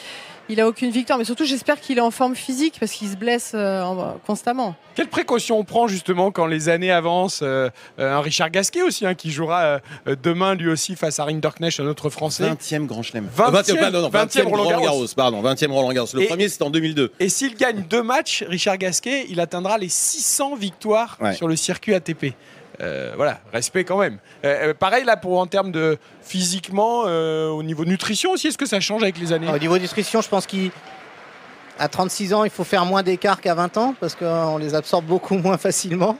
il 0.49 0.59
a 0.59 0.67
aucune 0.67 0.89
victoire. 0.91 1.17
Mais 1.19 1.25
surtout, 1.25 1.45
j'espère 1.45 1.79
qu'il 1.79 1.97
est 1.97 2.01
en 2.01 2.11
forme 2.11 2.35
physique 2.35 2.75
parce 2.79 2.91
qu'il 2.91 3.07
se 3.09 3.15
blesse 3.15 3.51
euh, 3.55 3.81
en- 3.83 4.17
constamment. 4.25 4.75
Quelles 4.95 5.07
précautions 5.07 5.57
on 5.59 5.63
prend 5.63 5.87
justement 5.87 6.31
quand 6.31 6.45
les 6.47 6.67
années 6.69 6.91
avancent 6.91 7.41
euh, 7.41 7.69
euh, 7.99 8.15
Un 8.17 8.21
Richard 8.21 8.49
Gasquet 8.49 8.81
aussi, 8.81 9.05
hein, 9.05 9.13
qui 9.15 9.31
jouera 9.31 9.79
euh, 10.07 10.15
demain 10.21 10.55
lui 10.55 10.69
aussi 10.69 10.95
face 10.95 11.19
à 11.19 11.25
Rinderknecht, 11.25 11.79
un 11.79 11.85
autre 11.87 12.09
Français. 12.09 12.49
20e 12.49 12.85
Grand 12.85 13.03
Chelem. 13.03 13.27
20e, 13.37 13.77
Ah, 13.81 13.91
non, 13.91 14.01
non, 14.01 14.09
20e 14.09 14.27
20e 14.41 14.43
Roland 14.47 14.81
Garros. 14.81 15.05
Pardon, 15.15 15.41
20e 15.41 15.71
Roland 15.71 15.93
Garros. 15.93 16.07
Le 16.13 16.23
Et- 16.23 16.27
premier, 16.27 16.49
c'était 16.49 16.63
en 16.63 16.69
2002. 16.69 17.11
Et 17.19 17.29
s'il 17.29 17.55
gagne 17.55 17.83
deux 17.89 18.03
matchs, 18.03 18.43
Richard 18.47 18.77
Gasquet, 18.77 19.25
il 19.29 19.39
atteindra 19.39 19.77
les 19.77 19.89
600 19.89 20.55
victoires 20.55 21.17
Ouais. 21.21 21.33
sur 21.35 21.47
le 21.47 21.55
circuit 21.55 21.93
ATP. 21.93 22.33
Euh, 22.81 23.13
voilà, 23.15 23.39
respect 23.51 23.83
quand 23.83 23.97
même. 23.97 24.19
Euh, 24.45 24.69
euh, 24.69 24.73
pareil 24.73 25.03
là 25.03 25.17
pour 25.17 25.39
en 25.39 25.47
termes 25.47 25.71
de 25.71 25.97
physiquement, 26.21 27.01
au 27.01 27.63
niveau 27.63 27.85
nutrition 27.85 28.31
aussi, 28.31 28.47
est-ce 28.47 28.57
que 28.57 28.65
ça 28.67 28.79
change 28.79 29.03
avec 29.03 29.17
les 29.17 29.33
années? 29.33 29.51
Au 29.53 29.57
niveau 29.57 29.77
nutrition, 29.77 30.21
je 30.21 30.29
pense 30.29 30.45
qu'à 30.45 31.87
36 31.87 32.33
ans, 32.33 32.43
il 32.43 32.49
faut 32.49 32.63
faire 32.63 32.85
moins 32.85 33.03
d'écart 33.03 33.41
qu'à 33.41 33.55
20 33.55 33.77
ans 33.77 33.95
parce 33.99 34.15
qu'on 34.15 34.57
les 34.57 34.75
absorbe 34.75 35.05
beaucoup 35.05 35.33
moins 35.37 35.57
facilement. 35.57 36.17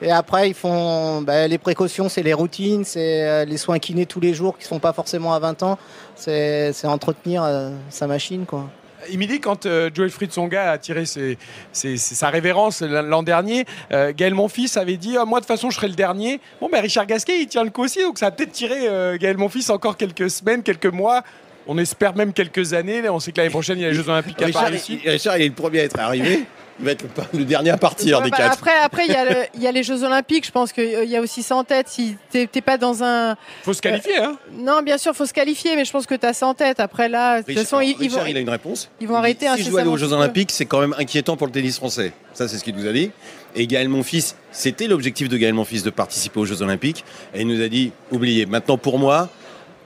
Et 0.00 0.10
après, 0.10 0.48
ils 0.48 0.54
font 0.54 1.22
bah, 1.22 1.46
les 1.48 1.58
précautions, 1.58 2.08
c'est 2.08 2.22
les 2.22 2.34
routines, 2.34 2.84
c'est 2.84 3.44
les 3.44 3.56
soins 3.56 3.78
kinés 3.78 4.06
tous 4.06 4.20
les 4.20 4.32
jours 4.32 4.56
qui 4.56 4.60
ne 4.60 4.64
se 4.64 4.68
font 4.68 4.80
pas 4.80 4.92
forcément 4.92 5.34
à 5.34 5.40
20 5.40 5.62
ans. 5.62 5.78
C'est 6.14 6.72
entretenir 6.84 7.44
sa 7.90 8.06
machine. 8.06 8.46
Émilie, 9.10 9.40
quand 9.40 9.66
euh, 9.66 9.90
Joel 9.94 10.10
Fritzonga 10.10 10.72
a 10.72 10.78
tiré 10.78 11.06
ses- 11.06 11.38
ses- 11.72 11.96
ses- 11.96 12.14
sa 12.14 12.30
révérence 12.30 12.82
l'an 12.82 13.22
dernier, 13.22 13.64
euh, 13.92 14.12
Gaël 14.16 14.34
Monfils 14.34 14.76
avait 14.76 14.96
dit 14.96 15.16
Ah, 15.18 15.24
Moi, 15.24 15.40
de 15.40 15.44
toute 15.44 15.48
façon, 15.54 15.70
je 15.70 15.76
serai 15.76 15.88
le 15.88 15.94
dernier. 15.94 16.40
Bon, 16.60 16.68
ben 16.70 16.80
Richard 16.80 17.06
Gasquet, 17.06 17.40
il 17.40 17.46
tient 17.46 17.64
le 17.64 17.70
coup 17.70 17.84
aussi, 17.84 18.00
donc 18.02 18.18
ça 18.18 18.26
a 18.26 18.30
peut-être 18.30 18.52
tiré 18.52 18.88
euh, 18.88 19.16
Gaël 19.18 19.36
Monfils 19.36 19.70
encore 19.70 19.96
quelques 19.96 20.30
semaines, 20.30 20.62
quelques 20.62 20.86
mois. 20.86 21.22
On 21.66 21.76
espère 21.78 22.16
même 22.16 22.32
quelques 22.32 22.72
années. 22.72 23.02
Là, 23.02 23.12
on 23.12 23.20
sait 23.20 23.30
que 23.30 23.36
l'année 23.38 23.50
prochaine, 23.50 23.78
il 23.78 23.82
y 23.82 23.84
a 23.84 23.88
les 23.88 23.94
Jeux 23.94 24.08
Olympiques 24.08 24.40
à 24.40 24.46
Paris 24.52 24.72
Richard, 25.04 25.36
il 25.36 25.42
est 25.44 25.48
le 25.48 25.54
premier 25.54 25.80
à 25.80 25.84
être 25.84 25.98
arrivé. 26.00 26.44
Il 26.80 26.84
va 26.84 26.92
être 26.92 27.02
le, 27.32 27.38
le 27.40 27.44
dernier 27.44 27.70
à 27.70 27.76
partir 27.76 28.18
Ouais, 28.18 28.24
des 28.24 28.30
bah, 28.30 28.36
quatre. 28.36 28.52
après, 28.54 28.78
après, 28.82 29.06
il 29.06 29.12
y, 29.12 29.16
a 29.16 29.24
le- 29.24 29.44
il 29.54 29.62
y 29.62 29.66
a 29.66 29.72
les 29.72 29.82
Jeux 29.82 30.04
Olympiques. 30.04 30.46
Je 30.46 30.52
pense 30.52 30.72
qu'il 30.72 31.04
y 31.08 31.16
a 31.16 31.20
aussi 31.20 31.42
ça 31.42 31.56
en 31.56 31.64
tête. 31.64 31.88
Si 31.88 32.16
t'es 32.30 32.46
pas 32.60 32.78
dans 32.78 33.02
un, 33.02 33.36
faut 33.64 33.72
se 33.72 33.82
qualifier. 33.82 34.18
Hein. 34.18 34.36
non, 34.52 34.82
bien 34.82 34.96
sûr, 34.98 35.12
faut 35.14 35.26
se 35.26 35.32
qualifier, 35.32 35.74
mais 35.76 35.84
je 35.84 35.90
pense 35.92 36.06
que 36.06 36.14
tu 36.14 36.24
as 36.26 36.32
ça 36.32 36.46
en 36.46 36.54
tête. 36.54 36.78
Après 36.80 37.08
là, 37.08 37.36
de 37.36 37.38
toute 37.40 37.48
Richard, 37.48 37.64
façon, 37.64 37.80
ils, 37.80 37.96
Richard, 37.96 38.20
vont. 38.22 38.26
il 38.26 38.36
a 38.36 38.40
une 38.40 38.48
réponse. 38.50 38.90
ils 39.00 39.08
vont 39.08 39.16
arrêter 39.16 39.46
Si 39.56 39.64
je 39.64 39.70
dois 39.70 39.80
aller 39.80 39.90
aux 39.90 39.96
Jeux. 39.96 40.12
Olympiques, 40.12 40.50
c'est 40.52 40.66
quand 40.66 40.80
même 40.80 40.94
inquiétant 40.98 41.36
pour 41.36 41.46
le 41.48 41.52
tennis 41.52 41.76
français. 41.76 42.12
Ça, 42.32 42.46
c'est 42.48 42.58
ce 42.58 42.64
qu'il 42.64 42.76
nous 42.76 42.86
a 42.86 42.92
dit. 42.92 43.10
Et 43.56 43.66
Gaël 43.66 43.88
Monfils, 43.88 44.34
c'était 44.52 44.86
l'objectif 44.86 45.28
de 45.28 45.36
Gaël 45.36 45.54
Monfils 45.54 45.82
de 45.82 45.90
participer 45.90 46.38
aux 46.38 46.44
Jeux 46.44 46.62
Olympiques. 46.62 47.04
Et 47.34 47.40
il 47.40 47.46
nous 47.48 47.60
a 47.62 47.68
dit 47.68 47.92
oubliez, 48.12 48.46
maintenant 48.46 48.78
pour 48.78 48.98
moi, 48.98 49.28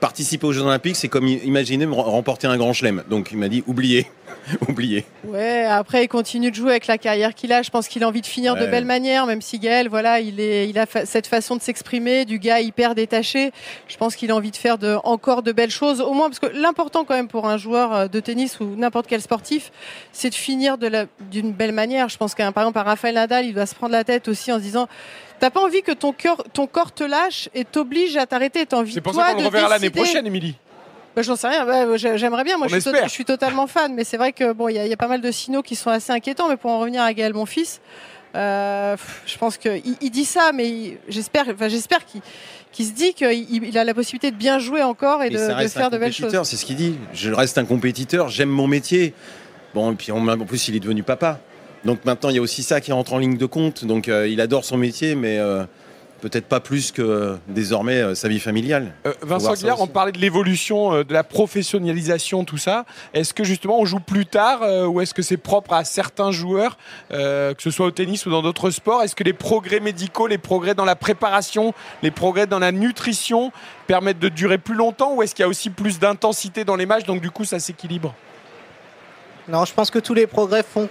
participer 0.03 0.45
aux 0.45 0.51
Jeux 0.51 0.63
Olympiques, 0.63 0.97
c'est 0.97 1.07
comme 1.07 1.25
imaginer 1.29 1.85
remporter 1.85 2.45
un 2.45 2.57
grand 2.57 2.73
chelem. 2.73 3.03
Donc 3.09 3.29
il 3.31 3.37
m'a 3.37 3.47
dit 3.47 3.63
oubliez, 3.67 4.05
oubliez. 4.67 5.05
Ouais, 5.25 5.63
après 5.63 6.03
il 6.03 6.07
continue 6.09 6.51
de 6.51 6.55
jouer 6.57 6.71
avec 6.71 6.87
la 6.87 6.97
carrière 6.97 7.33
qu'il 7.33 7.53
a. 7.53 7.61
Je 7.61 7.69
pense 7.69 7.87
qu'il 7.87 8.03
a 8.03 8.07
envie 8.09 8.19
de 8.19 8.25
finir 8.25 8.55
de 8.57 8.65
belle 8.65 8.83
manière, 8.83 9.25
même 9.25 9.41
si 9.41 9.59
Gaël, 9.59 9.87
voilà, 9.87 10.19
il, 10.19 10.41
est, 10.41 10.67
il 10.67 10.77
a 10.77 10.85
fa- 10.87 11.05
cette 11.05 11.25
façon 11.25 11.55
de 11.55 11.61
s'exprimer, 11.61 12.25
du 12.25 12.37
gars 12.37 12.59
hyper 12.59 12.95
détaché. 12.95 13.51
Je 13.87 13.95
pense 13.95 14.17
qu'il 14.17 14.29
a 14.31 14.35
envie 14.35 14.51
de 14.51 14.57
faire 14.57 14.77
de, 14.77 14.97
encore 15.05 15.41
de 15.41 15.53
belles 15.53 15.71
choses, 15.71 16.01
au 16.01 16.11
moins 16.11 16.27
parce 16.27 16.39
que 16.39 16.47
l'important 16.47 17.05
quand 17.05 17.15
même 17.15 17.29
pour 17.29 17.47
un 17.47 17.55
joueur 17.55 17.93
euh, 17.93 18.07
de 18.09 18.19
tennis 18.19 18.59
ou 18.59 18.75
n'importe 18.75 19.07
quel 19.07 19.21
sportif, 19.21 19.71
c'est 20.11 20.31
de 20.31 20.35
finir 20.35 20.77
d'une 20.77 21.53
belle 21.53 21.71
manière. 21.71 22.09
Je 22.09 22.17
pense 22.17 22.35
qu'un 22.35 22.51
par 22.51 22.63
exemple, 22.63 22.79
un 22.79 22.83
Rafael 22.83 23.15
Nadal, 23.15 23.45
il 23.45 23.53
doit 23.53 23.65
se 23.67 23.75
prendre 23.75 23.93
la 23.93 24.03
tête 24.03 24.27
aussi 24.27 24.51
en 24.51 24.57
se 24.57 24.63
disant. 24.63 24.89
T'as 25.43 25.49
pas 25.49 25.59
envie 25.59 25.81
que 25.81 25.91
ton 25.91 26.13
cœur, 26.13 26.37
ton 26.53 26.67
corps 26.67 26.93
te 26.93 27.03
lâche 27.03 27.49
et 27.53 27.65
t'oblige 27.65 28.15
à 28.15 28.25
t'arrêter. 28.25 28.65
T'as 28.65 28.77
envie 28.77 28.93
C'est 28.93 29.01
pour 29.01 29.11
toi 29.11 29.25
ça 29.25 29.31
qu'on 29.31 29.39
le 29.39 29.41
de 29.43 29.47
reverra 29.47 29.67
l'année 29.67 29.89
décider. 29.89 29.99
prochaine, 29.99 30.25
Émilie. 30.25 30.55
Bah, 31.17 31.21
J'en 31.21 31.35
sais 31.35 31.49
rien, 31.49 31.65
Bah, 31.65 31.97
j'ai- 31.97 32.17
j'aimerais 32.17 32.45
bien. 32.45 32.55
Moi, 32.57 32.67
On 32.67 32.69
je 32.69 32.75
suis, 32.75 32.77
espère. 32.89 32.93
tota- 33.01 33.07
je 33.07 33.11
suis 33.11 33.25
totalement 33.25 33.67
fan, 33.67 33.93
mais 33.93 34.05
c'est 34.05 34.15
vrai 34.15 34.31
que 34.31 34.53
bon, 34.53 34.69
il 34.69 34.75
y, 34.77 34.79
a- 34.79 34.85
il 34.85 34.89
y 34.89 34.93
a 34.93 34.97
pas 34.97 35.09
mal 35.09 35.19
de 35.19 35.31
signaux 35.31 35.61
qui 35.61 35.75
sont 35.75 35.89
assez 35.89 36.13
inquiétants. 36.13 36.47
Mais 36.47 36.55
pour 36.55 36.71
en 36.71 36.79
revenir 36.79 37.01
à 37.03 37.13
Gaël, 37.13 37.33
mon 37.33 37.45
fils, 37.45 37.81
euh, 38.37 38.95
pff, 38.95 39.21
je 39.25 39.37
pense 39.37 39.57
qu'il 39.57 39.81
il 39.99 40.09
dit 40.11 40.23
ça, 40.23 40.51
mais 40.53 40.69
il- 40.69 40.97
j'espère, 41.09 41.43
enfin, 41.53 41.67
j'espère 41.67 42.05
qu'il 42.05 42.21
qu'il 42.71 42.85
se 42.85 42.93
dit 42.93 43.13
qu'il 43.13 43.65
il 43.65 43.77
a 43.77 43.83
la 43.83 43.93
possibilité 43.93 44.31
de 44.31 44.37
bien 44.37 44.59
jouer 44.59 44.81
encore 44.81 45.23
et 45.23 45.29
de, 45.29 45.37
ça 45.37 45.49
de 45.49 45.53
reste 45.55 45.73
faire 45.77 45.91
de 45.91 45.97
belles 45.97 46.13
choses. 46.13 46.21
compétiteur, 46.21 46.45
c'est 46.45 46.55
ce 46.55 46.63
qu'il 46.65 46.77
dit. 46.77 46.95
Je 47.13 47.31
reste 47.33 47.57
un 47.57 47.65
compétiteur, 47.65 48.29
j'aime 48.29 48.47
mon 48.49 48.65
métier. 48.67 49.13
Bon, 49.73 49.91
et 49.91 49.95
puis 49.95 50.13
en 50.13 50.25
en 50.25 50.37
plus, 50.45 50.69
il 50.69 50.75
est 50.77 50.79
devenu 50.79 51.03
papa. 51.03 51.41
Donc 51.85 52.05
maintenant, 52.05 52.29
il 52.29 52.35
y 52.35 52.39
a 52.39 52.41
aussi 52.41 52.63
ça 52.63 52.81
qui 52.81 52.91
rentre 52.91 53.13
en 53.13 53.17
ligne 53.17 53.37
de 53.37 53.45
compte. 53.45 53.85
Donc 53.85 54.07
euh, 54.07 54.27
il 54.27 54.39
adore 54.41 54.63
son 54.63 54.77
métier, 54.77 55.15
mais 55.15 55.37
euh, 55.37 55.63
peut-être 56.21 56.45
pas 56.45 56.61
plus 56.61 56.93
que 56.93 57.01
euh, 57.01 57.35
désormais 57.49 57.97
euh, 58.01 58.15
sa 58.15 58.29
vie 58.29 58.39
familiale. 58.39 58.93
Euh, 59.05 59.13
Vincent 59.21 59.53
Guillard, 59.55 59.81
on 59.81 59.87
parlait 59.87 60.13
de 60.13 60.19
l'évolution, 60.19 60.93
euh, 60.93 61.03
de 61.03 61.11
la 61.11 61.25
professionnalisation, 61.25 62.45
tout 62.45 62.57
ça. 62.57 62.85
Est-ce 63.13 63.33
que 63.33 63.43
justement 63.43 63.77
on 63.77 63.83
joue 63.83 63.99
plus 63.99 64.25
tard 64.25 64.61
euh, 64.63 64.85
ou 64.85 65.01
est-ce 65.01 65.13
que 65.13 65.21
c'est 65.21 65.35
propre 65.35 65.73
à 65.73 65.83
certains 65.83 66.31
joueurs, 66.31 66.77
euh, 67.11 67.53
que 67.53 67.61
ce 67.61 67.69
soit 67.69 67.87
au 67.87 67.91
tennis 67.91 68.25
ou 68.25 68.29
dans 68.29 68.41
d'autres 68.41 68.69
sports? 68.69 69.03
Est-ce 69.03 69.15
que 69.15 69.25
les 69.25 69.33
progrès 69.33 69.81
médicaux, 69.81 70.27
les 70.27 70.37
progrès 70.37 70.75
dans 70.75 70.85
la 70.85 70.95
préparation, 70.95 71.73
les 72.01 72.11
progrès 72.11 72.47
dans 72.47 72.59
la 72.59 72.71
nutrition 72.71 73.51
permettent 73.87 74.19
de 74.19 74.29
durer 74.29 74.57
plus 74.57 74.75
longtemps 74.75 75.15
ou 75.15 75.21
est-ce 75.21 75.35
qu'il 75.35 75.43
y 75.43 75.45
a 75.45 75.49
aussi 75.49 75.69
plus 75.69 75.99
d'intensité 75.99 76.63
dans 76.63 76.77
les 76.77 76.85
matchs 76.85 77.03
donc 77.03 77.19
du 77.19 77.29
coup 77.31 77.43
ça 77.43 77.59
s'équilibre? 77.59 78.15
Non, 79.49 79.65
je 79.65 79.73
pense 79.73 79.91
que 79.91 79.99
tous 79.99 80.13
les 80.13 80.25
progrès 80.25 80.63
font 80.63 80.87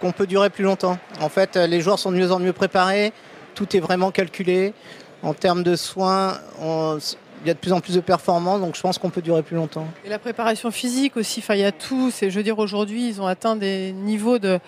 qu'on 0.00 0.12
peut 0.12 0.26
durer 0.26 0.50
plus 0.50 0.64
longtemps. 0.64 0.98
En 1.20 1.28
fait, 1.28 1.56
euh, 1.56 1.66
les 1.66 1.80
joueurs 1.80 1.98
sont 1.98 2.10
de 2.10 2.16
mieux 2.16 2.32
en 2.32 2.38
mieux 2.38 2.52
préparés, 2.52 3.12
tout 3.54 3.76
est 3.76 3.80
vraiment 3.80 4.10
calculé. 4.10 4.72
En 5.22 5.34
termes 5.34 5.62
de 5.62 5.76
soins, 5.76 6.38
il 6.62 7.46
y 7.46 7.50
a 7.50 7.54
de 7.54 7.58
plus 7.58 7.72
en 7.72 7.80
plus 7.80 7.94
de 7.94 8.00
performances, 8.00 8.60
donc 8.60 8.74
je 8.74 8.80
pense 8.80 8.96
qu'on 8.96 9.10
peut 9.10 9.20
durer 9.20 9.42
plus 9.42 9.56
longtemps. 9.56 9.86
Et 10.04 10.08
la 10.08 10.18
préparation 10.18 10.70
physique 10.70 11.16
aussi, 11.18 11.44
il 11.50 11.56
y 11.56 11.64
a 11.64 11.72
tout. 11.72 12.10
Je 12.10 12.28
veux 12.28 12.42
dire, 12.42 12.58
aujourd'hui, 12.58 13.06
ils 13.06 13.20
ont 13.20 13.26
atteint 13.26 13.56
des 13.56 13.92
niveaux 13.92 14.38
de, 14.38 14.58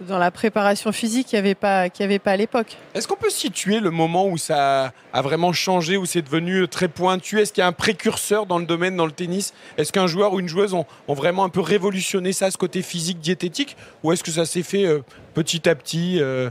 dans 0.00 0.18
la 0.18 0.30
préparation 0.30 0.92
physique 0.92 1.28
qu'il 1.28 1.36
n'y 1.36 1.40
avait, 1.40 1.54
pas- 1.54 1.86
y 1.86 2.02
avait 2.02 2.18
pas 2.18 2.32
à 2.32 2.36
l'époque. 2.36 2.76
Est-ce 2.94 3.06
qu'on 3.06 3.16
peut 3.16 3.30
situer 3.30 3.80
le 3.80 3.90
moment 3.90 4.26
où 4.26 4.38
ça 4.38 4.92
a 5.12 5.22
vraiment 5.22 5.52
changé, 5.52 5.96
où 5.96 6.06
c'est 6.06 6.22
devenu 6.22 6.66
très 6.68 6.88
pointu? 6.88 7.38
Est-ce 7.40 7.52
qu'il 7.52 7.60
y 7.60 7.64
a 7.64 7.66
un 7.66 7.72
précurseur 7.72 8.46
dans 8.46 8.58
le 8.58 8.64
domaine, 8.66 8.96
dans 8.96 9.06
le 9.06 9.12
tennis? 9.12 9.52
Est-ce 9.76 9.92
qu'un 9.92 10.06
joueur 10.06 10.32
ou 10.32 10.40
une 10.40 10.48
joueuse 10.48 10.72
ont, 10.74 10.86
ont 11.08 11.14
vraiment 11.14 11.44
un 11.44 11.48
peu 11.50 11.60
révolutionné 11.60 12.32
ça, 12.32 12.50
ce 12.50 12.56
côté 12.56 12.82
physique, 12.82 13.20
diététique? 13.20 13.76
Ou 14.02 14.12
est-ce 14.12 14.24
que 14.24 14.30
ça 14.30 14.46
s'est 14.46 14.62
fait 14.62 14.86
euh, 14.86 15.00
petit 15.34 15.68
à 15.68 15.74
petit 15.74 16.18
euh, 16.20 16.48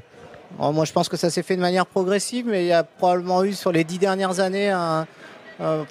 Alors, 0.60 0.74
moi, 0.74 0.86
je 0.86 0.92
pense 0.92 1.10
que 1.10 1.18
ça 1.18 1.30
s'est 1.30 1.44
fait 1.44 1.56
de 1.56 1.62
manière 1.62 1.86
progressive, 1.88 2.46
mais 2.48 2.64
il 2.66 2.68
y 2.68 2.74
a 2.74 2.84
probablement 2.84 3.44
eu 3.44 3.54
sur 3.54 3.72
les 3.72 3.84
dix 3.84 3.98
dernières 3.98 4.40
années, 4.40 4.70
un, 4.70 5.08
euh, 5.62 5.84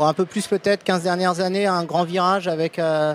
un 0.00 0.12
peu 0.14 0.24
plus 0.24 0.46
peut-être, 0.48 0.82
15 0.84 1.02
dernières 1.04 1.40
années, 1.40 1.66
un 1.66 1.84
grand 1.84 2.04
virage 2.04 2.48
avec 2.48 2.78
euh, 2.78 3.14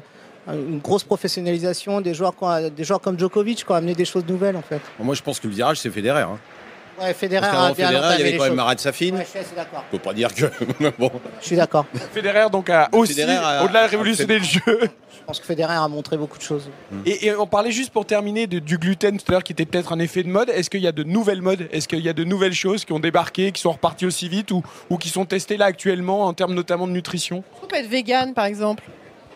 une 0.53 0.79
grosse 0.79 1.03
professionnalisation 1.03 2.01
des 2.01 2.13
joueurs, 2.13 2.33
des 2.75 2.83
joueurs 2.83 3.01
comme 3.01 3.17
Djokovic 3.19 3.65
qui 3.65 3.71
ont 3.71 3.75
amené 3.75 3.93
des 3.93 4.05
choses 4.05 4.25
nouvelles 4.27 4.55
en 4.57 4.61
fait. 4.61 4.81
Moi, 4.99 5.15
je 5.15 5.21
pense 5.21 5.39
que 5.39 5.47
le 5.47 5.53
virage, 5.53 5.79
c'est 5.79 5.89
Federer. 5.89 6.21
Hein. 6.21 6.39
Ouais, 7.01 7.13
Federer 7.13 7.47
Parce 7.49 7.71
a 7.71 7.73
bien 7.73 7.87
Federer, 7.87 8.07
il 8.15 8.19
y 8.19 8.27
avait 8.27 8.37
quand 8.37 8.43
même. 8.43 8.55
Marat 8.55 8.77
Safin. 8.77 9.13
Ouais, 9.13 9.25
je 9.33 9.39
suis 9.45 9.55
d'accord. 9.55 9.85
On 9.87 9.97
peut 9.97 10.03
pas 10.03 10.13
dire 10.13 10.33
que. 10.33 10.45
bon. 10.99 11.09
Je 11.39 11.45
suis 11.45 11.55
d'accord. 11.55 11.85
Federer 12.13 12.49
donc 12.51 12.69
a 12.69 12.89
aussi, 12.91 13.13
au-delà 13.13 13.67
de 13.67 13.75
a 13.77 13.87
révolutionner 13.87 14.39
le 14.39 14.43
jeu. 14.43 14.61
Je 15.19 15.25
pense 15.31 15.39
que 15.39 15.45
Federer 15.45 15.75
a 15.75 15.87
montré 15.87 16.17
beaucoup 16.17 16.39
de 16.39 16.43
choses. 16.43 16.69
Et, 17.05 17.27
et 17.27 17.35
on 17.35 17.45
parlait 17.45 17.71
juste 17.71 17.91
pour 17.93 18.03
terminer 18.05 18.47
de- 18.47 18.57
du 18.57 18.79
gluten 18.79 19.17
tout 19.19 19.25
à 19.27 19.31
l'heure 19.33 19.43
qui 19.43 19.51
était 19.53 19.65
peut-être 19.65 19.93
un 19.93 19.99
effet 19.99 20.23
de 20.23 20.27
mode. 20.27 20.49
Est-ce 20.49 20.71
qu'il 20.71 20.81
y 20.81 20.87
a 20.87 20.91
de 20.91 21.03
nouvelles 21.03 21.43
modes? 21.43 21.67
Est-ce 21.71 21.87
qu'il 21.87 21.99
y 21.99 22.09
a 22.09 22.13
de 22.13 22.23
nouvelles 22.23 22.53
choses 22.55 22.83
qui 22.83 22.93
ont 22.93 22.99
débarqué, 22.99 23.51
qui 23.51 23.61
sont 23.61 23.71
reparties 23.71 24.07
aussi 24.07 24.27
vite 24.27 24.49
ou, 24.49 24.63
ou 24.89 24.97
qui 24.97 25.09
sont 25.09 25.25
testées 25.25 25.55
là 25.57 25.65
actuellement 25.65 26.25
en 26.25 26.33
termes 26.33 26.55
notamment 26.55 26.87
de 26.87 26.93
nutrition? 26.93 27.43
On 27.63 27.67
peut 27.67 27.75
être 27.75 27.87
vegan, 27.89 28.33
par 28.33 28.45
exemple. 28.45 28.83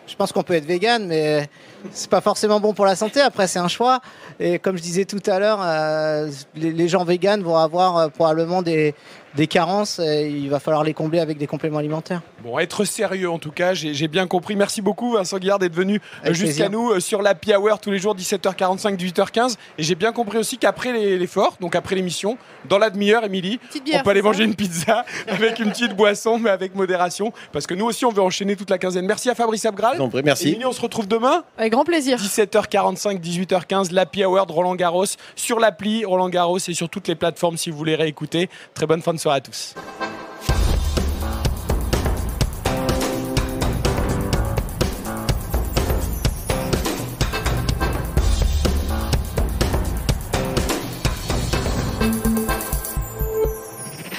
Je 0.06 0.14
pense 0.16 0.32
qu'on 0.32 0.42
peut 0.42 0.54
être 0.54 0.66
vegan, 0.66 1.06
mais 1.06 1.48
c'est 1.92 2.10
pas 2.10 2.20
forcément 2.20 2.60
bon 2.60 2.72
pour 2.74 2.86
la 2.86 2.96
santé. 2.96 3.20
Après, 3.20 3.46
c'est 3.46 3.58
un 3.58 3.68
choix. 3.68 4.00
Et 4.40 4.58
comme 4.58 4.76
je 4.76 4.82
disais 4.82 5.04
tout 5.04 5.22
à 5.26 5.38
l'heure, 5.38 5.60
euh, 5.62 6.30
les, 6.56 6.72
les 6.72 6.88
gens 6.88 7.04
véganes 7.04 7.42
vont 7.42 7.56
avoir 7.56 7.96
euh, 7.98 8.08
probablement 8.08 8.62
des, 8.62 8.94
des 9.36 9.46
carences. 9.46 9.98
Et 9.98 10.28
il 10.28 10.50
va 10.50 10.60
falloir 10.60 10.82
les 10.84 10.94
combler 10.94 11.20
avec 11.20 11.38
des 11.38 11.46
compléments 11.46 11.78
alimentaires. 11.78 12.22
Bon, 12.42 12.58
être 12.58 12.84
sérieux 12.84 13.30
en 13.30 13.38
tout 13.38 13.50
cas, 13.52 13.72
j'ai 13.74 14.08
bien 14.08 14.26
compris. 14.26 14.54
Merci 14.56 14.82
beaucoup 14.82 15.12
Vincent 15.12 15.38
Guillard 15.38 15.58
d'être 15.58 15.74
venu 15.74 16.00
euh, 16.26 16.34
jusqu'à 16.34 16.68
nous 16.68 16.90
euh, 16.90 17.00
sur 17.00 17.22
l'Happy 17.22 17.54
Hour 17.54 17.78
tous 17.78 17.90
les 17.90 17.98
jours 17.98 18.14
17h45, 18.14 18.96
18h15. 18.98 19.54
Et 19.78 19.82
j'ai 19.82 19.94
bien 19.94 20.12
compris 20.12 20.38
aussi 20.38 20.58
qu'après 20.58 20.92
les- 20.92 21.18
l'effort, 21.18 21.56
donc 21.60 21.74
après 21.76 21.94
l'émission, 21.94 22.36
dans 22.68 22.78
la 22.78 22.90
demi-heure, 22.90 23.24
Émilie, 23.24 23.60
on 23.94 24.02
peut 24.02 24.10
aller 24.10 24.20
manger 24.22 24.44
une 24.44 24.54
pizza 24.54 25.04
avec 25.28 25.58
une 25.58 25.70
petite 25.70 25.94
boisson, 25.96 26.38
mais 26.38 26.50
avec 26.50 26.74
modération. 26.74 27.32
Parce 27.52 27.66
que 27.66 27.74
nous 27.74 27.86
aussi, 27.86 28.04
on 28.04 28.10
veut 28.10 28.22
enchaîner 28.22 28.56
toute 28.56 28.68
la 28.70 28.78
quinzaine. 28.78 29.06
Merci 29.06 29.30
à 29.30 29.34
Fabrice 29.34 29.64
Abgral. 29.64 29.96
Non, 29.98 30.10
merci. 30.24 30.48
Émilie, 30.48 30.66
on 30.66 30.72
se 30.72 30.80
retrouve 30.82 31.08
demain 31.08 31.44
Avec 31.56 31.73
grand 31.74 31.84
plaisir. 31.84 32.18
17h45, 32.18 33.20
18h15, 33.20 33.92
l'Happy 33.92 34.24
Hour 34.24 34.46
de 34.46 34.52
Roland 34.52 34.76
Garros 34.76 35.06
sur 35.34 35.58
l'appli 35.58 36.04
Roland 36.04 36.28
Garros 36.28 36.58
et 36.58 36.74
sur 36.74 36.88
toutes 36.88 37.08
les 37.08 37.16
plateformes 37.16 37.56
si 37.56 37.70
vous 37.70 37.76
voulez 37.76 37.96
réécouter. 37.96 38.48
Très 38.74 38.86
bonne 38.86 39.02
fin 39.02 39.12
de 39.12 39.18
soirée 39.18 39.38
à 39.38 39.40
tous. 39.40 39.74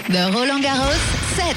The 0.09 0.31
Roland 0.33 0.61
Garros 0.61 0.91
set. 1.35 1.55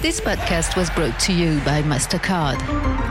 This 0.00 0.20
podcast 0.20 0.76
was 0.76 0.90
brought 0.90 1.18
to 1.20 1.32
you 1.32 1.60
by 1.64 1.82
MasterCard. 1.82 3.07